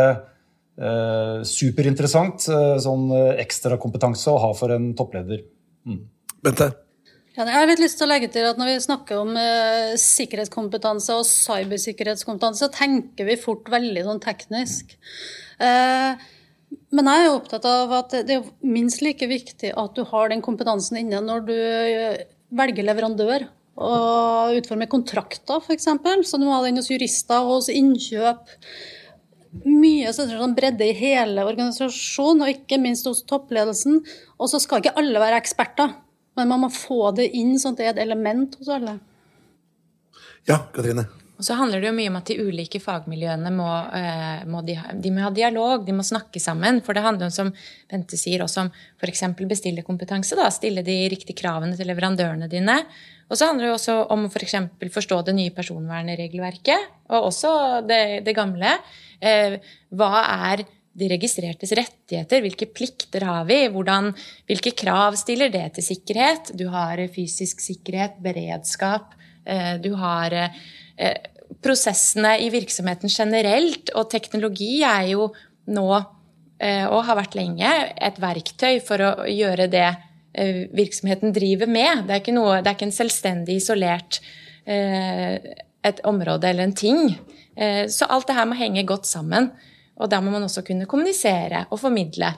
eh, 0.80 1.42
superinteressant 1.46 2.48
eh, 2.50 2.76
sånn 2.82 3.10
ekstra 3.12 3.42
ekstrakompetanse 3.44 4.32
å 4.32 4.40
ha 4.46 4.52
for 4.58 4.74
en 4.74 4.92
toppleder. 4.98 5.44
Mm. 5.88 6.00
Bente? 6.42 6.72
Jeg 7.32 7.48
har 7.48 7.64
litt 7.64 7.80
lyst 7.80 7.96
til 7.96 8.04
å 8.04 8.10
legge 8.10 8.28
til 8.28 8.44
at 8.44 8.58
Når 8.60 8.68
vi 8.68 8.80
snakker 8.84 9.22
om 9.22 9.32
eh, 9.40 9.94
sikkerhetskompetanse 10.00 11.14
og 11.16 11.24
cybersikkerhetskompetanse, 11.28 12.66
så 12.66 12.74
tenker 12.74 13.28
vi 13.28 13.38
fort 13.40 13.70
veldig 13.72 14.04
sånn 14.04 14.20
teknisk. 14.20 14.92
Eh, 15.56 16.20
men 16.92 17.08
jeg 17.08 17.24
er 17.24 17.32
opptatt 17.32 17.64
av 17.68 17.94
at 17.96 18.14
det 18.28 18.36
er 18.36 18.52
minst 18.64 19.00
like 19.04 19.24
viktig 19.28 19.72
at 19.80 19.96
du 19.96 20.04
har 20.08 20.28
den 20.28 20.44
kompetansen 20.44 21.00
inne 21.00 21.22
når 21.24 21.44
du 21.48 21.56
velger 22.52 22.84
leverandør 22.84 23.48
og 23.80 24.58
utformer 24.58 24.90
kontrakter, 24.92 25.60
f.eks. 25.64 25.88
Så 26.28 26.40
du 26.40 26.44
må 26.44 26.52
ha 26.52 26.60
den 26.66 26.80
hos 26.80 26.90
jurister, 26.92 27.48
hos 27.48 27.72
innkjøp 27.72 28.52
mye 29.68 30.12
sånn 30.16 30.54
bredde 30.56 30.86
i 30.88 30.96
hele 30.96 31.44
organisasjonen, 31.44 32.44
og 32.44 32.52
ikke 32.54 32.80
minst 32.80 33.08
hos 33.08 33.24
toppledelsen. 33.28 34.00
Og 34.40 34.52
så 34.52 34.60
skal 34.62 34.80
ikke 34.80 34.96
alle 35.00 35.20
være 35.20 35.40
eksperter, 35.40 35.92
men 36.38 36.48
man 36.48 36.64
må 36.64 36.70
få 36.72 37.10
det 37.16 37.28
inn 37.36 37.58
sånn 37.60 37.76
at 37.76 37.80
det 37.80 37.88
er 37.88 37.94
et 37.96 38.04
element 38.06 38.54
hos 38.60 38.70
alle. 38.72 38.98
Ja, 40.48 40.64
Katrine. 40.74 41.06
Og 41.42 41.46
så 41.46 41.56
handler 41.58 41.80
det 41.82 41.88
jo 41.88 41.94
mye 41.96 42.10
om 42.12 42.16
at 42.20 42.28
de 42.30 42.36
ulike 42.38 42.78
fagmiljøene 42.78 43.50
må, 43.50 43.66
eh, 43.98 44.42
må, 44.46 44.60
de, 44.62 44.76
de 45.02 45.10
må 45.10 45.24
ha 45.24 45.30
dialog, 45.34 45.82
de 45.82 45.94
må 45.96 46.04
snakke 46.06 46.38
sammen. 46.38 46.78
For 46.86 46.94
det 46.94 47.02
handler 47.02 47.26
jo, 47.26 47.34
som 47.34 47.50
Bente 47.90 48.18
sier, 48.20 48.44
også 48.44 48.62
om 48.62 48.70
f.eks. 49.02 49.24
bestillerkompetanse. 49.40 50.38
Da, 50.38 50.46
stille 50.54 50.84
de 50.86 50.94
riktige 51.10 51.34
kravene 51.40 51.74
til 51.74 51.90
leverandørene 51.90 52.46
dine. 52.52 52.76
Og 53.26 53.34
så 53.34 53.48
handler 53.50 53.72
det 53.72 53.74
også 53.74 53.96
om 54.14 54.28
å 54.28 54.30
for 54.30 54.92
forstå 55.00 55.18
det 55.26 55.34
nye 55.34 55.54
personvernregelverket, 55.56 56.94
og 57.10 57.30
også 57.32 57.52
det, 57.90 58.02
det 58.28 58.36
gamle. 58.38 58.76
Eh, 59.18 59.58
hva 59.98 60.22
er 60.22 60.62
de 60.92 61.08
registrertes 61.12 61.72
rettigheter? 61.78 62.42
Hvilke 62.44 62.68
plikter 62.68 63.24
har 63.28 63.46
vi? 63.48 63.64
Hvordan, 63.72 64.12
hvilke 64.50 64.74
krav 64.76 65.16
stiller 65.20 65.52
det 65.52 65.66
til 65.78 65.88
sikkerhet? 65.92 66.54
Du 66.58 66.68
har 66.72 67.00
fysisk 67.14 67.62
sikkerhet, 67.64 68.18
beredskap. 68.24 69.14
Eh, 69.44 69.76
du 69.82 69.94
har 69.98 70.36
eh, 70.36 71.20
prosessene 71.62 72.36
i 72.42 72.50
virksomheten 72.52 73.12
generelt, 73.12 73.92
og 73.96 74.10
teknologi 74.12 74.80
er 74.86 75.10
jo 75.12 75.28
nå, 75.72 75.88
eh, 76.62 76.86
og 76.86 77.04
har 77.08 77.18
vært 77.18 77.36
lenge, 77.38 77.72
et 77.96 78.20
verktøy 78.22 78.80
for 78.84 79.02
å 79.02 79.12
gjøre 79.28 79.68
det 79.72 79.88
eh, 79.88 80.64
virksomheten 80.72 81.34
driver 81.34 81.70
med. 81.70 82.06
Det 82.06 82.16
er 82.16 82.24
ikke, 82.24 82.36
noe, 82.36 82.60
det 82.60 82.70
er 82.70 82.78
ikke 82.78 82.88
en 82.88 82.96
selvstendig, 83.00 83.58
isolert 83.60 84.22
eh, 84.64 85.52
et 85.82 86.02
område 86.08 86.48
eller 86.48 86.68
en 86.68 86.76
ting. 86.78 87.14
Så 87.52 88.06
alt 88.08 88.30
det 88.30 88.36
her 88.38 88.46
må 88.48 88.56
henge 88.56 88.80
godt 88.88 89.04
sammen. 89.04 89.50
Og 90.00 90.08
da 90.10 90.20
må 90.24 90.32
man 90.32 90.46
også 90.46 90.64
kunne 90.66 90.88
kommunisere 90.88 91.66
og 91.70 91.80
formidle. 91.80 92.30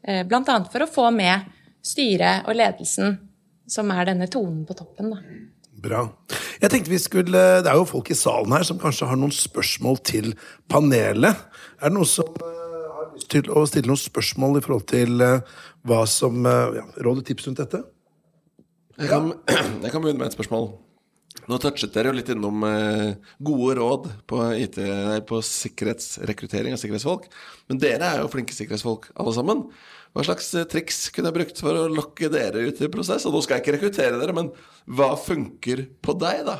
Bl.a. 0.00 0.56
for 0.72 0.84
å 0.84 0.88
få 0.88 1.08
med 1.12 1.48
styret 1.84 2.46
og 2.48 2.56
ledelsen, 2.56 3.16
som 3.68 3.90
er 3.94 4.10
denne 4.10 4.28
tonen 4.30 4.62
på 4.68 4.76
toppen. 4.78 5.10
Da. 5.12 5.20
Bra. 5.80 6.02
Jeg 6.60 6.72
tenkte 6.72 6.92
vi 6.92 7.00
skulle, 7.00 7.42
Det 7.64 7.70
er 7.70 7.78
jo 7.78 7.88
folk 7.88 8.10
i 8.12 8.18
salen 8.18 8.52
her 8.52 8.66
som 8.68 8.80
kanskje 8.80 9.08
har 9.08 9.16
noen 9.16 9.32
spørsmål 9.32 10.00
til 10.04 10.34
panelet. 10.68 11.46
Er 11.80 11.88
det 11.88 11.96
noen 11.96 12.08
som 12.08 12.28
uh, 12.36 12.50
har 12.98 13.08
lyst 13.14 13.30
til 13.32 13.48
å 13.48 13.64
stille 13.68 13.88
noen 13.88 14.00
spørsmål 14.00 14.60
i 14.60 14.64
forhold 14.66 14.86
til 14.92 15.24
uh, 15.24 15.40
hva 15.88 16.02
som 16.10 16.44
ja, 16.44 16.84
Råd 17.00 17.22
og 17.22 17.26
tips 17.26 17.48
rundt 17.48 17.62
dette? 17.62 17.80
Jeg 19.00 19.08
kan, 19.08 19.32
jeg 19.84 19.92
kan, 19.92 20.02
begynne 20.02 20.20
med 20.20 20.28
et 20.28 20.36
spørsmål. 20.36 20.72
Nå 21.50 21.58
touchet 21.58 21.90
dere 21.90 22.12
jo 22.12 22.14
litt 22.14 22.28
innom 22.30 22.62
gode 23.42 23.72
råd 23.80 24.04
på, 24.30 24.42
IT, 24.54 24.76
på 25.26 25.40
sikkerhetsrekruttering 25.42 26.76
av 26.76 26.78
sikkerhetsfolk. 26.78 27.26
Men 27.66 27.80
dere 27.82 28.06
er 28.06 28.22
jo 28.22 28.30
flinke 28.30 28.54
sikkerhetsfolk, 28.54 29.10
alle 29.18 29.34
sammen. 29.34 29.64
Hva 30.10 30.24
slags 30.26 30.48
eh, 30.58 30.66
triks 30.66 31.04
kunne 31.14 31.30
jeg 31.30 31.36
brukt 31.36 31.60
for 31.62 31.76
å 31.76 31.90
lokke 31.90 32.30
dere 32.32 32.64
ut 32.66 32.80
i 32.82 32.90
prosess? 32.90 33.26
Og 33.28 33.34
nå 33.34 33.42
skal 33.44 33.58
jeg 33.58 33.64
ikke 33.64 33.76
rekruttere 33.76 34.18
dere, 34.18 34.34
men 34.34 34.50
hva 34.90 35.12
funker 35.18 35.84
på 36.02 36.16
deg, 36.18 36.42
da? 36.48 36.56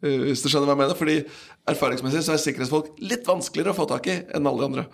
Eh, 0.00 0.30
hvis 0.30 0.44
du 0.44 0.48
skjønner 0.48 0.70
hva 0.70 0.76
jeg 0.76 0.82
mener? 0.84 0.96
Fordi 0.96 1.18
erfaringsmessig 1.68 2.24
så 2.24 2.34
er 2.34 2.40
sikkerhetsfolk 2.40 2.94
litt 3.04 3.28
vanskeligere 3.28 3.74
å 3.74 3.78
få 3.78 3.88
tak 3.90 4.08
i 4.08 4.16
enn 4.24 4.48
alle 4.48 4.62
de 4.62 4.68
andre. 4.70 4.86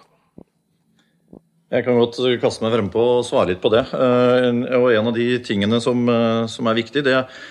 Jeg 1.74 1.86
kan 1.86 1.98
godt 1.98 2.18
kaste 2.42 2.62
meg 2.62 2.74
frem 2.74 2.90
på 2.92 3.04
å 3.16 3.22
svare 3.26 3.52
litt 3.52 3.62
på 3.62 3.70
det. 3.72 3.84
Eh, 3.94 4.50
og 4.80 4.90
en 4.90 5.12
av 5.12 5.14
de 5.14 5.28
tingene 5.46 5.78
som, 5.82 6.02
som 6.50 6.70
er 6.70 6.80
viktig, 6.82 7.06
det 7.06 7.14
er 7.20 7.44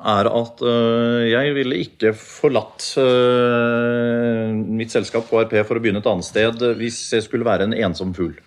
at 0.00 0.62
øh, 0.64 1.24
jeg 1.28 1.54
ville 1.54 1.80
ikke 1.84 2.14
forlatt 2.16 2.94
øh, 2.98 4.54
mitt 4.54 4.92
selskap 4.94 5.26
KRP 5.28 5.58
for 5.68 5.76
å 5.76 5.82
begynne 5.82 6.00
et 6.00 6.08
annet 6.08 6.24
sted 6.24 6.62
hvis 6.78 7.02
jeg 7.12 7.26
skulle 7.26 7.44
være 7.44 7.68
en 7.68 7.76
ensom 7.76 8.14
fugl. 8.16 8.38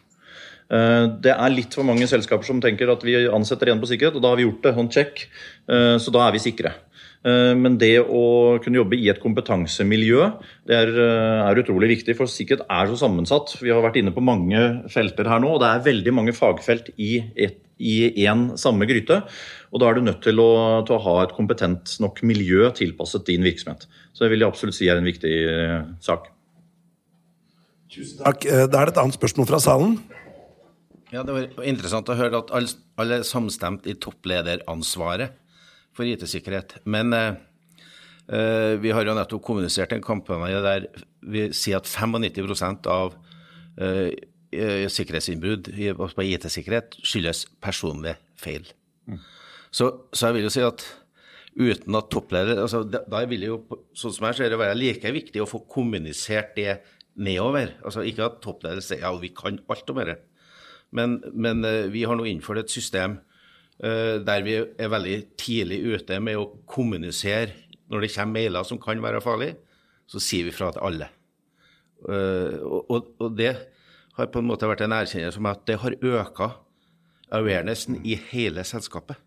Eh, 0.73 1.03
det 1.23 1.33
er 1.33 1.53
litt 1.53 1.75
for 1.75 1.87
mange 1.87 2.07
selskaper 2.09 2.47
som 2.47 2.61
tenker 2.63 2.91
at 2.91 3.03
vi 3.05 3.17
ansetter 3.27 3.69
igjen 3.69 3.83
på 3.83 3.91
sikkerhet, 3.91 4.17
og 4.17 4.25
da 4.25 4.33
har 4.33 4.39
vi 4.39 4.47
gjort 4.47 4.65
det. 4.65 4.73
Hånd 4.77 4.91
check. 4.95 5.27
Eh, 5.69 5.95
så 6.01 6.13
da 6.13 6.25
er 6.25 6.35
vi 6.35 6.43
sikre. 6.43 6.73
Eh, 7.23 7.53
men 7.59 7.77
det 7.81 7.95
å 8.01 8.23
kunne 8.63 8.81
jobbe 8.81 8.99
i 8.99 9.09
et 9.11 9.21
kompetansemiljø 9.23 10.29
det 10.69 10.79
er, 10.79 10.93
er, 10.97 11.61
utrolig 11.61 11.91
viktig, 11.97 12.17
for 12.19 12.31
sikkerhet 12.31 12.65
er 12.65 12.89
så 12.89 12.99
sammensatt. 13.03 13.57
Vi 13.61 13.73
har 13.73 13.83
vært 13.85 13.99
inne 14.01 14.15
på 14.15 14.23
mange 14.23 14.63
felter 14.93 15.29
her 15.29 15.43
nå, 15.43 15.55
og 15.55 15.63
det 15.63 15.69
er 15.69 15.87
veldig 15.91 16.17
mange 16.21 16.35
fagfelt 16.37 16.93
i 16.97 17.19
én 17.79 18.45
samme 18.59 18.87
gryte. 18.89 19.21
Og 19.73 19.81
da 19.81 19.89
er 19.89 19.97
du 19.97 20.05
nødt 20.05 20.21
til 20.25 20.39
å, 20.39 20.83
til 20.87 20.97
å, 20.97 21.03
ha 21.07 21.15
et 21.23 21.35
kompetent 21.35 21.95
nok 22.03 22.21
miljø 22.27 22.69
tilpasset 22.77 23.25
din 23.29 23.45
virksomhet. 23.45 23.87
Så 24.13 24.25
det 24.25 24.33
vil 24.33 24.45
jeg 24.45 24.53
absolutt 24.53 24.77
si 24.77 24.89
er 24.91 25.01
en 25.01 25.09
viktig 25.09 25.35
sak. 26.03 26.29
Tusen 27.93 28.23
takk. 28.23 28.45
Da 28.45 28.81
er 28.81 28.89
det 28.89 28.95
et 28.95 29.01
annet 29.03 29.17
spørsmål 29.17 29.49
fra 29.49 29.61
salen. 29.63 29.97
Ja, 31.13 31.21
Det 31.21 31.33
var 31.33 31.65
interessant 31.69 32.09
å 32.09 32.17
høre 32.17 32.41
at 32.41 32.51
alle, 32.57 32.73
alle 32.97 33.19
er 33.21 33.27
samstemt 33.27 33.85
i 33.85 33.93
topplederansvaret 34.01 35.35
for 35.93 36.09
IT-sikkerhet. 36.09 36.79
Men 36.89 37.13
eh, 37.13 37.35
eh, 38.33 38.73
vi 38.81 38.93
har 38.95 39.05
jo 39.05 39.13
nettopp 39.13 39.43
kommunisert 39.45 39.93
en 39.93 40.01
kampanje 40.01 40.61
der 40.65 40.87
vi 41.21 41.51
sier 41.53 41.77
at 41.77 41.89
95 41.89 42.89
av 42.89 43.13
eh, 43.77 44.09
sikkerhetsinnbrudd 44.91 45.69
på 45.97 46.25
IT-sikkerhet 46.27 46.97
skyldes 47.03 47.45
personlige 47.63 48.17
feil. 48.39 48.67
Mm. 49.09 49.21
Så, 49.73 49.89
så, 50.13 50.27
jeg 50.27 50.37
vil 50.37 50.47
jo 50.47 50.53
si 50.53 50.63
at 50.65 50.83
uten 51.53 51.97
at 51.97 52.09
toppleder 52.13 52.61
altså, 52.61 52.83
da, 52.85 53.03
da 53.09 53.23
vil 53.29 53.45
jo, 53.47 53.57
sånn 53.97 54.13
som 54.15 54.27
jeg 54.29 54.39
ser 54.39 54.53
det, 54.53 54.59
være 54.61 54.77
like 54.77 55.13
viktig 55.13 55.41
å 55.43 55.49
få 55.49 55.63
kommunisert 55.69 56.53
det 56.57 56.77
nedover. 57.13 57.75
Altså 57.85 58.05
Ikke 58.07 58.27
at 58.27 58.39
toppleder 58.43 58.83
sier 58.83 59.03
ja, 59.05 59.11
vi 59.21 59.33
kan 59.35 59.59
alt 59.71 59.91
om 59.93 60.01
dette. 60.01 60.19
Men, 60.93 61.19
men 61.33 61.65
eh, 61.65 61.89
vi 61.93 62.05
har 62.05 62.17
nå 62.17 62.25
innført 62.29 62.63
et 62.63 62.73
system 62.73 63.17
uh, 63.81 64.21
der 64.21 64.45
vi 64.45 64.59
er 64.61 64.91
veldig 64.93 65.17
tidlig 65.41 65.79
ute 65.95 66.19
med 66.21 66.37
å 66.37 66.51
kommunisere 66.69 67.55
når 67.89 68.05
det 68.05 68.13
kommer 68.13 68.39
mailer 68.39 68.65
som 68.65 68.79
kan 68.81 69.01
være 69.01 69.21
farlige, 69.21 69.57
så 70.09 70.21
sier 70.21 70.47
vi 70.47 70.53
fra 70.53 70.71
til 70.73 70.85
alle. 70.85 71.09
Uh, 72.03 72.61
og, 72.61 73.09
og, 73.17 73.27
det 73.37 73.51
har 74.17 74.29
på 74.29 74.41
en 74.41 74.47
måte 74.47 74.69
vært 74.69 74.83
en 74.85 74.95
erkjennelse 74.95 75.41
om 75.41 75.49
at 75.49 75.63
det 75.69 75.79
har 75.81 75.95
øka 75.97 76.49
awarenessen 77.33 77.99
i 78.05 78.17
hele 78.29 78.65
selskapet. 78.67 79.17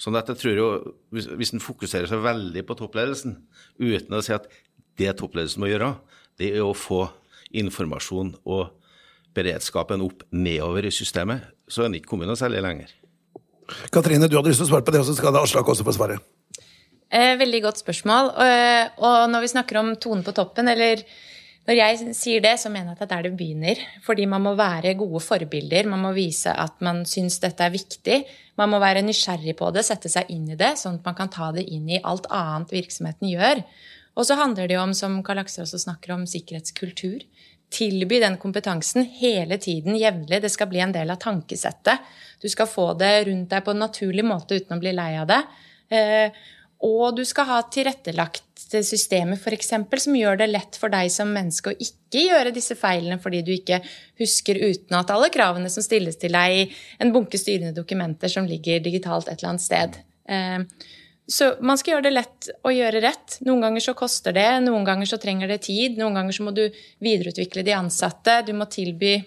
Sånn 0.00 0.16
at 0.16 0.30
jeg 0.32 0.40
tror 0.40 0.56
jo, 0.56 0.68
Hvis, 1.12 1.26
hvis 1.36 1.52
en 1.52 1.60
fokuserer 1.60 2.08
seg 2.08 2.22
veldig 2.24 2.62
på 2.64 2.76
toppledelsen 2.78 3.36
uten 3.76 4.16
å 4.16 4.22
si 4.24 4.32
at 4.32 4.46
det 5.00 5.12
toppledelsen 5.18 5.60
må 5.60 5.68
gjøre, 5.68 5.94
det 6.40 6.54
er 6.54 6.64
å 6.64 6.76
få 6.76 7.04
informasjon 7.52 8.34
og 8.48 8.70
beredskapen 9.36 10.02
opp 10.04 10.24
nedover 10.32 10.86
i 10.88 10.94
systemet, 10.94 11.44
så 11.68 11.82
er 11.82 11.90
den 11.90 12.00
ikke 12.00 12.14
kommet 12.14 12.30
noe 12.30 12.38
særlig 12.38 12.62
lenger. 12.64 12.92
Katrine, 13.94 14.26
du 14.26 14.36
hadde 14.38 14.50
lyst 14.50 14.62
til 14.62 14.68
å 14.68 14.72
svare 14.72 14.86
på 14.86 14.94
det, 14.94 15.02
og 15.02 15.08
så 15.10 15.14
skal 15.18 15.36
Aslak 15.38 15.68
også 15.68 15.86
få 15.86 15.94
svare. 15.94 16.18
Eh, 17.10 17.36
veldig 17.38 17.60
godt 17.66 17.82
spørsmål. 17.82 18.32
Og, 18.38 18.98
og 19.06 19.18
når 19.30 19.44
vi 19.44 19.52
snakker 19.52 19.78
om 19.80 19.92
tonen 20.02 20.24
på 20.26 20.34
toppen, 20.34 20.70
eller 20.70 21.04
når 21.68 21.76
jeg 21.76 22.14
sier 22.16 22.42
det, 22.42 22.54
så 22.58 22.70
mener 22.72 22.92
jeg 22.92 22.96
at 22.96 23.02
det 23.02 23.06
er 23.06 23.10
der 23.12 23.28
det 23.28 23.38
begynner. 23.38 23.82
Fordi 24.02 24.24
man 24.26 24.42
må 24.42 24.54
være 24.58 24.96
gode 24.98 25.20
forbilder. 25.22 25.86
Man 25.90 26.02
må 26.02 26.14
vise 26.16 26.50
at 26.50 26.80
man 26.82 27.04
syns 27.06 27.38
dette 27.42 27.66
er 27.66 27.74
viktig. 27.74 28.18
Man 28.58 28.72
må 28.72 28.80
være 28.82 29.04
nysgjerrig 29.06 29.54
på 29.58 29.68
det, 29.74 29.84
sette 29.86 30.10
seg 30.10 30.32
inn 30.32 30.48
i 30.50 30.58
det, 30.58 30.74
sånn 30.80 30.98
at 30.98 31.06
man 31.06 31.18
kan 31.18 31.30
ta 31.32 31.52
det 31.54 31.66
inn 31.70 31.86
i 31.88 32.00
alt 32.00 32.26
annet 32.34 32.72
virksomheten 32.74 33.30
gjør. 33.30 33.62
Og 34.18 34.26
så 34.26 34.36
handler 34.40 34.66
det 34.66 34.76
jo 34.76 34.82
om, 34.82 34.96
som 34.96 35.20
Karl 35.24 35.44
Aksel 35.44 35.62
også 35.66 35.80
snakker 35.84 36.16
om, 36.16 36.26
sikkerhetskultur 36.28 37.22
tilby 37.70 38.18
den 38.20 38.36
kompetansen 38.40 39.06
hele 39.20 39.58
tiden, 39.58 39.96
jevnlig. 39.98 40.42
Det 40.42 40.50
skal 40.50 40.68
bli 40.70 40.82
en 40.82 40.94
del 40.94 41.10
av 41.12 41.20
tankesettet. 41.22 42.02
Du 42.42 42.48
skal 42.50 42.68
få 42.70 42.92
det 42.98 43.12
rundt 43.28 43.50
deg 43.52 43.64
på 43.64 43.74
en 43.74 43.84
naturlig 43.84 44.26
måte 44.26 44.58
uten 44.58 44.76
å 44.76 44.82
bli 44.82 44.94
lei 44.96 45.12
av 45.20 45.28
det. 45.30 45.40
Og 46.86 47.16
du 47.16 47.24
skal 47.28 47.48
ha 47.50 47.58
tilrettelagt 47.68 48.46
systemer 48.86 49.40
eksempel, 49.52 50.00
som 50.00 50.14
gjør 50.16 50.38
det 50.40 50.46
lett 50.50 50.76
for 50.78 50.92
deg 50.92 51.10
som 51.12 51.32
menneske 51.34 51.72
å 51.72 51.76
ikke 51.76 52.22
gjøre 52.28 52.54
disse 52.54 52.76
feilene 52.78 53.18
fordi 53.20 53.42
du 53.44 53.50
ikke 53.52 53.80
husker 54.20 54.60
utenat 54.60 55.10
alle 55.10 55.28
kravene 55.34 55.70
som 55.72 55.84
stilles 55.84 56.16
til 56.20 56.32
deg 56.36 56.56
i 56.56 56.62
en 57.02 57.12
bunke 57.12 57.40
styrende 57.40 57.74
dokumenter 57.76 58.32
som 58.32 58.48
ligger 58.48 58.80
digitalt 58.84 59.28
et 59.28 59.40
eller 59.40 59.52
annet 59.52 59.66
sted. 59.66 59.98
Eh, 60.30 60.64
så 61.30 61.52
man 61.62 61.78
skal 61.78 61.94
gjøre 61.94 62.06
det 62.08 62.14
lett 62.14 62.48
å 62.66 62.72
gjøre 62.74 63.02
rett. 63.04 63.36
Noen 63.46 63.66
ganger 63.66 63.84
så 63.84 63.94
koster 63.98 64.34
det, 64.34 64.48
noen 64.64 64.86
ganger 64.86 65.06
så 65.06 65.18
trenger 65.22 65.50
det 65.52 65.60
tid. 65.68 66.00
Noen 66.00 66.16
ganger 66.18 66.34
så 66.34 66.46
må 66.46 66.54
du 66.54 66.64
videreutvikle 67.04 67.62
de 67.66 67.76
ansatte, 67.76 68.40
du 68.46 68.54
må 68.56 68.66
tilby 68.70 69.18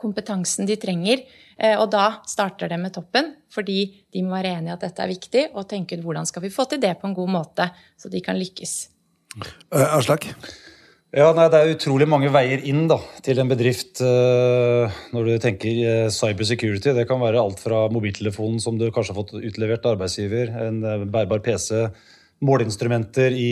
kompetansen 0.00 0.68
de 0.68 0.78
trenger. 0.80 1.26
Eh, 1.58 1.74
og 1.74 1.90
da 1.90 2.20
starter 2.28 2.70
det 2.70 2.78
med 2.78 2.94
toppen, 2.94 3.32
fordi 3.50 3.80
de 4.14 4.22
må 4.22 4.36
være 4.36 4.54
enige 4.58 4.70
i 4.70 4.76
at 4.76 4.86
dette 4.86 5.02
er 5.02 5.10
viktig, 5.10 5.44
og 5.58 5.66
tenke 5.70 5.98
ut 5.98 6.06
hvordan 6.06 6.28
skal 6.28 6.44
vi 6.44 6.54
få 6.54 6.68
til 6.70 6.80
det 6.82 6.94
på 7.00 7.10
en 7.10 7.16
god 7.18 7.34
måte, 7.34 7.66
så 7.98 8.10
de 8.12 8.22
kan 8.22 8.38
lykkes. 8.38 8.78
Uh, 9.42 9.96
Aslak? 9.98 10.30
Ja, 11.16 11.30
nei, 11.32 11.46
Det 11.48 11.58
er 11.58 11.72
utrolig 11.72 12.06
mange 12.10 12.28
veier 12.30 12.60
inn 12.68 12.84
da, 12.90 12.98
til 13.24 13.40
en 13.40 13.48
bedrift 13.48 14.02
uh, 14.04 14.92
når 15.16 15.24
du 15.24 15.32
tenker 15.40 15.80
uh, 15.80 16.12
cyber 16.12 16.44
security. 16.44 16.92
Det 16.94 17.06
kan 17.08 17.22
være 17.22 17.40
alt 17.40 17.62
fra 17.64 17.86
mobiltelefonen 17.90 18.60
som 18.60 18.76
du 18.78 18.90
kanskje 18.92 19.16
har 19.16 19.20
fått 19.22 19.34
utlevert 19.40 19.88
av 19.88 19.96
arbeidsgiver, 19.96 20.52
en 20.68 20.82
uh, 20.84 21.06
bærbar 21.08 21.40
PC, 21.42 21.88
måleinstrumenter 22.44 23.34
i 23.34 23.50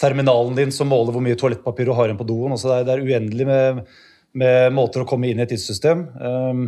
terminalen 0.00 0.58
din 0.58 0.72
som 0.74 0.90
måler 0.92 1.14
hvor 1.14 1.24
mye 1.24 1.38
toalettpapir 1.40 1.88
du 1.88 1.94
har 1.96 2.10
igjen 2.10 2.18
på 2.20 2.26
doen. 2.28 2.52
Altså, 2.52 2.68
det, 2.68 2.76
er, 2.76 2.84
det, 2.84 2.96
er, 2.96 3.06
uendelig 3.06 3.46
med, 3.48 3.80
med, 4.38 4.72
måter 4.76 5.02
å 5.02 5.08
komme 5.08 5.30
inn 5.30 5.40
i 5.40 5.44
et 5.44 5.52
tidssystem. 5.52 6.06
Um, 6.20 6.64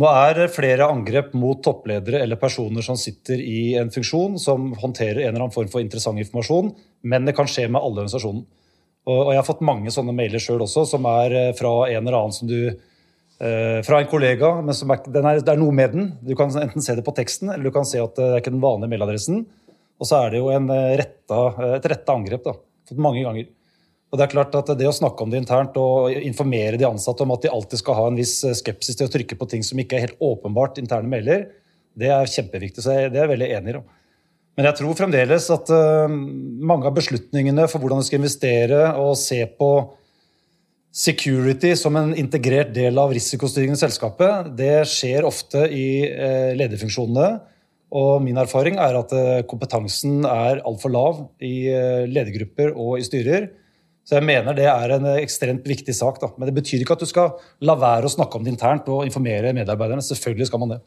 nå 0.00 0.08
er 0.08 0.46
flere 0.48 0.86
angrep 0.88 1.34
mot 1.36 1.58
toppledere 1.64 2.22
eller 2.24 2.40
personer 2.40 2.84
som 2.84 2.96
sitter 2.96 3.40
i 3.42 3.74
en 3.76 3.90
funksjon 3.92 4.38
som 4.40 4.70
håndterer 4.80 5.20
en 5.20 5.34
eller 5.34 5.44
annen 5.44 5.54
form 5.54 5.68
for 5.72 5.84
interessant 5.84 6.20
informasjon, 6.22 6.70
men 7.04 7.28
det 7.28 7.34
kan 7.36 7.50
skje 7.50 7.66
med 7.68 7.80
alle 7.82 8.00
organisasjonen. 8.00 8.46
Og, 9.02 9.32
jeg 9.34 9.40
har 9.40 9.46
fått 9.46 9.64
mange 9.66 9.92
sånne 9.92 10.14
mailer 10.14 10.40
sjøl 10.40 10.62
også, 10.62 10.86
som 10.94 11.06
er 11.10 11.36
eh, 11.36 11.52
fra 11.58 11.72
en 11.90 12.04
eller 12.06 12.18
annen 12.20 12.36
som 12.36 12.48
du 12.48 12.58
eh, 12.70 13.78
Fra 13.82 13.98
en 13.98 14.08
kollega, 14.08 14.52
men 14.62 14.70
er, 14.70 15.00
er, 15.18 15.40
det 15.42 15.52
er 15.52 15.58
noe 15.60 15.74
med 15.74 15.96
den. 15.96 16.12
Du 16.22 16.36
kan 16.38 16.54
enten 16.54 16.84
se 16.84 16.94
det 16.94 17.04
på 17.04 17.14
teksten, 17.16 17.50
eller 17.50 17.66
du 17.66 17.74
kan 17.74 17.88
se 17.88 17.98
at 18.00 18.14
det 18.16 18.28
er 18.28 18.38
ikke 18.38 18.54
den 18.54 18.62
vanlige 18.62 18.94
mailadressen. 18.94 19.42
Og 19.98 20.08
så 20.08 20.22
er 20.22 20.32
det 20.32 20.40
jo 20.40 20.52
eh, 20.54 20.94
retta, 21.02 21.40
et 21.80 21.90
retta 21.90 22.14
angrep. 22.14 22.46
da, 22.46 22.54
Fått 22.88 23.02
mange 23.02 23.26
ganger. 23.26 23.50
Og 24.12 24.20
Det 24.20 24.26
er 24.26 24.32
klart 24.34 24.56
at 24.58 24.68
det 24.76 24.84
å 24.84 24.92
snakke 24.92 25.24
om 25.24 25.30
det 25.32 25.40
internt 25.40 25.76
og 25.80 26.12
informere 26.12 26.76
de 26.76 26.84
ansatte 26.84 27.24
om 27.24 27.32
at 27.32 27.46
de 27.46 27.48
alltid 27.48 27.80
skal 27.80 27.96
ha 27.96 28.10
en 28.10 28.18
viss 28.20 28.42
skepsis 28.58 28.98
til 28.98 29.08
å 29.08 29.12
trykke 29.12 29.38
på 29.40 29.46
ting 29.48 29.62
som 29.64 29.80
ikke 29.80 29.96
er 29.96 30.04
helt 30.04 30.20
åpenbart 30.20 30.76
interne 30.82 31.08
mailer, 31.08 31.46
det 31.96 32.10
er 32.12 32.28
kjempeviktig. 32.28 32.84
Så 32.84 32.92
det 32.92 33.16
er 33.16 33.22
jeg 33.22 33.30
veldig 33.30 33.48
enig 33.56 33.74
i. 33.78 33.80
Men 34.58 34.68
jeg 34.68 34.76
tror 34.82 34.98
fremdeles 34.98 35.46
at 35.54 35.72
uh, 35.72 36.12
mange 36.12 36.90
av 36.90 36.96
beslutningene 36.98 37.64
for 37.72 37.80
hvordan 37.80 38.02
du 38.02 38.04
skal 38.04 38.20
investere 38.20 38.82
og 39.00 39.14
se 39.16 39.40
på 39.48 39.70
security 40.92 41.72
som 41.80 41.96
en 41.96 42.12
integrert 42.12 42.74
del 42.76 43.00
av 43.00 43.14
risikostyringen 43.16 43.78
i 43.78 43.80
selskapet, 43.80 44.52
det 44.60 44.82
skjer 44.92 45.24
ofte 45.24 45.64
i 45.72 45.86
uh, 46.04 46.52
lederfunksjonene. 46.60 47.30
Og 47.96 48.20
min 48.24 48.36
erfaring 48.40 48.76
er 48.80 48.96
at 48.96 49.10
kompetansen 49.48 50.22
er 50.24 50.62
altfor 50.64 50.92
lav 50.92 51.18
i 51.44 51.68
ledergrupper 52.08 52.70
og 52.72 52.94
i 52.96 53.04
styrer. 53.04 53.50
Så 54.02 54.18
jeg 54.18 54.26
mener 54.26 54.56
det 54.56 54.66
er 54.66 54.96
en 54.96 55.06
ekstremt 55.14 55.66
viktig 55.68 55.94
sak. 55.94 56.18
Da. 56.22 56.32
Men 56.36 56.50
det 56.50 56.56
betyr 56.56 56.82
ikke 56.82 56.96
at 56.96 57.04
du 57.04 57.08
skal 57.08 57.36
la 57.62 57.76
være 57.78 58.08
å 58.08 58.12
snakke 58.12 58.38
om 58.38 58.44
det 58.44 58.54
internt 58.54 58.90
og 58.90 59.06
informere 59.06 59.54
medarbeiderne. 59.54 60.02
Selvfølgelig 60.04 60.50
skal 60.50 60.62
man 60.64 60.74
det. 60.74 60.80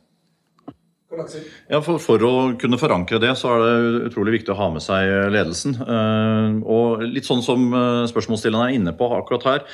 Ja, 1.72 1.80
for, 1.86 2.00
for, 2.02 2.24
å 2.26 2.34
kunne 2.60 2.80
forankre 2.80 3.20
det, 3.22 3.32
så 3.40 3.54
er 3.56 3.64
det 3.64 4.10
utrolig 4.10 4.38
viktig 4.38 4.54
å 4.54 4.58
ha 4.60 4.68
med 4.74 4.84
seg 4.84 5.10
ledelsen. 5.34 5.76
Uh, 5.80 6.62
og 6.62 7.04
litt 7.08 7.28
sånn 7.28 7.44
som 7.46 7.68
spørsmålsstilleren 8.12 8.70
er 8.70 8.78
inne 8.78 8.96
på 8.98 9.10
akkurat 9.18 9.48
her. 9.50 9.66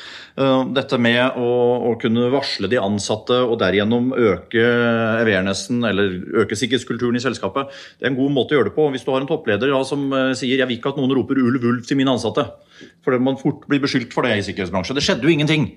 Dette 0.75 0.97
med 1.01 1.37
å, 1.39 1.51
å, 1.91 1.93
kunne 2.01 2.29
varsle 2.33 2.69
de 2.71 2.79
ansatte 2.81 3.35
og 3.43 3.57
derigjennom 3.61 4.11
øke 4.15 4.63
awarenessen 5.21 5.83
eller 5.87 6.15
øke 6.43 6.57
sikkerhetskulturen 6.57 7.19
i 7.19 7.23
selskapet, 7.23 7.71
det 7.99 8.07
er 8.07 8.13
en 8.13 8.19
god 8.19 8.35
måte 8.35 8.55
å 8.55 8.59
gjøre 8.59 8.71
det 8.71 8.77
på. 8.77 8.87
Hvis 8.93 9.05
du 9.05 9.11
har 9.13 9.21
en 9.21 9.29
toppleder 9.29 9.73
ja, 9.73 9.81
som 9.87 10.07
sier 10.37 10.57
'jeg 10.57 10.69
vil 10.69 10.79
ikke 10.79 10.93
at 10.93 11.01
noen 11.01 11.13
roper 11.17 11.39
ulv, 11.41 11.61
ulv 11.61 11.85
til 11.87 11.99
mine 11.99 12.15
ansatte', 12.15 12.47
fordi 13.03 13.19
man 13.23 13.39
fort 13.39 13.67
blir 13.67 13.81
beskyldt 13.83 14.13
for 14.13 14.25
det 14.25 14.37
i 14.37 14.45
sikkerhetsbransjen. 14.45 14.97
Det 14.97 15.05
skjedde 15.05 15.27
jo 15.27 15.33
ingenting. 15.35 15.67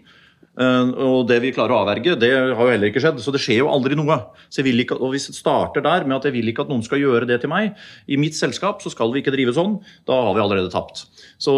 Eh, 0.54 0.90
og 1.02 1.24
det 1.26 1.40
vi 1.42 1.52
klarer 1.54 1.74
å 1.74 1.80
avverge, 1.82 2.14
det 2.20 2.30
har 2.30 2.54
jo 2.54 2.70
heller 2.70 2.90
ikke 2.90 3.02
skjedd. 3.02 3.20
Så 3.22 3.34
det 3.34 3.42
skjer 3.42 3.62
jo 3.62 3.70
aldri 3.72 3.98
noe. 3.98 4.18
Så 4.48 4.62
jeg 4.62 4.68
vil 4.68 4.84
ikke, 4.84 4.98
og 5.00 5.14
det 5.16 5.22
starter 5.24 5.84
der 5.84 6.06
med 6.06 6.18
at 6.18 6.28
jeg 6.28 6.36
vil 6.36 6.50
ikke 6.50 6.66
at 6.66 6.72
noen 6.72 6.84
skal 6.86 7.02
gjøre 7.02 7.28
det 7.30 7.40
til 7.42 7.52
meg, 7.52 7.74
i 8.06 8.18
mitt 8.20 8.38
selskap 8.38 8.84
så 8.84 8.92
skal 8.92 9.14
vi 9.14 9.22
ikke 9.22 9.34
drive 9.34 9.54
sånn, 9.56 9.78
da 10.08 10.20
har 10.28 10.36
vi 10.36 10.44
allerede 10.44 10.72
tapt. 10.72 11.06
Så 11.42 11.54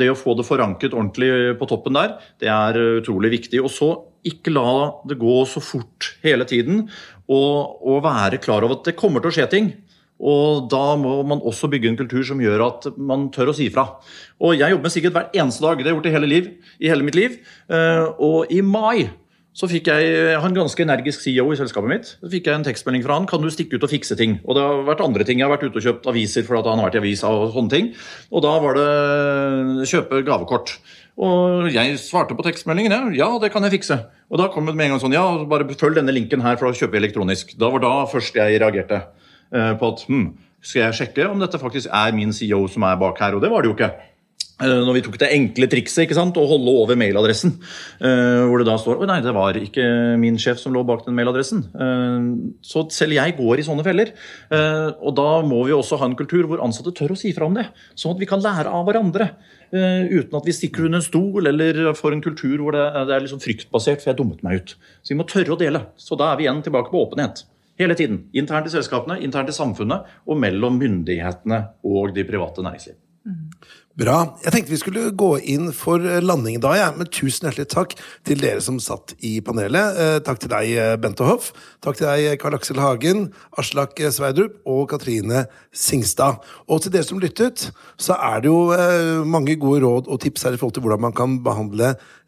det 0.00 0.10
å 0.12 0.18
få 0.18 0.36
det 0.38 0.48
forankret 0.48 0.96
ordentlig 0.96 1.58
på 1.60 1.68
toppen 1.70 1.98
der, 1.98 2.16
det 2.40 2.50
er 2.52 2.80
utrolig 3.00 3.34
viktig. 3.36 3.60
Og 3.64 3.72
så 3.74 3.92
ikke 4.26 4.52
la 4.52 4.72
det 5.08 5.20
gå 5.20 5.36
så 5.48 5.62
fort 5.64 6.14
hele 6.24 6.44
tiden, 6.48 6.84
og, 7.30 7.80
og 7.86 8.02
være 8.04 8.40
klar 8.42 8.64
over 8.66 8.80
at 8.80 8.90
det 8.90 8.98
kommer 8.98 9.22
til 9.22 9.32
å 9.32 9.36
skje 9.36 9.48
ting. 9.52 9.72
Og 10.20 10.68
da 10.72 10.96
må 11.00 11.20
man 11.24 11.40
også 11.40 11.70
bygge 11.72 11.88
en 11.88 11.98
kultur 12.00 12.22
som 12.28 12.42
gjør 12.42 12.66
at 12.66 12.90
man 13.00 13.30
tør 13.32 13.52
å 13.52 13.56
si 13.56 13.70
ifra. 13.70 13.86
Og 14.40 14.58
jeg 14.58 14.74
jobber 14.74 14.88
med 14.88 14.94
sikkerhet 14.94 15.16
hver 15.16 15.40
eneste 15.42 15.64
dag. 15.64 15.80
Det 15.80 15.88
har 15.88 15.94
jeg 15.94 15.98
gjort 15.98 16.10
i 16.10 16.14
hele, 16.16 16.30
liv, 16.30 16.52
i 16.76 16.92
hele 16.92 17.06
mitt 17.06 17.16
liv. 17.16 17.40
Eh, 17.72 18.06
og 18.20 18.52
i 18.52 18.60
mai 18.60 19.08
så 19.56 19.66
fikk 19.66 19.88
jeg, 19.90 20.10
jeg 20.14 20.36
har 20.38 20.46
en 20.46 20.54
ganske 20.54 20.84
energisk 20.84 21.24
CEO 21.24 21.48
i 21.50 21.58
selskapet 21.58 21.90
mitt. 21.90 22.12
Så 22.20 22.30
fikk 22.30 22.46
jeg 22.46 22.54
en 22.54 22.64
tekstmelding 22.64 23.02
fra 23.02 23.16
han. 23.18 23.26
Kan 23.28 23.42
du 23.42 23.50
stikke 23.50 23.80
ut 23.80 23.86
og 23.86 23.90
fikse 23.90 24.14
ting? 24.16 24.38
Og 24.44 24.54
det 24.56 24.62
har 24.62 24.84
vært 24.86 25.02
andre 25.04 25.26
ting. 25.26 25.40
Jeg 25.40 25.48
har 25.48 25.54
vært 25.56 25.66
ute 25.66 25.80
og 25.80 25.86
kjøpt 25.88 26.06
aviser 26.12 26.46
fordi 26.46 26.70
han 26.70 26.80
har 26.80 26.90
vært 26.90 27.00
i 27.00 27.02
avisa 27.02 27.32
og 27.34 27.50
sånne 27.56 27.74
ting. 27.74 27.90
Og 28.30 28.44
da 28.46 28.54
var 28.62 28.78
det 28.78 29.88
kjøpe 29.90 30.22
gavekort. 30.28 30.76
Og 31.20 31.66
jeg 31.74 31.98
svarte 32.00 32.36
på 32.38 32.46
tekstmeldingen. 32.46 32.94
Ja, 32.94 33.26
ja, 33.26 33.30
det 33.42 33.50
kan 33.52 33.66
jeg 33.66 33.80
fikse. 33.80 33.98
Og 34.30 34.38
da 34.40 34.46
kom 34.54 34.70
det 34.70 34.76
med 34.78 34.86
en 34.86 34.94
gang 34.94 35.02
sånn 35.02 35.16
Ja, 35.16 35.26
bare 35.50 35.66
følg 35.74 35.98
denne 35.98 36.14
linken 36.14 36.44
her, 36.46 36.54
for 36.56 36.70
da 36.70 36.78
kjøper 36.78 36.96
jeg 36.96 37.08
elektronisk. 37.08 37.56
Da 37.60 37.72
var 37.74 37.82
da 37.82 37.94
først 38.08 38.38
jeg 38.38 38.62
reagerte 38.62 39.02
på 39.50 39.88
at 39.92 40.04
hm, 40.06 40.28
skal 40.60 40.84
jeg 40.84 40.98
sjekke 40.98 41.26
om 41.30 41.40
dette 41.40 41.58
faktisk 41.58 41.90
er 41.92 42.14
min 42.14 42.34
CEO 42.36 42.66
som 42.70 42.84
er 42.86 42.98
bak 43.00 43.18
her? 43.22 43.34
Og 43.36 43.42
det 43.42 43.50
var 43.52 43.64
det 43.64 43.70
jo 43.70 43.76
ikke. 43.78 43.90
Eh, 44.60 44.80
når 44.84 44.96
vi 44.98 45.02
tok 45.06 45.16
det 45.20 45.30
enkle 45.32 45.68
trikset 45.72 46.04
ikke 46.04 46.16
sant, 46.16 46.36
å 46.36 46.48
holde 46.48 46.72
over 46.82 46.98
mailadressen, 47.00 47.54
eh, 48.04 48.42
hvor 48.44 48.60
det 48.60 48.68
da 48.68 48.76
står 48.80 49.00
Å 49.00 49.08
nei, 49.08 49.20
det 49.24 49.32
var 49.32 49.56
ikke 49.56 49.84
min 50.20 50.36
sjef 50.40 50.60
som 50.60 50.74
lå 50.74 50.82
bak 50.84 51.06
den 51.06 51.16
mailadressen. 51.16 51.62
Eh, 51.72 52.26
så 52.60 52.84
selv 52.92 53.16
jeg 53.16 53.36
går 53.38 53.60
i 53.60 53.66
sånne 53.66 53.86
feller. 53.86 54.12
Og 55.00 55.14
da 55.16 55.40
må 55.46 55.62
vi 55.66 55.72
også 55.72 55.98
ha 56.00 56.08
en 56.08 56.18
kultur 56.18 56.46
hvor 56.48 56.60
ansatte 56.64 56.92
tør 56.96 57.14
å 57.14 57.18
si 57.18 57.32
fra 57.36 57.46
om 57.48 57.56
det. 57.56 57.68
Sånn 57.94 58.14
at 58.14 58.20
vi 58.20 58.28
kan 58.28 58.42
lære 58.42 58.68
av 58.68 58.84
hverandre. 58.88 59.30
Uten 59.70 60.34
at 60.34 60.46
vi 60.46 60.54
stikker 60.56 60.88
under 60.88 60.98
en 60.98 61.06
stol 61.06 61.46
eller 61.46 61.92
får 61.94 62.16
en 62.16 62.24
kultur 62.24 62.58
hvor 62.58 62.74
det 62.74 63.14
er 63.14 63.22
liksom 63.22 63.40
fryktbasert, 63.42 64.02
for 64.02 64.10
jeg 64.10 64.18
dummet 64.18 64.42
meg 64.42 64.60
ut. 64.60 64.74
Så 65.00 65.14
vi 65.14 65.20
må 65.20 65.28
tørre 65.30 65.54
å 65.54 65.60
dele. 65.60 65.86
Så 65.96 66.18
da 66.18 66.32
er 66.32 66.40
vi 66.40 66.48
igjen 66.48 66.62
tilbake 66.66 66.92
på 66.92 67.04
åpenhet. 67.06 67.44
Hele 67.80 67.96
tiden. 67.96 68.26
Internt 68.36 68.68
i 68.68 68.72
selskapene, 68.74 69.20
internt 69.24 69.48
i 69.48 69.56
samfunnet 69.56 70.08
og 70.28 70.40
mellom 70.40 70.76
myndighetene 70.80 71.62
og 71.88 72.12
de 72.16 72.26
private 72.28 72.64
næringsliv. 72.66 72.98
Mm. 73.24 73.46
Bra. 74.00 74.16
Jeg 74.40 74.54
tenkte 74.54 74.72
vi 74.72 74.78
skulle 74.80 75.00
gå 75.18 75.28
inn 75.50 75.72
for 75.76 76.00
landing 76.24 76.60
da, 76.62 76.70
ja. 76.78 76.86
men 76.96 77.08
tusen 77.12 77.48
hjertelig 77.48 77.66
takk 77.72 77.96
til 78.24 78.40
dere 78.40 78.62
som 78.64 78.78
satt 78.80 79.12
i 79.26 79.34
panelet. 79.44 79.98
Eh, 80.00 80.18
takk 80.24 80.40
til 80.40 80.52
deg, 80.52 80.70
eh, 80.72 80.94
Bente 81.00 81.26
Hoff. 81.26 81.50
Takk 81.84 81.98
til 81.98 82.08
deg, 82.08 82.38
Karl 82.40 82.56
Aksel 82.56 82.80
Hagen, 82.80 83.26
Aslak 83.60 84.00
Sveidrup 84.00 84.62
og 84.64 84.86
Katrine 84.92 85.46
Singstad. 85.74 86.40
Og 86.70 86.80
til 86.84 86.94
dere 86.94 87.08
som 87.08 87.20
lyttet, 87.20 87.66
så 88.00 88.16
er 88.16 88.40
det 88.40 88.48
jo 88.52 88.70
eh, 88.76 89.20
mange 89.26 89.58
gode 89.60 89.82
råd 89.84 90.08
og 90.08 90.22
tips 90.22 90.46
her 90.46 90.56
i 90.56 90.62
forhold 90.62 90.78
til 90.78 90.86
hvordan 90.86 91.04
man 91.08 91.16
kan 91.16 91.40
behandle 91.44 91.92
Eh, 91.92 92.19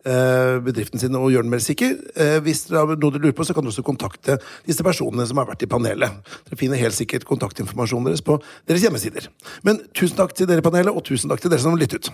bedriften 0.67 1.01
sin 1.01 1.17
og 1.19 1.31
gjøre 1.31 1.47
den 1.47 1.53
mer 1.55 1.63
sikker. 1.63 1.97
Eh, 2.17 2.39
hvis 2.43 2.67
dere 2.69 2.83
har 2.83 2.93
noe 2.97 3.15
dere 3.15 3.23
lurer 3.23 3.37
på, 3.39 3.47
så 3.47 3.55
kan 3.55 3.65
dere 3.65 3.75
også 3.75 3.87
kontakte 3.87 4.39
disse 4.67 4.85
personene 4.87 5.27
som 5.29 5.41
har 5.41 5.49
vært 5.51 5.63
i 5.67 5.71
panelet. 5.71 6.21
Dere 6.49 6.61
finner 6.61 6.81
helt 6.81 6.99
sikkert 6.99 7.29
kontaktinformasjonen 7.29 8.11
deres 8.11 8.25
på 8.27 8.41
deres 8.67 8.85
hjemmesider. 8.87 9.31
Men 9.67 9.83
tusen 9.95 10.19
takk 10.19 10.35
til 10.37 10.51
dere 10.51 10.65
i 10.65 10.69
panelet, 10.69 10.95
og 10.95 11.07
tusen 11.07 11.31
takk 11.33 11.45
til 11.45 11.55
dere 11.55 11.63
som 11.63 11.79
lyttet. 11.79 12.11